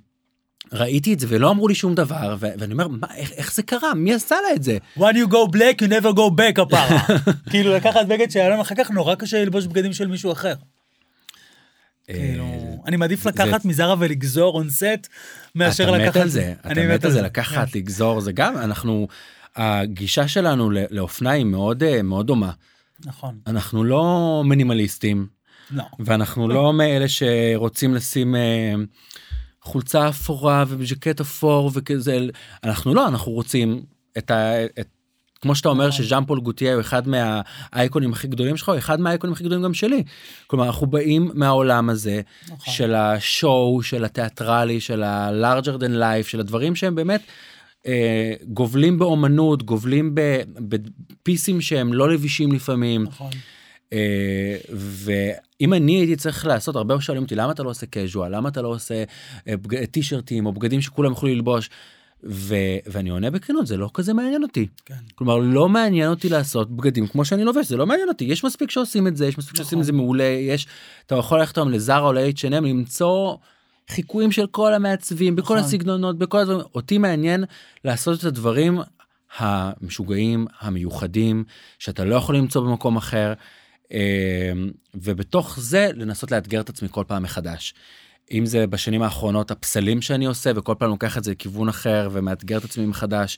ראיתי 0.73 1.13
את 1.13 1.19
זה 1.19 1.27
ולא 1.29 1.51
אמרו 1.51 1.67
לי 1.67 1.75
שום 1.75 1.95
דבר, 1.95 2.35
ו- 2.39 2.47
ואני 2.57 2.73
אומר, 2.73 2.87
מה, 2.87 3.07
איך, 3.15 3.31
איך 3.31 3.53
זה 3.53 3.63
קרה? 3.63 3.93
מי 3.93 4.13
עשה 4.13 4.35
לה 4.47 4.55
את 4.55 4.63
זה? 4.63 4.77
When 4.97 5.01
you 5.01 5.31
go 5.31 5.51
black 5.55 5.81
you 5.81 5.87
never 5.87 6.15
go 6.15 6.29
back 6.37 6.61
הפרה. 6.61 6.99
כאילו 7.51 7.73
לקחת 7.73 8.05
בגד 8.07 8.31
של 8.31 8.39
אלון 8.39 8.59
אחר 8.59 8.75
כך 8.75 8.91
נורא 8.91 9.15
קשה 9.15 9.43
ללבוש 9.43 9.65
בגדים 9.67 9.93
של 9.93 10.07
מישהו 10.07 10.31
אחר. 10.31 10.53
כאילו, 12.07 12.45
אה, 12.45 12.75
אני 12.85 12.97
מעדיף 12.97 13.25
לקחת 13.25 13.65
מזרה 13.65 13.95
ולגזור 13.99 14.55
און 14.55 14.69
סט 14.69 15.07
מאשר 15.55 15.83
אתה 15.83 15.97
לקחת... 15.97 16.17
מת 16.17 16.21
על 16.21 16.29
זה, 16.29 16.53
אתה 16.71 16.87
מת 16.87 17.05
על 17.05 17.11
זה 17.11 17.19
כן. 17.19 17.25
לקחת, 17.25 17.75
לגזור, 17.75 18.21
זה 18.21 18.31
גם, 18.31 18.57
אנחנו, 18.57 19.07
הגישה 19.55 20.27
שלנו 20.27 20.71
לאופנה 20.71 21.31
היא 21.31 21.45
מאוד 21.45 21.83
אה, 21.83 22.01
מאוד 22.01 22.27
דומה. 22.27 22.51
נכון, 23.05 23.39
אנחנו 23.47 23.83
לא 23.83 24.41
מינימליסטים, 24.45 25.27
לא. 25.71 25.83
ואנחנו 25.99 26.47
לא 26.47 26.73
מאלה 26.73 27.05
שרוצים 27.07 27.93
לשים 27.93 28.35
אה, 28.35 28.73
חולצה 29.61 30.09
אפורה 30.09 30.63
וז'קט 30.67 31.21
אפור 31.21 31.71
וכזה, 31.73 32.19
אנחנו 32.63 32.93
לא, 32.93 33.07
אנחנו 33.07 33.31
רוצים 33.31 33.83
את 34.17 34.31
ה... 34.31 34.65
את, 34.65 34.87
כמו 35.43 35.55
שאתה 35.55 35.69
אומר 35.69 35.87
נכון. 35.87 36.05
שז'אן 36.05 36.25
פול 36.25 36.39
גוטייה 36.39 36.73
הוא 36.73 36.81
אחד 36.81 37.03
מהאייקונים 37.07 38.13
הכי 38.13 38.27
גדולים 38.27 38.57
שלך, 38.57 38.69
הוא 38.69 38.77
אחד 38.77 38.99
מהאייקונים 38.99 39.33
הכי 39.33 39.43
גדולים 39.43 39.63
גם 39.63 39.73
שלי. 39.73 40.03
כלומר, 40.47 40.65
אנחנו 40.65 40.87
באים 40.87 41.31
מהעולם 41.33 41.89
הזה 41.89 42.21
נכון. 42.45 42.73
של 42.73 42.95
השואו, 42.95 43.83
של 43.83 44.05
התיאטרלי, 44.05 44.79
של 44.79 45.03
ה-larger 45.03 45.77
than 45.79 45.99
life, 45.99 46.27
של 46.27 46.39
הדברים 46.39 46.75
שהם 46.75 46.95
באמת 46.95 47.21
אה, 47.87 48.33
גובלים 48.47 48.99
באומנות, 48.99 49.63
גובלים 49.63 50.15
בפיסים 50.59 51.61
שהם 51.61 51.93
לא 51.93 52.09
לבישים 52.09 52.51
לפעמים. 52.51 53.03
נכון. 53.03 53.31
אה, 53.93 54.57
ואם 54.71 55.73
אני 55.73 55.91
הייתי 55.91 56.15
צריך 56.15 56.45
לעשות, 56.45 56.75
הרבה 56.75 57.01
שואלים 57.01 57.23
אותי 57.23 57.35
למה 57.35 57.51
אתה 57.51 57.63
לא 57.63 57.69
עושה 57.69 57.85
casual, 57.85 58.29
למה 58.29 58.49
אתה 58.49 58.61
לא 58.61 58.67
עושה 58.67 59.03
אה, 59.47 59.55
טישרטים 59.91 60.45
או 60.45 60.53
בגדים 60.53 60.81
שכולם 60.81 61.09
יוכלו 61.09 61.29
ללבוש. 61.29 61.69
ו- 62.29 62.77
ואני 62.85 63.09
עונה 63.09 63.31
בכנות 63.31 63.67
זה 63.67 63.77
לא 63.77 63.89
כזה 63.93 64.13
מעניין 64.13 64.43
אותי 64.43 64.67
כן. 64.85 64.95
כלומר 65.15 65.37
לא 65.37 65.69
מעניין 65.69 66.09
אותי 66.09 66.29
לעשות 66.29 66.75
בגדים 66.75 67.07
כמו 67.07 67.25
שאני 67.25 67.43
לובש 67.43 67.67
זה 67.67 67.77
לא 67.77 67.85
מעניין 67.85 68.09
אותי 68.09 68.25
יש 68.25 68.43
מספיק 68.43 68.71
שעושים 68.71 69.07
את 69.07 69.17
זה 69.17 69.27
יש 69.27 69.37
מספיק 69.37 69.55
שעושים 69.55 69.79
את 69.79 69.85
זה 69.85 69.93
מעולה 69.93 70.23
יש 70.23 70.67
אתה 71.05 71.15
יכול 71.15 71.39
ללכת 71.39 71.57
היום 71.57 71.69
לזרה 71.69 72.07
או 72.07 72.13
ל-H&M 72.13 72.49
למצוא 72.49 73.35
חיקויים 73.89 74.31
של 74.31 74.47
כל 74.47 74.73
המעצבים 74.73 75.35
בכל 75.35 75.53
נכון. 75.53 75.65
הסגנונות 75.65 76.17
בכל 76.17 76.37
הדברים 76.39 76.65
אותי 76.75 76.97
מעניין 76.97 77.43
לעשות 77.85 78.19
את 78.19 78.23
הדברים 78.23 78.79
המשוגעים 79.37 80.47
המיוחדים 80.59 81.43
שאתה 81.79 82.05
לא 82.05 82.15
יכול 82.15 82.37
למצוא 82.37 82.61
במקום 82.61 82.97
אחר 82.97 83.33
אה, 83.93 84.51
ובתוך 84.95 85.59
זה 85.59 85.89
לנסות 85.95 86.31
לאתגר 86.31 86.61
את 86.61 86.69
עצמי 86.69 86.87
כל 86.91 87.03
פעם 87.07 87.23
מחדש. 87.23 87.73
אם 88.33 88.45
זה 88.45 88.67
בשנים 88.67 89.01
האחרונות 89.01 89.51
הפסלים 89.51 90.01
שאני 90.01 90.25
עושה 90.25 90.51
וכל 90.55 90.75
פעם 90.77 90.89
לוקח 90.89 91.17
את 91.17 91.23
זה 91.23 91.31
לכיוון 91.31 91.69
אחר 91.69 92.09
ומאתגר 92.11 92.57
את 92.57 92.63
עצמי 92.63 92.85
מחדש. 92.85 93.37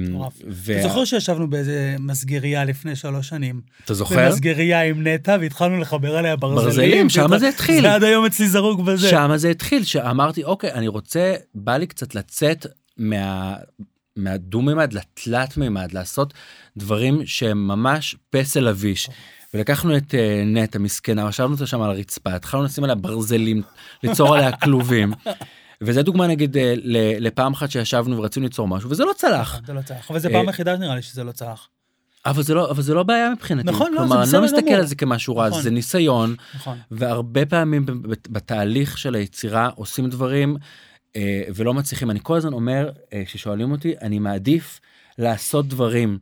מטורף. 0.00 0.32
ו- 0.50 0.72
אתה 0.72 0.88
זוכר 0.88 1.04
שישבנו 1.04 1.50
באיזה 1.50 1.96
מסגרייה 1.98 2.64
לפני 2.64 2.96
שלוש 2.96 3.28
שנים? 3.28 3.60
אתה 3.84 3.94
זוכר? 3.94 4.26
במסגרייה 4.26 4.82
עם 4.82 5.06
נטע 5.06 5.36
והתחלנו 5.40 5.78
לחבר 5.80 6.16
עליה 6.16 6.36
ברזלים. 6.36 6.64
ברזלים, 6.64 7.06
והתח- 7.30 7.36
זה 7.40 7.48
התחיל. 7.48 7.80
זה 7.82 7.94
עד 7.94 8.02
היום 8.04 8.24
אצלי 8.24 8.48
זרוק 8.48 8.80
בזה. 8.80 9.08
שם 9.10 9.30
זה 9.36 9.48
התחיל 9.50 9.84
שאמרתי 9.84 10.44
אוקיי 10.44 10.72
אני 10.72 10.88
רוצה 10.88 11.34
בא 11.54 11.76
לי 11.76 11.86
קצת 11.86 12.14
לצאת 12.14 12.66
מה 12.98 13.54
מהדו 14.16 14.62
מימד 14.62 14.92
לתלת 14.92 15.56
מימד 15.56 15.92
לעשות 15.92 16.34
דברים 16.76 17.20
שהם 17.26 17.68
ממש 17.68 18.16
פסל 18.30 18.68
אביש. 18.68 19.10
ולקחנו 19.54 19.96
את 19.96 20.14
אה, 20.14 20.42
נטע 20.46 20.78
מסכנה 20.78 21.28
ישבנו 21.28 21.52
אותה 21.52 21.66
שם 21.66 21.82
על 21.82 21.90
הרצפה 21.90 22.34
התחלנו 22.34 22.64
לשים 22.64 22.84
עליה 22.84 22.96
ברזלים 22.96 23.62
ליצור 24.02 24.34
עליה 24.36 24.52
כלובים. 24.52 25.12
וזה 25.80 26.02
דוגמה 26.02 26.26
נגיד 26.26 26.56
אה, 26.56 26.74
לפעם 27.20 27.52
אחת 27.52 27.70
שישבנו 27.70 28.18
ורצינו 28.18 28.44
ליצור 28.46 28.68
משהו 28.68 28.90
וזה 28.90 29.04
לא 29.04 29.12
צלח 29.16 29.60
זה 29.66 29.72
לא 29.72 29.82
צלח. 29.82 30.10
אבל 30.10 30.18
זו 30.18 30.28
אה, 30.28 30.32
פעם 30.32 30.48
היחידה 30.48 30.76
נראה 30.76 30.94
לי 30.94 31.02
שזה 31.02 31.24
לא 31.24 31.32
צלח. 31.32 31.68
אבל 32.26 32.42
זה 32.42 32.54
לא 32.54 32.70
אבל 32.70 32.82
זה 32.82 32.94
לא 32.94 33.02
בעיה 33.02 33.30
מבחינתי 33.30 33.68
נכון, 33.68 33.92
לא, 33.92 34.00
זה 34.00 34.06
כלומר 34.06 34.14
אני 34.14 34.20
לא 34.20 34.26
בסדר 34.26 34.40
מסתכל 34.40 34.60
גמור. 34.60 34.74
על 34.74 34.86
זה 34.86 34.94
כמשהו 34.94 35.36
רע 35.36 35.48
נכון. 35.48 35.62
זה 35.62 35.70
ניסיון 35.70 36.34
נכון. 36.54 36.78
והרבה 36.90 37.46
פעמים 37.46 37.86
בתהליך 38.28 38.98
של 38.98 39.14
היצירה 39.14 39.70
עושים 39.74 40.10
דברים 40.10 40.56
אה, 41.16 41.42
ולא 41.54 41.74
מצליחים. 41.74 42.10
אני 42.10 42.18
כל 42.22 42.36
הזמן 42.36 42.52
אומר, 42.52 42.90
אה, 43.12 43.22
כששואלים 43.26 43.72
אותי, 43.72 43.94
אני 44.02 44.18
מעדיף 44.18 44.80
לעשות 45.18 45.68
דברים 45.68 46.18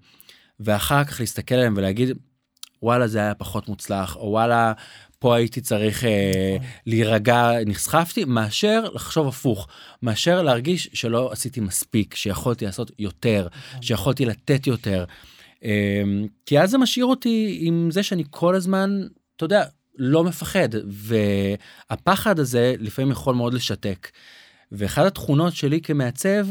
ואחר 0.61 1.05
כך 1.05 1.21
להסתכל 1.21 1.55
עליהם 1.55 1.75
ולהגיד, 1.77 2.19
וואלה 2.85 3.07
זה 3.07 3.19
היה 3.19 3.35
פחות 3.35 3.69
מוצלח, 3.69 4.17
או 4.17 4.31
וואלה 4.31 4.73
פה 5.19 5.37
הייתי 5.37 5.61
צריך 5.61 6.05
אה. 6.05 6.57
להירגע, 6.87 7.51
נסחפתי, 7.67 8.25
מאשר 8.25 8.85
לחשוב 8.95 9.29
הפוך, 9.29 9.69
מאשר 10.03 10.43
להרגיש 10.43 10.91
שלא 10.93 11.33
עשיתי 11.33 11.61
מספיק, 11.61 12.15
שיכולתי 12.15 12.65
לעשות 12.65 12.91
יותר. 12.99 13.49
שיכולתי 13.81 14.25
לתת 14.25 14.67
יותר. 14.67 15.05
אה, 15.65 16.03
כי 16.47 16.61
אז 16.61 16.71
זה 16.71 16.79
משאיר 16.79 17.07
אותי 17.07 17.59
עם 17.61 17.91
זה 17.91 18.03
שאני 18.03 18.25
כל 18.31 18.55
הזמן, 18.55 19.01
אתה 19.37 19.45
יודע, 19.45 19.65
לא 19.99 20.25
מפחד, 20.25 20.69
והפחד 20.87 22.39
הזה 22.39 22.75
לפעמים 22.79 23.11
יכול 23.11 23.35
מאוד 23.35 23.55
לשתק. 23.55 24.11
ואחת 24.73 25.07
התכונות 25.07 25.55
שלי 25.55 25.81
כמעצב, 25.81 26.47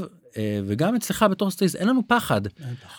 וגם 0.67 0.95
אצלך 0.95 1.25
בתור 1.31 1.51
סטייליסט, 1.51 1.75
אין 1.75 1.87
לנו 1.87 2.01
פחד. 2.07 2.41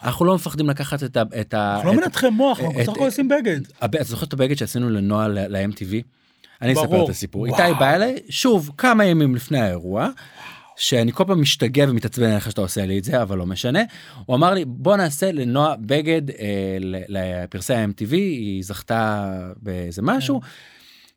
אנחנו 0.03 0.24
לא 0.24 0.35
מפחדים 0.35 0.70
לקחת 0.70 1.03
את 1.03 1.16
ה... 1.16 1.22
את 1.41 1.55
ה- 1.55 1.74
אנחנו 1.76 1.89
לא 1.89 1.97
מנתחי 1.97 2.30
מוח, 2.30 2.61
אנחנו 2.61 2.74
בסך 2.80 2.93
הכל 2.93 3.05
עושים 3.05 3.28
בגד. 3.28 3.61
הב- 3.80 3.95
אתה 3.97 4.05
זוכר 4.05 4.26
את 4.26 4.32
הבגד 4.32 4.57
שעשינו 4.57 4.91
לנועה 4.91 5.28
ל-MTV? 5.28 5.95
אני 6.62 6.72
אספר. 6.72 7.05
את 7.05 7.09
הסיפור. 7.09 7.47
איתי 7.47 7.74
בא 7.78 7.95
אליי, 7.95 8.16
שוב, 8.28 8.70
כמה 8.78 9.05
ימים 9.05 9.35
לפני 9.35 9.61
האירוע, 9.61 10.09
שאני 10.76 11.12
כל 11.12 11.24
פעם 11.26 11.41
משתגע 11.41 11.85
ומתעצבן 11.89 12.26
עליך 12.30 12.51
שאתה 12.51 12.61
עושה 12.61 12.87
לי 12.87 12.99
את 12.99 13.05
זה, 13.05 13.22
אבל 13.22 13.39
לא 13.39 13.47
משנה. 13.47 13.80
הוא 14.26 14.37
אמר 14.37 14.55
לי, 14.55 14.64
בוא 14.64 14.97
נעשה 14.97 15.32
לנועה 15.32 15.74
בגד 15.80 16.30
אה, 16.30 16.76
לפרסי 17.09 17.74
ה-MTV, 17.74 18.11
היא 18.12 18.62
זכתה 18.64 19.30
באיזה 19.62 20.03
משהו, 20.03 20.41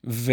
ו... 0.08 0.32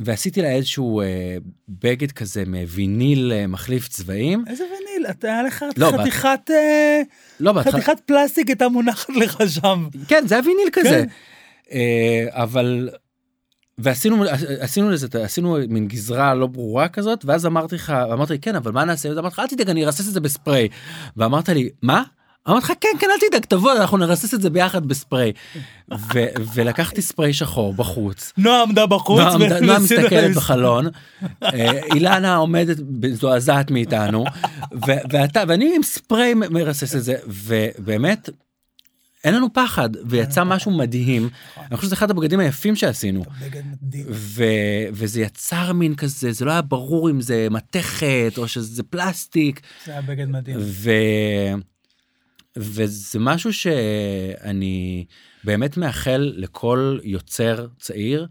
ועשיתי 0.00 0.42
לה 0.42 0.48
איזשהו 0.48 1.00
אה, 1.00 1.36
בגד 1.68 2.12
כזה 2.12 2.44
מוויניל 2.46 3.32
אה, 3.32 3.46
מחליף 3.46 3.88
צבעים. 3.88 4.44
איזה 4.46 4.64
וניל, 4.64 5.06
אתה 5.10 5.26
היה 5.26 5.42
לך 5.42 5.64
לא, 5.76 5.92
חתיכת, 6.00 6.50
אה, 6.50 7.02
לא, 7.40 7.52
בהתחלה, 7.52 7.72
חתיכת 7.72 8.00
פלסטיק 8.06 8.48
הייתה 8.48 8.68
מונחת 8.68 9.16
לך 9.16 9.42
שם. 9.48 9.88
כן, 10.08 10.24
זה 10.26 10.34
היה 10.34 10.44
ויניל 10.44 10.68
כזה. 10.72 10.88
כן. 10.88 11.06
אה, 11.72 12.26
אבל, 12.30 12.88
ועשינו 13.78 14.24
עשינו 14.60 14.90
לזה, 14.90 15.06
עשינו 15.24 15.58
מין 15.68 15.88
גזרה 15.88 16.34
לא 16.34 16.46
ברורה 16.46 16.88
כזאת, 16.88 17.24
ואז 17.24 17.46
אמרתי 17.46 17.74
לך, 17.74 17.90
אמרת 17.90 18.30
לי, 18.30 18.38
כן, 18.38 18.56
אבל 18.56 18.72
מה 18.72 18.84
נעשה? 18.84 19.08
אז 19.08 19.18
אמרתי 19.18 19.32
לך, 19.34 19.38
אל 19.38 19.46
תדאג, 19.46 19.70
אני 19.70 19.84
ארסס 19.84 20.08
את 20.08 20.12
זה 20.12 20.20
בספריי. 20.20 20.68
ואמרת 21.16 21.48
לי, 21.48 21.68
מה? 21.82 22.02
אמרתי 22.48 22.64
לך, 22.64 22.72
כן, 22.80 22.88
כן, 23.00 23.06
אל 23.10 23.28
תדאג, 23.30 23.44
תבוא, 23.44 23.72
אנחנו 23.72 23.96
נרסס 23.96 24.34
את 24.34 24.42
זה 24.42 24.50
ביחד 24.50 24.86
בספריי. 24.86 25.32
ו- 26.14 26.24
ולקחתי 26.54 27.02
ספריי 27.02 27.32
שחור 27.32 27.74
בחוץ. 27.74 28.32
נועה 28.38 28.62
עמדה 28.62 28.86
בחוץ. 28.86 29.20
נועה 29.66 29.78
מסתכלת 29.78 30.36
בחלון, 30.36 30.86
אה, 31.42 31.80
אילנה 31.94 32.36
עומדת 32.36 32.76
מזועזעת 33.02 33.70
מאיתנו, 33.70 34.24
ו- 34.74 35.00
ואתה, 35.12 35.42
ואני 35.48 35.72
עם 35.76 35.82
ספריי 35.82 36.34
מ- 36.34 36.52
מרסס 36.52 36.96
את 36.96 37.04
זה, 37.04 37.14
ובאמת, 37.26 38.28
אין 39.24 39.34
לנו 39.34 39.52
פחד, 39.52 39.88
ויצא 40.08 40.44
משהו 40.44 40.70
מדהים. 40.70 41.28
אני 41.58 41.76
חושב 41.76 41.86
שזה 41.86 41.94
אחד 41.94 42.10
הבגדים 42.10 42.40
היפים 42.40 42.76
שעשינו. 42.76 43.24
ו- 44.10 44.42
וזה 44.92 45.20
יצר 45.20 45.72
מין 45.72 45.94
כזה, 45.94 46.32
זה 46.32 46.44
לא 46.44 46.50
היה 46.50 46.62
ברור 46.62 47.10
אם 47.10 47.20
זה 47.20 47.48
מתכת 47.50 48.32
או 48.38 48.48
שזה 48.48 48.82
פלסטיק, 48.82 49.60
זה 49.86 49.92
היה 49.92 50.02
בגד 50.02 50.28
מדהים. 50.28 50.56
וזה 52.56 53.18
משהו 53.18 53.52
שאני 53.52 55.04
באמת 55.44 55.76
מאחל 55.76 56.32
לכל 56.36 56.98
יוצר 57.02 57.66
צעיר 57.78 58.26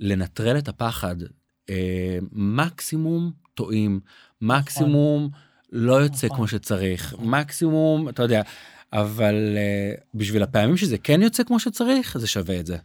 לנטרל 0.00 0.58
את 0.58 0.68
הפחד. 0.68 1.16
אה, 1.70 2.18
מקסימום 2.32 3.32
טועים, 3.54 4.00
מקסימום 4.40 5.30
לא 5.72 5.92
יוצא 5.92 6.26
נכון. 6.26 6.36
כמו 6.36 6.48
שצריך. 6.48 7.14
מקסימום, 7.18 8.08
אתה 8.08 8.22
יודע, 8.22 8.42
אבל 8.92 9.56
אה, 9.56 9.94
בשביל 10.14 10.42
הפעמים 10.42 10.76
שזה 10.76 10.98
כן 10.98 11.22
יוצא 11.22 11.44
כמו 11.44 11.60
שצריך, 11.60 12.18
זה 12.18 12.26
שווה 12.26 12.60
את 12.60 12.66
זה. 12.66 12.76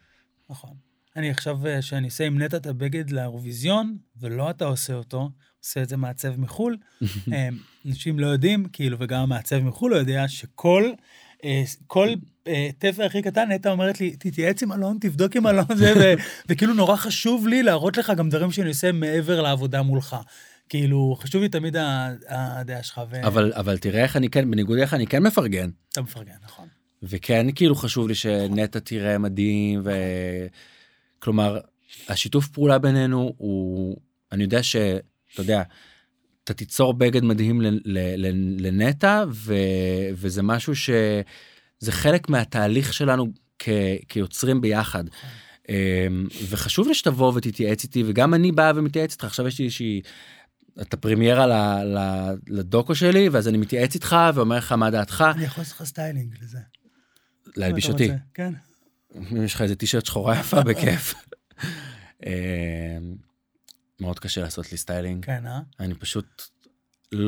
נכון. 0.49 0.73
אני 1.15 1.29
עכשיו, 1.29 1.67
אה, 1.67 1.81
שאני 1.81 2.05
אעשה 2.05 2.25
עם 2.25 2.41
נטע 2.41 2.57
את 2.57 2.65
הבגד 2.65 3.11
לאירוויזיון, 3.11 3.97
ולא 4.19 4.49
אתה 4.49 4.65
עושה 4.65 4.93
אותו, 4.93 5.29
עושה 5.66 5.82
את 5.82 5.89
זה 5.89 5.97
מעצב 5.97 6.39
מחו"ל. 6.39 6.78
אה, 7.34 7.49
אנשים 7.86 8.20
לא 8.20 8.28
יודעים, 8.28 8.66
כאילו, 8.74 8.97
וגם 8.99 9.22
המעצב 9.22 9.59
מחו"ל 9.59 9.91
לא 9.91 9.95
יודע, 9.95 10.28
שכל 10.28 10.91
אה, 11.43 11.63
כל 11.88 12.09
אה, 12.47 12.70
תפר 12.78 13.03
הכי 13.03 13.22
קטן, 13.22 13.51
נטע 13.51 13.72
אומרת 13.72 14.01
לי, 14.01 14.16
תתייעץ 14.16 14.63
עם 14.63 14.72
אלון, 14.72 14.97
תבדוק 15.01 15.36
עם 15.36 15.47
אלון 15.47 15.66
זה, 15.78 16.16
וכאילו 16.49 16.74
נורא 16.74 16.95
חשוב 16.95 17.47
לי 17.47 17.63
להראות 17.63 17.97
לך 17.97 18.13
גם 18.18 18.30
דברים 18.30 18.51
שאני 18.51 18.70
עושה 18.70 18.91
מעבר 18.91 19.41
לעבודה 19.41 19.82
מולך. 19.82 20.16
כאילו, 20.70 21.16
חשוב 21.20 21.41
לי 21.41 21.49
תמיד 21.49 21.76
הדעה 22.30 22.84
שלך, 22.84 23.01
אבל 23.24 23.53
אבל 23.53 23.78
תראה 23.78 24.03
איך 24.03 24.16
אני 24.16 24.30
כן, 24.30 24.51
בניגוד 24.51 24.78
אליך 24.78 24.93
אני 24.93 25.07
כן 25.07 25.24
מפרגן. 25.24 25.70
מפרגן, 25.97 26.36
נכון. 26.43 26.68
וכן 27.03 27.47
כאילו 27.55 27.76
חשוב 27.76 28.07
לי 28.07 28.16
שנטע 28.16 28.80
תראה 28.80 29.18
מדהים 29.18 29.82
ו... 29.84 29.91
כלומר 31.20 31.59
השיתוף 32.09 32.47
פעולה 32.47 32.80
בינינו 32.80 33.34
הוא 33.38 33.97
אני 34.32 34.43
יודע 34.43 34.63
שאתה 35.36 35.43
יודע 35.43 35.61
אתה 36.43 36.53
תיצור 36.53 36.93
בגד 36.93 37.23
מדהים 37.23 37.61
לנטע. 38.59 39.23
וזה 40.13 40.43
משהו 40.43 40.75
שזה 40.75 41.91
חלק 41.91 42.29
מהתהליך 42.29 42.93
שלנו 42.93 43.27
כ... 43.59 43.69
כיוצרים 44.09 44.61
ביחד. 44.61 45.03
אמ, 45.69 46.27
וחשוב 46.49 46.88
לי 46.88 46.93
שתבוא 46.93 47.33
ותתייעץ 47.36 47.83
איתי 47.83 48.03
וגם 48.07 48.33
אני 48.33 48.51
בא 48.51 48.71
ומתייעץ 48.75 49.11
איתך 49.11 49.23
עכשיו 49.23 49.47
יש 49.47 49.59
לי 49.59 49.65
איזושהי. 49.65 50.01
את 50.81 50.93
הפרמיירה 50.93 51.47
ל- 51.47 51.97
ל- 51.97 52.36
לדוקו 52.47 52.95
שלי 52.95 53.29
ואז 53.29 53.47
אני 53.47 53.57
מתייעץ 53.57 53.93
איתך 53.95 54.15
ואומר 54.33 54.57
לך 54.57 54.71
מה 54.71 54.91
דעתך 54.91 55.25
אני 55.36 55.43
יכול 55.45 55.61
לעשות 55.61 55.75
לך 55.81 55.88
סטיילינג 55.88 56.36
לזה. 56.41 56.57
להלביש 57.57 57.86
אתה 57.86 57.93
אותי. 57.93 58.09
כן. 58.33 58.53
אם 59.31 59.43
יש 59.43 59.53
לך 59.53 59.61
איזה 59.61 59.75
טישרט 59.75 60.05
שחורה 60.05 60.39
יפה 60.39 60.61
בכיף. 60.63 61.13
מאוד 64.00 64.20
קשה 64.20 64.41
לעשות 64.41 64.72
לי 64.72 64.78
סטיילינג 64.78 65.26
כן, 65.26 65.43
אה? 65.48 65.60
אני 65.80 65.93
פשוט 65.96 66.41
לא 67.12 67.22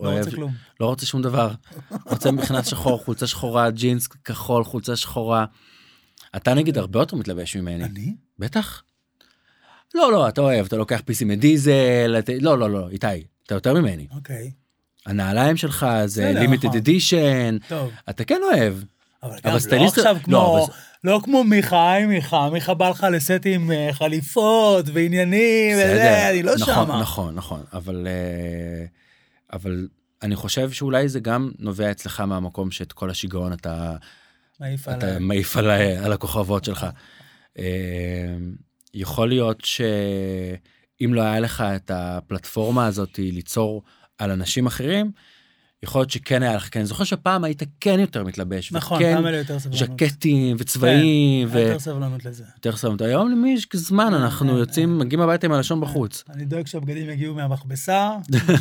לא 0.00 0.08
אוהב 0.08 0.18
רוצה 0.24 0.30
כלום. 0.30 0.52
לא 0.80 0.86
רוצה 0.86 1.06
שום 1.06 1.22
דבר 1.22 1.50
רוצה 2.06 2.30
מכנס 2.30 2.66
שחור 2.66 3.04
חולצה 3.04 3.26
שחורה 3.26 3.70
ג'ינס 3.70 4.06
כחול 4.06 4.64
חולצה 4.64 4.96
שחורה. 4.96 5.44
אתה 6.36 6.54
נגיד 6.54 6.78
הרבה 6.78 6.98
יותר 7.00 7.16
מתלבש 7.16 7.56
ממני 7.56 7.84
אני? 7.84 8.14
בטח. 8.38 8.82
לא 9.94 10.12
לא 10.12 10.28
אתה 10.28 10.40
אוהב 10.40 10.66
אתה 10.66 10.76
לוקח 10.76 11.00
פיסים 11.04 11.28
מדיזל 11.28 12.16
אתה- 12.18 12.32
לא 12.40 12.58
לא 12.58 12.70
לא 12.70 12.88
איתי 12.88 13.06
אתה 13.46 13.54
יותר 13.54 13.74
ממני 13.74 14.06
אוקיי. 14.14 14.52
הנעליים 15.06 15.56
שלך 15.56 15.86
זה 16.06 16.32
limited 16.34 16.64
נכון. 16.66 16.76
edition 16.78 17.56
טוב. 17.68 17.90
אתה 18.10 18.24
כן 18.24 18.40
אוהב 18.52 18.74
אבל 19.22 19.36
גם 19.44 19.52
לא 19.52 19.84
עכשיו 19.86 20.14
לא, 20.16 20.20
כמו, 20.22 20.68
לא 21.04 21.20
כמו 21.24 21.44
מיכה, 21.44 21.92
היי 21.92 22.06
מיכה, 22.06 22.50
מיכה 22.52 22.74
בא 22.74 22.88
לך 22.88 23.06
לסט 23.12 23.40
עם 23.44 23.70
אה, 23.70 23.88
חליפות 23.92 24.84
ועניינים, 24.92 25.76
וזה, 25.76 26.30
אני 26.30 26.42
לא 26.42 26.54
נכון, 26.54 26.86
שמה. 26.86 27.00
נכון, 27.00 27.34
נכון, 27.34 27.62
אבל, 27.72 28.06
אה, 28.10 28.84
אבל 29.52 29.88
אני 30.22 30.36
חושב 30.36 30.70
שאולי 30.70 31.08
זה 31.08 31.20
גם 31.20 31.50
נובע 31.58 31.90
אצלך 31.90 32.20
מהמקום 32.20 32.70
שאת 32.70 32.92
כל 32.92 33.10
השיגעון 33.10 33.52
אתה, 33.52 33.96
מעיף 34.60 34.88
אתה 34.88 35.06
עליי. 35.06 35.18
מעיף 35.18 35.56
על, 35.56 35.70
על 36.04 36.12
הכוכבות 36.12 36.64
שלך. 36.64 36.86
אה, 37.58 37.64
יכול 38.94 39.28
להיות 39.28 39.64
שאם 39.64 41.14
לא 41.14 41.22
היה 41.22 41.40
לך 41.40 41.60
את 41.60 41.90
הפלטפורמה 41.94 42.86
הזאת 42.86 43.18
ליצור 43.18 43.82
על 44.18 44.30
אנשים 44.30 44.66
אחרים, 44.66 45.12
יכול 45.82 46.00
להיות 46.00 46.10
שכן 46.10 46.42
היה 46.42 46.56
לך, 46.56 46.68
כי 46.68 46.78
אני 46.78 46.86
זוכר 46.86 47.04
שפעם 47.04 47.44
היית 47.44 47.62
כן 47.80 48.00
יותר 48.00 48.24
מתלבש, 48.24 48.72
נכון, 48.72 48.98
וכן 48.98 49.14
פעם 49.14 49.24
היה 49.26 49.38
יותר 49.38 49.58
סבלנות. 49.58 49.78
ז'קטים 49.98 50.56
וצבעים, 50.58 51.48
היה 51.52 51.66
יותר 51.66 51.78
סבלנות 51.78 52.24
לזה. 52.24 52.44
ויותר 52.44 52.76
סבלנות. 52.76 53.00
היום 53.00 53.30
למי 53.30 53.50
יש 53.50 53.68
זמן, 53.74 54.14
אנחנו 54.14 54.52
כן, 54.52 54.56
יוצאים, 54.56 54.98
מגיעים 54.98 55.20
הביתה 55.20 55.46
עם 55.46 55.52
הלשון 55.52 55.80
בחוץ. 55.80 56.24
אני 56.30 56.44
דואג 56.44 56.66
שהבגדים 56.66 57.10
יגיעו 57.10 57.34
מהמכבסה, 57.34 58.10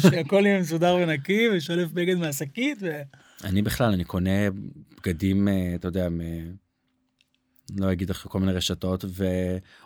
שהכל 0.01 0.43
יהיה 0.45 0.59
מסודר 0.59 0.97
ונקי, 1.01 1.47
ושולף 1.53 1.91
בגד 1.91 2.15
מהשקית, 2.15 2.78
ו... 2.82 3.01
אני 3.43 3.61
בכלל, 3.61 3.93
אני 3.93 4.03
קונה 4.03 4.49
בגדים, 4.97 5.47
אה, 5.47 5.72
אתה 5.76 5.88
יודע, 5.88 6.09
מ... 6.09 6.19
לא 7.78 7.91
אגיד 7.91 8.09
לך 8.09 8.26
כל 8.30 8.39
מיני 8.39 8.51
רשתות, 8.51 9.05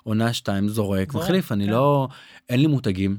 ועונה 0.05 0.33
שתיים 0.33 0.69
זורק, 0.69 1.11
זורק, 1.11 1.23
מחליף, 1.23 1.51
אני 1.51 1.65
כן. 1.65 1.71
לא, 1.71 2.07
אין 2.49 2.59
לי 2.59 2.67
מותגים, 2.67 3.17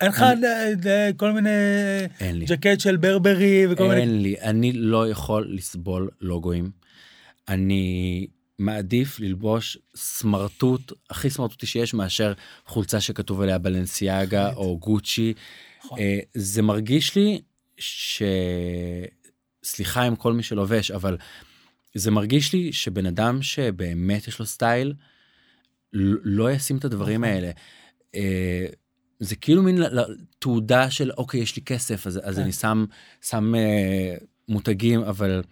אין 0.00 0.08
לך 0.08 0.22
אה, 0.22 0.72
אה, 0.86 1.10
כל 1.16 1.32
מיני. 1.32 1.50
ג'קט 2.46 2.80
של 2.80 2.96
ברברי 2.96 3.66
וכל 3.70 3.88
מיני... 3.88 4.00
אין 4.00 4.22
לי, 4.22 4.40
אני 4.40 4.72
לא 4.72 5.08
יכול 5.08 5.48
לסבול 5.50 6.10
לוגוים. 6.20 6.70
אני 7.48 8.26
מעדיף 8.58 9.20
ללבוש 9.20 9.78
סמרטוט, 9.96 10.92
הכי 11.10 11.30
סמרטוטי 11.30 11.66
שיש, 11.66 11.94
מאשר 11.94 12.32
חולצה 12.66 13.00
שכתוב 13.00 13.40
עליה 13.40 13.58
בלנסיאגה. 13.58 14.52
או 14.52 14.78
גוצ'י. 14.78 15.34
נכון. 15.84 15.98
אה, 15.98 16.18
זה 16.34 16.62
מרגיש 16.62 17.16
לי 17.16 17.40
ש... 17.78 18.22
סליחה 19.64 20.02
עם 20.02 20.16
כל 20.16 20.32
מי 20.32 20.42
שלובש, 20.42 20.90
אבל 20.90 21.16
זה 21.94 22.10
מרגיש 22.10 22.52
לי 22.52 22.72
שבן 22.72 23.06
אדם 23.06 23.42
שבאמת 23.42 24.28
יש 24.28 24.38
לו 24.38 24.46
סטייל, 24.46 24.94
לא 25.92 26.52
ישים 26.52 26.76
את 26.76 26.84
הדברים 26.84 27.24
נכון. 27.24 27.34
האלה. 27.34 27.50
זה 29.20 29.36
כאילו 29.36 29.62
מין 29.62 29.82
תעודה 30.38 30.90
של 30.90 31.10
אוקיי 31.18 31.40
יש 31.40 31.56
לי 31.56 31.62
כסף 31.62 32.06
אז, 32.06 32.20
אז 32.22 32.36
כן. 32.36 32.42
אני 32.42 32.52
שם 32.52 32.84
שם 33.22 33.54
אה, 33.54 34.14
מותגים 34.48 35.00
אבל 35.00 35.42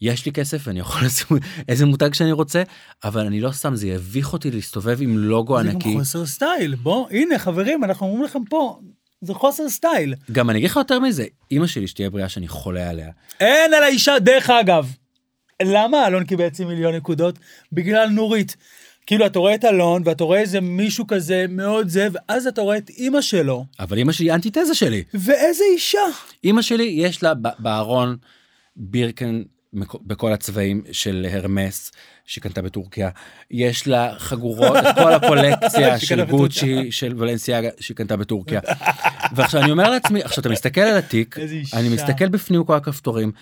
יש 0.00 0.26
לי 0.26 0.32
כסף 0.32 0.62
ואני 0.64 0.80
יכול 0.80 1.06
לשים 1.06 1.36
איזה 1.68 1.86
מותג 1.86 2.14
שאני 2.14 2.32
רוצה 2.32 2.62
אבל 3.04 3.26
אני 3.26 3.40
לא 3.40 3.52
שם 3.52 3.74
זה 3.74 3.88
יביך 3.88 4.32
אותי 4.32 4.50
להסתובב 4.50 5.02
עם 5.02 5.18
לוגו 5.18 5.62
זה 5.62 5.70
ענקי 5.70 5.92
גם 5.92 5.98
חוסר 5.98 6.26
סטייל. 6.26 6.74
בוא, 6.74 7.08
הנה 7.10 7.38
חברים, 7.38 7.84
אנחנו 7.84 8.06
אומרים 8.06 8.24
לכם 8.24 8.44
פה, 8.44 8.80
זה 9.20 9.34
חוסר 9.34 9.68
סטייל. 9.68 10.14
גם 10.32 10.50
אני 10.50 10.58
אגיד 10.58 10.70
לך 10.70 10.76
יותר 10.76 11.00
מזה 11.00 11.24
אמא 11.52 11.66
שלי 11.66 11.86
שתהיה 11.86 12.10
בריאה 12.10 12.28
שאני 12.28 12.48
חולה 12.48 12.90
עליה 12.90 13.10
אין 13.40 13.74
על 13.74 13.82
האישה, 13.82 14.18
דרך 14.18 14.50
אגב. 14.50 14.92
למה 15.62 16.06
אלון 16.06 16.24
קיבל 16.24 16.46
אצלי 16.46 16.64
מיליון 16.64 16.94
נקודות? 16.94 17.38
בגלל 17.72 18.08
נורית. 18.08 18.56
כאילו, 19.10 19.26
אתה 19.26 19.38
רואה 19.38 19.54
את 19.54 19.64
אלון, 19.64 20.02
ואתה 20.04 20.24
רואה 20.24 20.40
איזה 20.40 20.60
מישהו 20.60 21.06
כזה 21.06 21.46
מאוד 21.48 21.88
זה, 21.88 22.08
ואז 22.12 22.46
אתה 22.46 22.60
רואה 22.60 22.76
את 22.76 22.90
אימא 22.90 23.20
שלו, 23.20 23.64
אבל 23.80 23.98
אמא 23.98 24.12
שלי 24.12 24.26
היא 24.26 24.34
אנטיתזה 24.34 24.74
שלי 24.74 25.02
ואיזה 25.14 25.64
אישה. 25.74 25.98
אמא 26.44 26.62
שלי 26.62 26.84
יש 26.84 27.22
לה 27.22 27.32
בארון 27.58 28.16
בירקן 28.76 29.42
בכל 30.06 30.32
הצבעים 30.32 30.82
של 30.92 31.26
הרמס 31.30 31.92
שהיא 32.24 32.42
קנתה 32.42 32.62
בטורקיה. 32.62 33.10
יש 33.50 33.86
לה 33.86 34.14
חגורות, 34.18 34.76
את 34.76 34.94
כל 34.94 35.12
הקולקציה 35.16 35.98
של. 35.98 36.24
גוצ'י, 36.24 36.92
של 36.92 37.14
ולנסיאגה 37.16 37.68
שהיא 37.80 37.96
קנתה 37.96 38.16
בטורקיה. 38.16 38.60
ועכשיו 39.34 39.60
אני 39.62 39.70
אומר 39.70 39.90
לעצמי, 39.90 40.22
עכשיו 40.22 40.40
אתה 40.40 40.48
מסתכל 40.48 40.80
על 40.80 40.98
התיק. 40.98 41.36
אני 41.72 41.88
מסתכל 41.88 42.28
בפנים 42.28 42.64
כל 42.64 42.74
הכפתורים. 42.74 43.32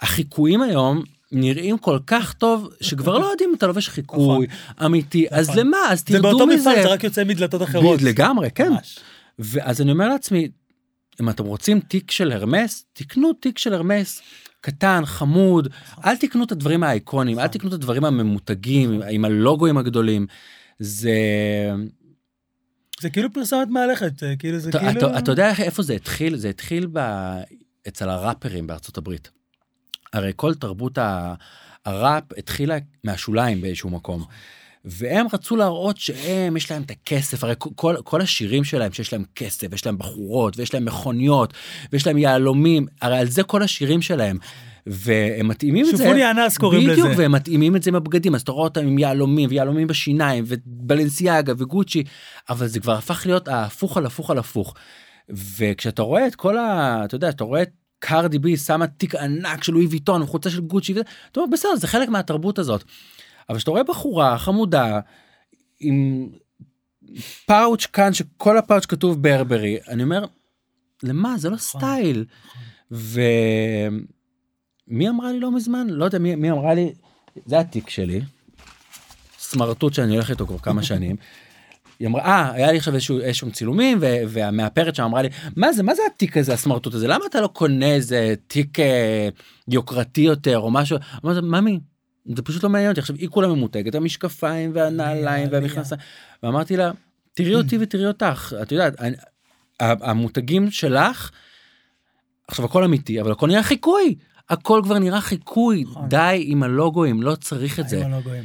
החיקויים 0.00 0.62
היום 0.62 1.02
נראים 1.32 1.78
כל 1.78 1.98
כך 2.06 2.32
טוב 2.32 2.68
שכבר 2.80 3.18
לא 3.18 3.26
יודעים 3.26 3.50
אם 3.50 3.54
אתה 3.54 3.66
לובש 3.66 3.88
חיקוי 3.88 4.46
אמיתי 4.84 5.26
אז 5.30 5.48
נכון. 5.50 5.60
למה 5.60 5.76
אז 5.90 5.98
זה 5.98 6.04
תרדו 6.04 6.22
באותו 6.22 6.46
מזה. 6.46 6.70
מפעל, 6.70 6.82
זה 6.82 6.88
רק 6.88 7.04
יוצא 7.04 7.24
מדלתות 7.24 7.62
אחרות. 7.62 8.02
לגמרי 8.02 8.50
כן. 8.50 8.72
ואז 9.38 9.80
אני 9.80 9.92
אומר 9.92 10.08
לעצמי 10.08 10.48
אם 11.20 11.28
אתם 11.28 11.44
רוצים 11.44 11.80
תיק 11.80 12.10
של 12.10 12.32
הרמס 12.32 12.84
תקנו 12.92 13.32
תיק 13.32 13.58
של 13.58 13.74
הרמס 13.74 14.22
קטן 14.60 15.02
חמוד 15.04 15.68
אל 16.04 16.16
תקנו 16.16 16.44
את 16.44 16.52
הדברים 16.52 16.82
האיקונים 16.82 17.38
אל 17.38 17.46
תקנו 17.46 17.68
את 17.68 17.74
הדברים 17.74 18.04
הממותגים 18.04 19.00
עם- 19.10 19.24
הלוגוים 19.24 19.78
הגדולים. 19.78 20.26
זה 20.78 21.10
זה 23.00 23.10
כאילו 23.10 23.32
פרסומת 23.32 23.68
מהלכת, 23.68 24.18
זה 24.18 24.34
כאילו, 24.38 24.58
זה 24.58 24.70
אתה, 24.70 24.78
כאילו... 24.78 24.90
אתה, 25.10 25.18
אתה 25.18 25.32
יודע 25.32 25.52
איפה 25.58 25.82
זה 25.82 25.92
התחיל? 25.94 26.36
זה 26.36 26.48
התחיל 26.48 26.86
ב... 26.92 26.98
אצל 27.88 28.08
הראפרים 28.08 28.66
בארצות 28.66 28.98
הברית. 28.98 29.30
הרי 30.12 30.32
כל 30.36 30.54
תרבות. 30.54 30.98
הראפ 31.86 32.24
התחילה 32.38 32.78
מהשוליים 33.04 33.60
באיזשהו 33.60 33.90
מקום. 33.90 34.24
והם 34.84 35.26
רצו 35.32 35.56
להראות 35.56 35.96
שהם, 35.96 36.56
יש 36.56 36.70
להם 36.70 36.82
את 36.82 36.90
הכסף, 36.90 37.44
הרי 37.44 37.54
כל, 37.58 37.96
כל 38.04 38.20
השירים 38.20 38.64
שלהם 38.64 38.92
שיש 38.92 39.12
להם 39.12 39.24
כסף, 39.34 39.72
יש 39.72 39.86
להם 39.86 39.98
בחורות, 39.98 40.58
ויש 40.58 40.74
להם 40.74 40.84
מכוניות, 40.84 41.52
ויש 41.92 42.06
להם 42.06 42.18
יהלומים, 42.18 42.86
הרי 43.02 43.18
על 43.18 43.28
זה 43.28 43.42
כל 43.42 43.62
השירים 43.62 44.02
שלהם. 44.02 44.38
והם 44.86 45.48
מתאימים 45.48 45.86
את 45.86 45.96
זה, 45.96 46.04
שופוני 46.04 46.30
אנס 46.30 46.58
קוראים 46.58 46.90
בדיוק, 46.90 47.08
לזה. 47.08 47.22
והם 47.22 47.32
מתאימים 47.32 47.76
את 47.76 47.82
זה 47.82 47.90
עם 47.90 47.96
הבגדים, 47.96 48.34
אז 48.34 48.40
אתה 48.40 48.52
רואה 48.52 48.64
אותם 48.64 48.80
עם 48.80 48.98
יהלומים, 48.98 49.50
ויהלומים 49.50 49.86
בשיניים, 49.86 50.44
ובלנסיאגה, 50.46 51.52
וגוצ'י, 51.58 52.04
אבל 52.48 52.66
זה 52.66 52.80
כבר 52.80 52.92
הפך 52.92 53.22
להיות 53.26 53.48
ההפוך 53.48 53.96
על 53.96 54.06
הפוך 54.06 54.30
על 54.30 54.38
הפוך. 54.38 54.74
וכשאתה 55.28 56.02
רואה 56.02 56.26
את 56.26 56.34
כל 56.34 56.58
ה... 56.58 57.00
אתה 57.04 57.14
יודע, 57.14 57.28
אתה 57.28 57.44
רואה 57.44 57.62
את 57.62 57.70
קרדי 58.02 58.38
בי 58.38 58.56
שמה 58.56 58.86
תיק 58.86 59.14
ענק 59.14 59.64
של 59.64 59.72
לואי 59.72 59.86
ויטון, 59.86 60.22
וחולצה 60.22 60.50
של 60.50 60.60
גוצ'י, 60.60 60.92
וזה, 60.92 61.02
אתה 61.32 61.40
אומר, 61.40 61.52
בסדר, 61.52 61.76
זה 61.76 61.86
חלק 61.86 62.08
מהתרבות 62.08 62.58
הזאת. 62.58 62.84
אבל 63.48 63.58
כשאתה 63.58 63.70
רואה 63.70 63.82
בחורה 63.82 64.38
חמודה, 64.38 65.00
עם 65.80 66.28
פאוץ' 67.46 67.86
כאן, 67.86 68.12
שכל 68.12 68.58
הפאוץ' 68.58 68.86
כתוב 68.86 69.22
ברברי, 69.22 69.78
אני 69.88 70.02
אומר, 70.02 70.24
למה? 71.02 71.38
זה 71.38 71.50
לא 71.50 71.56
נכון, 71.56 71.80
סטייל. 71.80 72.24
ומי 72.90 75.08
אמרה 75.08 75.32
לי 75.32 75.40
לא 75.40 75.50
מזמן? 75.50 75.86
לא 75.90 76.04
יודע 76.04 76.18
מי, 76.18 76.34
מי 76.34 76.50
אמרה 76.50 76.74
לי, 76.74 76.92
זה 77.46 77.58
התיק 77.58 77.90
שלי, 77.90 78.20
סמרטוט 79.38 79.94
שאני 79.94 80.14
הולך 80.14 80.30
איתו 80.30 80.46
כבר 80.46 80.58
כמה 80.58 80.82
שנים. 80.88 81.16
היא 81.98 82.08
אמרה, 82.08 82.22
אה, 82.24 82.52
היה 82.52 82.72
לי 82.72 82.78
עכשיו 82.78 82.94
איזשהו, 82.94 83.20
איזשהו 83.20 83.50
צילומים, 83.52 83.98
והמאפרת 84.28 84.94
שם 84.94 85.02
אמרה 85.02 85.22
לי, 85.22 85.28
מה 85.56 85.72
זה, 85.72 85.82
מה 85.82 85.94
זה 85.94 86.02
התיק 86.14 86.36
הזה, 86.36 86.52
הסמרטוט 86.52 86.94
הזה? 86.94 87.08
למה 87.08 87.24
אתה 87.30 87.40
לא 87.40 87.46
קונה 87.46 87.86
איזה 87.94 88.34
תיק 88.46 88.80
אה, 88.80 89.28
יוקרתי 89.68 90.20
יותר 90.20 90.58
או 90.58 90.70
משהו? 90.70 90.96
אמרתי, 91.24 91.40
ממי, 91.46 91.80
זה 92.36 92.42
פשוט 92.42 92.62
לא 92.64 92.70
מעניין 92.70 92.90
אותי. 92.90 93.00
עכשיו, 93.00 93.16
היא 93.16 93.28
כולה 93.28 93.48
ממותגת, 93.48 93.94
המשקפיים 93.94 94.70
והנעליים. 94.74 95.48
והמכנסיים. 95.52 96.00
ואמרתי 96.42 96.76
לה, 96.76 96.90
תראי 97.34 97.54
אותי 97.54 97.78
ותראי 97.80 98.06
אותך. 98.06 98.54
את 98.62 98.72
יודעת, 98.72 99.00
אני- 99.00 99.16
המותגים 99.80 100.70
שלך, 100.70 101.30
עכשיו 102.48 102.64
הכל 102.64 102.84
אמיתי, 102.84 103.20
אבל 103.20 103.32
הכל 103.32 103.46
נראה 103.48 103.62
חיקוי. 103.62 104.14
הכל 104.50 104.80
כבר 104.84 104.98
נראה 104.98 105.20
חיקוי. 105.20 105.82
נכון. 105.82 106.08
די 106.08 106.42
עם 106.46 106.62
הלוגוים, 106.62 107.22
לא 107.22 107.34
צריך 107.34 107.80
את 107.80 107.88
זה. 107.88 108.04
עם 108.06 108.12
הלוגוים. 108.12 108.44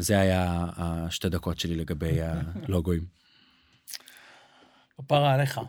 זה 0.00 0.20
היה 0.20 0.66
השתי 0.76 1.28
דקות 1.28 1.58
שלי 1.58 1.76
לגבי 1.76 2.18
הלוגוים. 2.22 3.04
כפרה 4.98 5.34
עליך. 5.34 5.60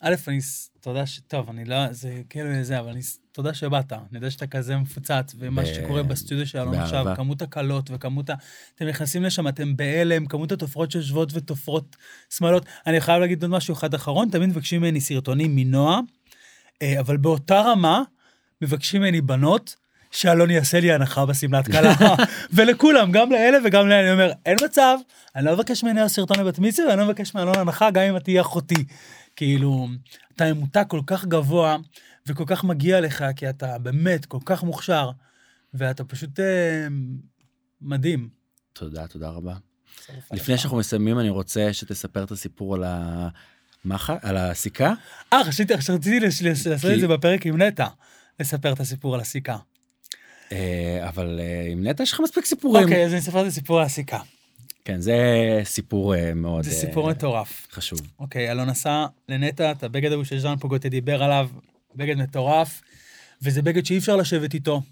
א', 0.00 0.14
אני, 0.28 0.38
תודה 0.80 1.06
ש... 1.06 1.20
טוב, 1.28 1.50
אני 1.50 1.64
לא... 1.64 1.92
זה 1.92 2.22
כאילו 2.30 2.48
זה, 2.62 2.80
אבל 2.80 2.90
אני... 2.90 3.00
תודה 3.32 3.54
שבאת. 3.54 3.92
אני 3.92 4.02
יודע 4.12 4.30
שאתה 4.30 4.46
כזה 4.46 4.76
מפוצץ, 4.76 5.34
ומה 5.38 5.62
ב- 5.62 5.64
שקורה 5.64 6.02
בסטודיו 6.02 6.46
שלנו 6.46 6.72
עכשיו, 6.72 7.04
באהבה. 7.04 7.16
כמות 7.16 7.42
הקלות 7.42 7.90
וכמות 7.92 8.30
ה... 8.30 8.34
אתם 8.74 8.86
נכנסים 8.86 9.22
לשם, 9.22 9.48
אתם 9.48 9.76
בהלם, 9.76 10.26
כמות 10.26 10.52
התופרות 10.52 10.90
שיושבות 10.90 11.30
ותופרות 11.32 11.96
שמאלות. 12.30 12.66
אני 12.86 13.00
חייב 13.00 13.20
להגיד 13.20 13.42
עוד 13.42 13.50
משהו 13.50 13.74
אחד 13.74 13.94
אחרון, 13.94 14.28
תמיד 14.30 14.48
מבקשים 14.48 14.80
ממני 14.80 15.00
סרטונים 15.00 15.56
מנועה, 15.56 16.00
אה, 16.82 17.00
אבל 17.00 17.16
באותה 17.16 17.60
רמה 17.60 18.02
מבקשים 18.62 19.02
ממני 19.02 19.20
בנות. 19.20 19.76
שאלון 20.16 20.50
יעשה 20.50 20.80
לי 20.80 20.92
הנחה 20.92 21.26
בשמלת 21.26 21.66
כלה, 21.66 21.94
ולכולם, 22.54 23.12
גם 23.12 23.32
לאלה 23.32 23.58
וגם 23.64 23.88
לאלה, 23.88 24.00
אני 24.00 24.12
אומר, 24.12 24.32
אין 24.46 24.56
מצב, 24.64 24.98
אני 25.36 25.44
לא 25.44 25.54
מבקש 25.54 25.84
ממני 25.84 26.08
סרטון 26.08 26.38
לבת 26.38 26.58
מצווה, 26.58 26.88
ואני 26.88 27.00
לא 27.00 27.06
מבקש 27.06 27.34
מאלון 27.34 27.58
הנחה, 27.58 27.90
גם 27.90 28.02
אם 28.02 28.16
את 28.16 28.24
תהיה 28.24 28.40
אחותי. 28.40 28.84
כאילו, 29.36 29.88
אתה 30.34 30.54
ממותג 30.54 30.84
כל 30.88 31.00
כך 31.06 31.24
גבוה, 31.24 31.76
וכל 32.26 32.44
כך 32.46 32.64
מגיע 32.64 33.00
לך, 33.00 33.24
כי 33.36 33.48
אתה 33.48 33.78
באמת 33.78 34.26
כל 34.26 34.38
כך 34.44 34.62
מוכשר, 34.62 35.10
ואתה 35.74 36.04
פשוט 36.04 36.40
אה, 36.40 36.86
מדהים. 37.80 38.28
תודה, 38.72 39.06
תודה 39.06 39.28
רבה. 39.28 39.54
לפני. 40.32 40.58
שאנחנו 40.58 40.76
מסיימים, 40.76 41.18
אני 41.18 41.30
רוצה 41.30 41.72
שתספר 41.72 42.24
את 42.24 42.30
הסיפור 42.30 42.74
על 42.74 42.84
המחה, 43.84 44.16
על 44.22 44.36
הסיכה. 44.36 44.92
אה, 45.32 45.44
חשבתי, 45.44 45.74
רציתי 45.74 46.20
לעשות 46.20 46.90
את 46.94 47.00
זה 47.00 47.08
בפרק 47.08 47.46
עם 47.46 47.62
נטע, 47.62 47.86
לספר 48.40 48.72
את 48.72 48.80
הסיפור 48.80 49.14
על 49.14 49.20
הסיכה. 49.20 49.56
אה, 50.52 51.08
אבל 51.08 51.40
אה, 51.42 51.68
עם 51.70 51.86
נטע 51.86 52.02
יש 52.02 52.12
לך 52.12 52.20
מספיק 52.20 52.44
סיפורים. 52.44 52.84
אוקיי, 52.84 53.04
אז 53.04 53.12
אני 53.12 53.20
אספר 53.20 53.42
את 53.42 53.46
הסיפור 53.46 53.78
על 53.78 53.84
הסיכה. 53.84 54.20
כן, 54.84 55.00
זה 55.00 55.16
סיפור 55.64 56.14
אה, 56.14 56.34
מאוד 56.34 56.64
זה 56.64 56.70
אה, 56.70 56.76
סיפור 56.76 57.10
מטורף. 57.10 57.66
חשוב. 57.72 58.00
אוקיי, 58.18 58.50
אלון 58.50 58.68
עשה 58.68 59.06
לנטע 59.28 59.70
את 59.70 59.82
הבגד 59.82 60.12
ההוא 60.12 60.24
שז'אן 60.24 60.56
פוגוטה 60.56 60.88
דיבר 60.88 61.22
עליו, 61.22 61.48
בגד 61.96 62.16
מטורף, 62.16 62.82
וזה 63.42 63.62
בגד 63.62 63.86
שאי 63.86 63.98
אפשר 63.98 64.16
לשבת 64.16 64.54
איתו. 64.54 64.82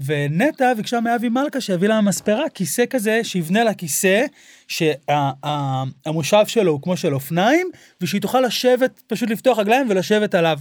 ונטע 0.00 0.74
ביקשה 0.74 1.00
מאבי 1.00 1.28
מלכה 1.28 1.60
שיביא 1.60 1.88
לה 1.88 2.00
מספרה, 2.00 2.48
כיסא 2.54 2.84
כזה, 2.90 3.20
שיבנה 3.24 3.64
לה 3.64 3.74
כיסא, 3.74 4.24
שהמושב 4.68 6.46
שלו 6.46 6.72
הוא 6.72 6.82
כמו 6.82 6.96
של 6.96 7.14
אופניים, 7.14 7.70
ושהיא 8.00 8.20
תוכל 8.20 8.40
לשבת, 8.40 9.02
פשוט 9.06 9.30
לפתוח 9.30 9.58
רגליים 9.58 9.86
ולשבת 9.90 10.34
עליו. 10.34 10.58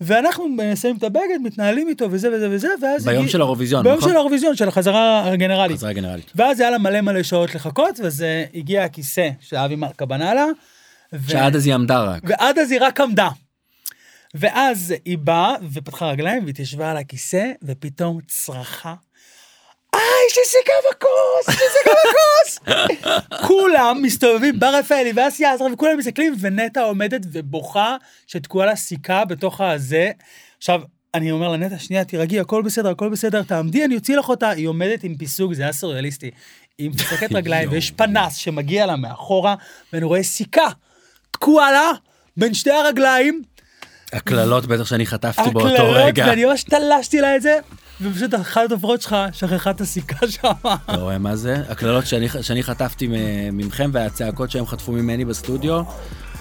ואנחנו 0.00 0.44
שמים 0.80 0.96
את 0.96 1.02
הבגד, 1.02 1.38
מתנהלים 1.42 1.88
איתו 1.88 2.10
וזה 2.10 2.28
וזה 2.32 2.50
וזה, 2.50 2.68
ואז... 2.82 3.04
ביום 3.04 3.18
הגיע- 3.18 3.32
של 3.32 3.40
האירוויזיון, 3.40 3.84
ביום 3.84 3.96
נכון? 3.96 4.08
של 4.10 4.16
האירוויזיון, 4.16 4.56
של 4.56 4.68
החזרה 4.68 5.32
הגנרלית. 5.32 5.76
חזרה 5.76 5.92
גנרלית. 5.92 6.32
ואז 6.34 6.60
היה 6.60 6.70
לה 6.70 6.78
מלא 6.78 7.00
מלא 7.00 7.22
שעות 7.22 7.54
לחכות, 7.54 8.00
וזה 8.04 8.44
הגיע 8.54 8.84
הכיסא 8.84 9.28
שאבי 9.40 9.76
מלכה 9.76 10.06
בנה 10.06 10.34
לה. 10.34 10.46
ו- 11.12 11.30
שעד 11.30 11.56
אז 11.56 11.66
היא 11.66 11.74
עמדה 11.74 12.02
רק. 12.04 12.22
ועד 12.26 12.58
אז 12.58 12.70
היא 12.70 12.80
רק 12.82 13.00
עמדה. 13.00 13.28
ואז 14.34 14.94
היא 15.04 15.18
באה 15.18 15.54
ופתחה 15.72 16.10
רגליים 16.10 16.46
והתיישבה 16.46 16.90
על 16.90 16.96
הכיסא, 16.96 17.50
ופתאום 17.62 18.18
צרחה. 18.28 18.94
אה, 19.94 20.00
יש 20.30 20.38
לי 20.38 20.44
סיכה 20.44 20.72
בכוס, 20.90 21.54
יש 21.54 21.62
לי 21.62 21.66
סיכה 21.78 21.96
בכוס. 22.04 22.58
כולם 23.46 24.02
מסתובבים, 24.02 24.60
בר 24.60 24.74
רפאלי 24.74 25.12
ואסיה 25.16 25.52
עזרא, 25.52 25.68
וכולם 25.72 25.98
מסתכלים, 25.98 26.34
ונטע 26.40 26.80
עומדת 26.80 27.20
ובוכה 27.32 27.96
שתקועה 28.26 28.66
לה 28.66 28.76
סיכה 28.76 29.24
בתוך 29.24 29.60
הזה. 29.60 30.10
עכשיו, 30.58 30.80
אני 31.14 31.30
אומר 31.30 31.48
לנטע, 31.48 31.78
שנייה, 31.78 32.04
תירגעי, 32.04 32.40
הכל 32.40 32.62
בסדר, 32.62 32.90
הכל 32.90 33.10
בסדר, 33.10 33.42
תעמדי, 33.42 33.84
אני 33.84 33.94
אוציא 33.94 34.16
לך 34.16 34.28
אותה. 34.28 34.50
היא 34.50 34.68
עומדת 34.68 35.04
עם 35.04 35.16
פיסוג, 35.16 35.52
זה 35.52 35.62
היה 35.62 35.72
סוריאליסטי. 35.72 36.30
היא 36.78 36.90
משחקת 36.90 37.32
רגליים, 37.38 37.70
ויש 37.72 37.90
פנס 37.90 38.36
שמגיע 38.36 38.86
לה 38.86 38.96
מאחורה, 38.96 39.54
ואני 39.92 40.04
רואה 40.04 40.22
סיכה 40.22 40.68
תקועה 41.30 41.72
לה 41.72 41.90
בין 42.36 42.54
שתי 42.54 42.70
הרגליים, 42.70 43.42
הקללות 44.12 44.66
בטח 44.66 44.84
שאני 44.84 45.06
חטפתי 45.06 45.50
באותו 45.50 45.68
הקללות, 45.68 45.96
רגע. 45.96 46.26
ואני 46.28 46.44
ממש 46.44 46.62
תלשתי 46.62 47.20
לה 47.20 47.36
את 47.36 47.42
זה, 47.42 47.58
ופשוט 48.00 48.34
אחת 48.34 48.60
הדוברות 48.64 49.02
שלך 49.02 49.16
שכחה 49.32 49.70
את 49.70 49.80
הסיכה 49.80 50.28
שם. 50.28 50.48
אתה 50.64 50.96
רואה 50.96 51.18
מה 51.18 51.36
זה? 51.36 51.62
הקללות 51.68 52.06
שאני, 52.06 52.28
שאני 52.42 52.62
חטפתי 52.62 53.08
ממכם 53.52 53.90
והצעקות 53.92 54.50
שהם 54.50 54.66
חטפו 54.66 54.92
ממני 54.92 55.24
בסטודיו, 55.24 55.82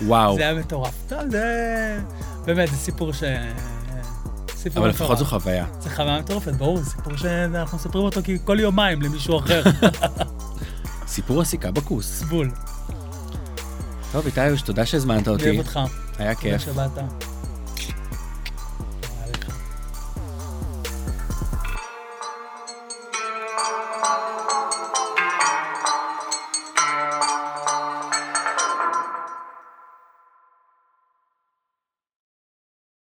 וואו. 0.02 0.36
זה 0.36 0.42
היה 0.42 0.54
מטורף. 0.54 0.94
טוב, 1.10 1.20
זה... 1.32 2.00
באמת, 2.46 2.70
זה 2.70 2.76
סיפור 2.76 3.14
ש... 3.14 3.24
סיפור 4.56 4.84
אבל. 4.84 4.90
לפחות 4.90 5.18
זו 5.18 5.26
חוויה. 5.26 5.66
זה 5.80 5.90
חוויה 5.90 6.20
מטורפת, 6.20 6.54
ברור, 6.54 6.78
זה 6.78 6.90
סיפור 6.90 7.18
שאנחנו 7.18 7.78
מספרים 7.78 8.04
אותו 8.06 8.22
כל 8.46 8.60
יומיים 8.60 9.02
למישהו 9.02 9.40
אחר. 9.40 9.64
סיפור 11.08 11.42
הסיכה 11.42 11.72
בכוס. 11.72 12.22
בול. 12.22 12.52
טוב, 14.12 14.26
איתי, 14.26 14.42
תודה 14.66 14.86
שהזמנת 14.86 15.28
אני 15.28 15.30
אוהב 15.30 15.42
אותי. 15.42 15.58
אותך. 15.58 15.80
היה 16.20 16.36
תודה 16.36 16.42
כיף. 16.42 16.62
שבאת. 16.62 17.33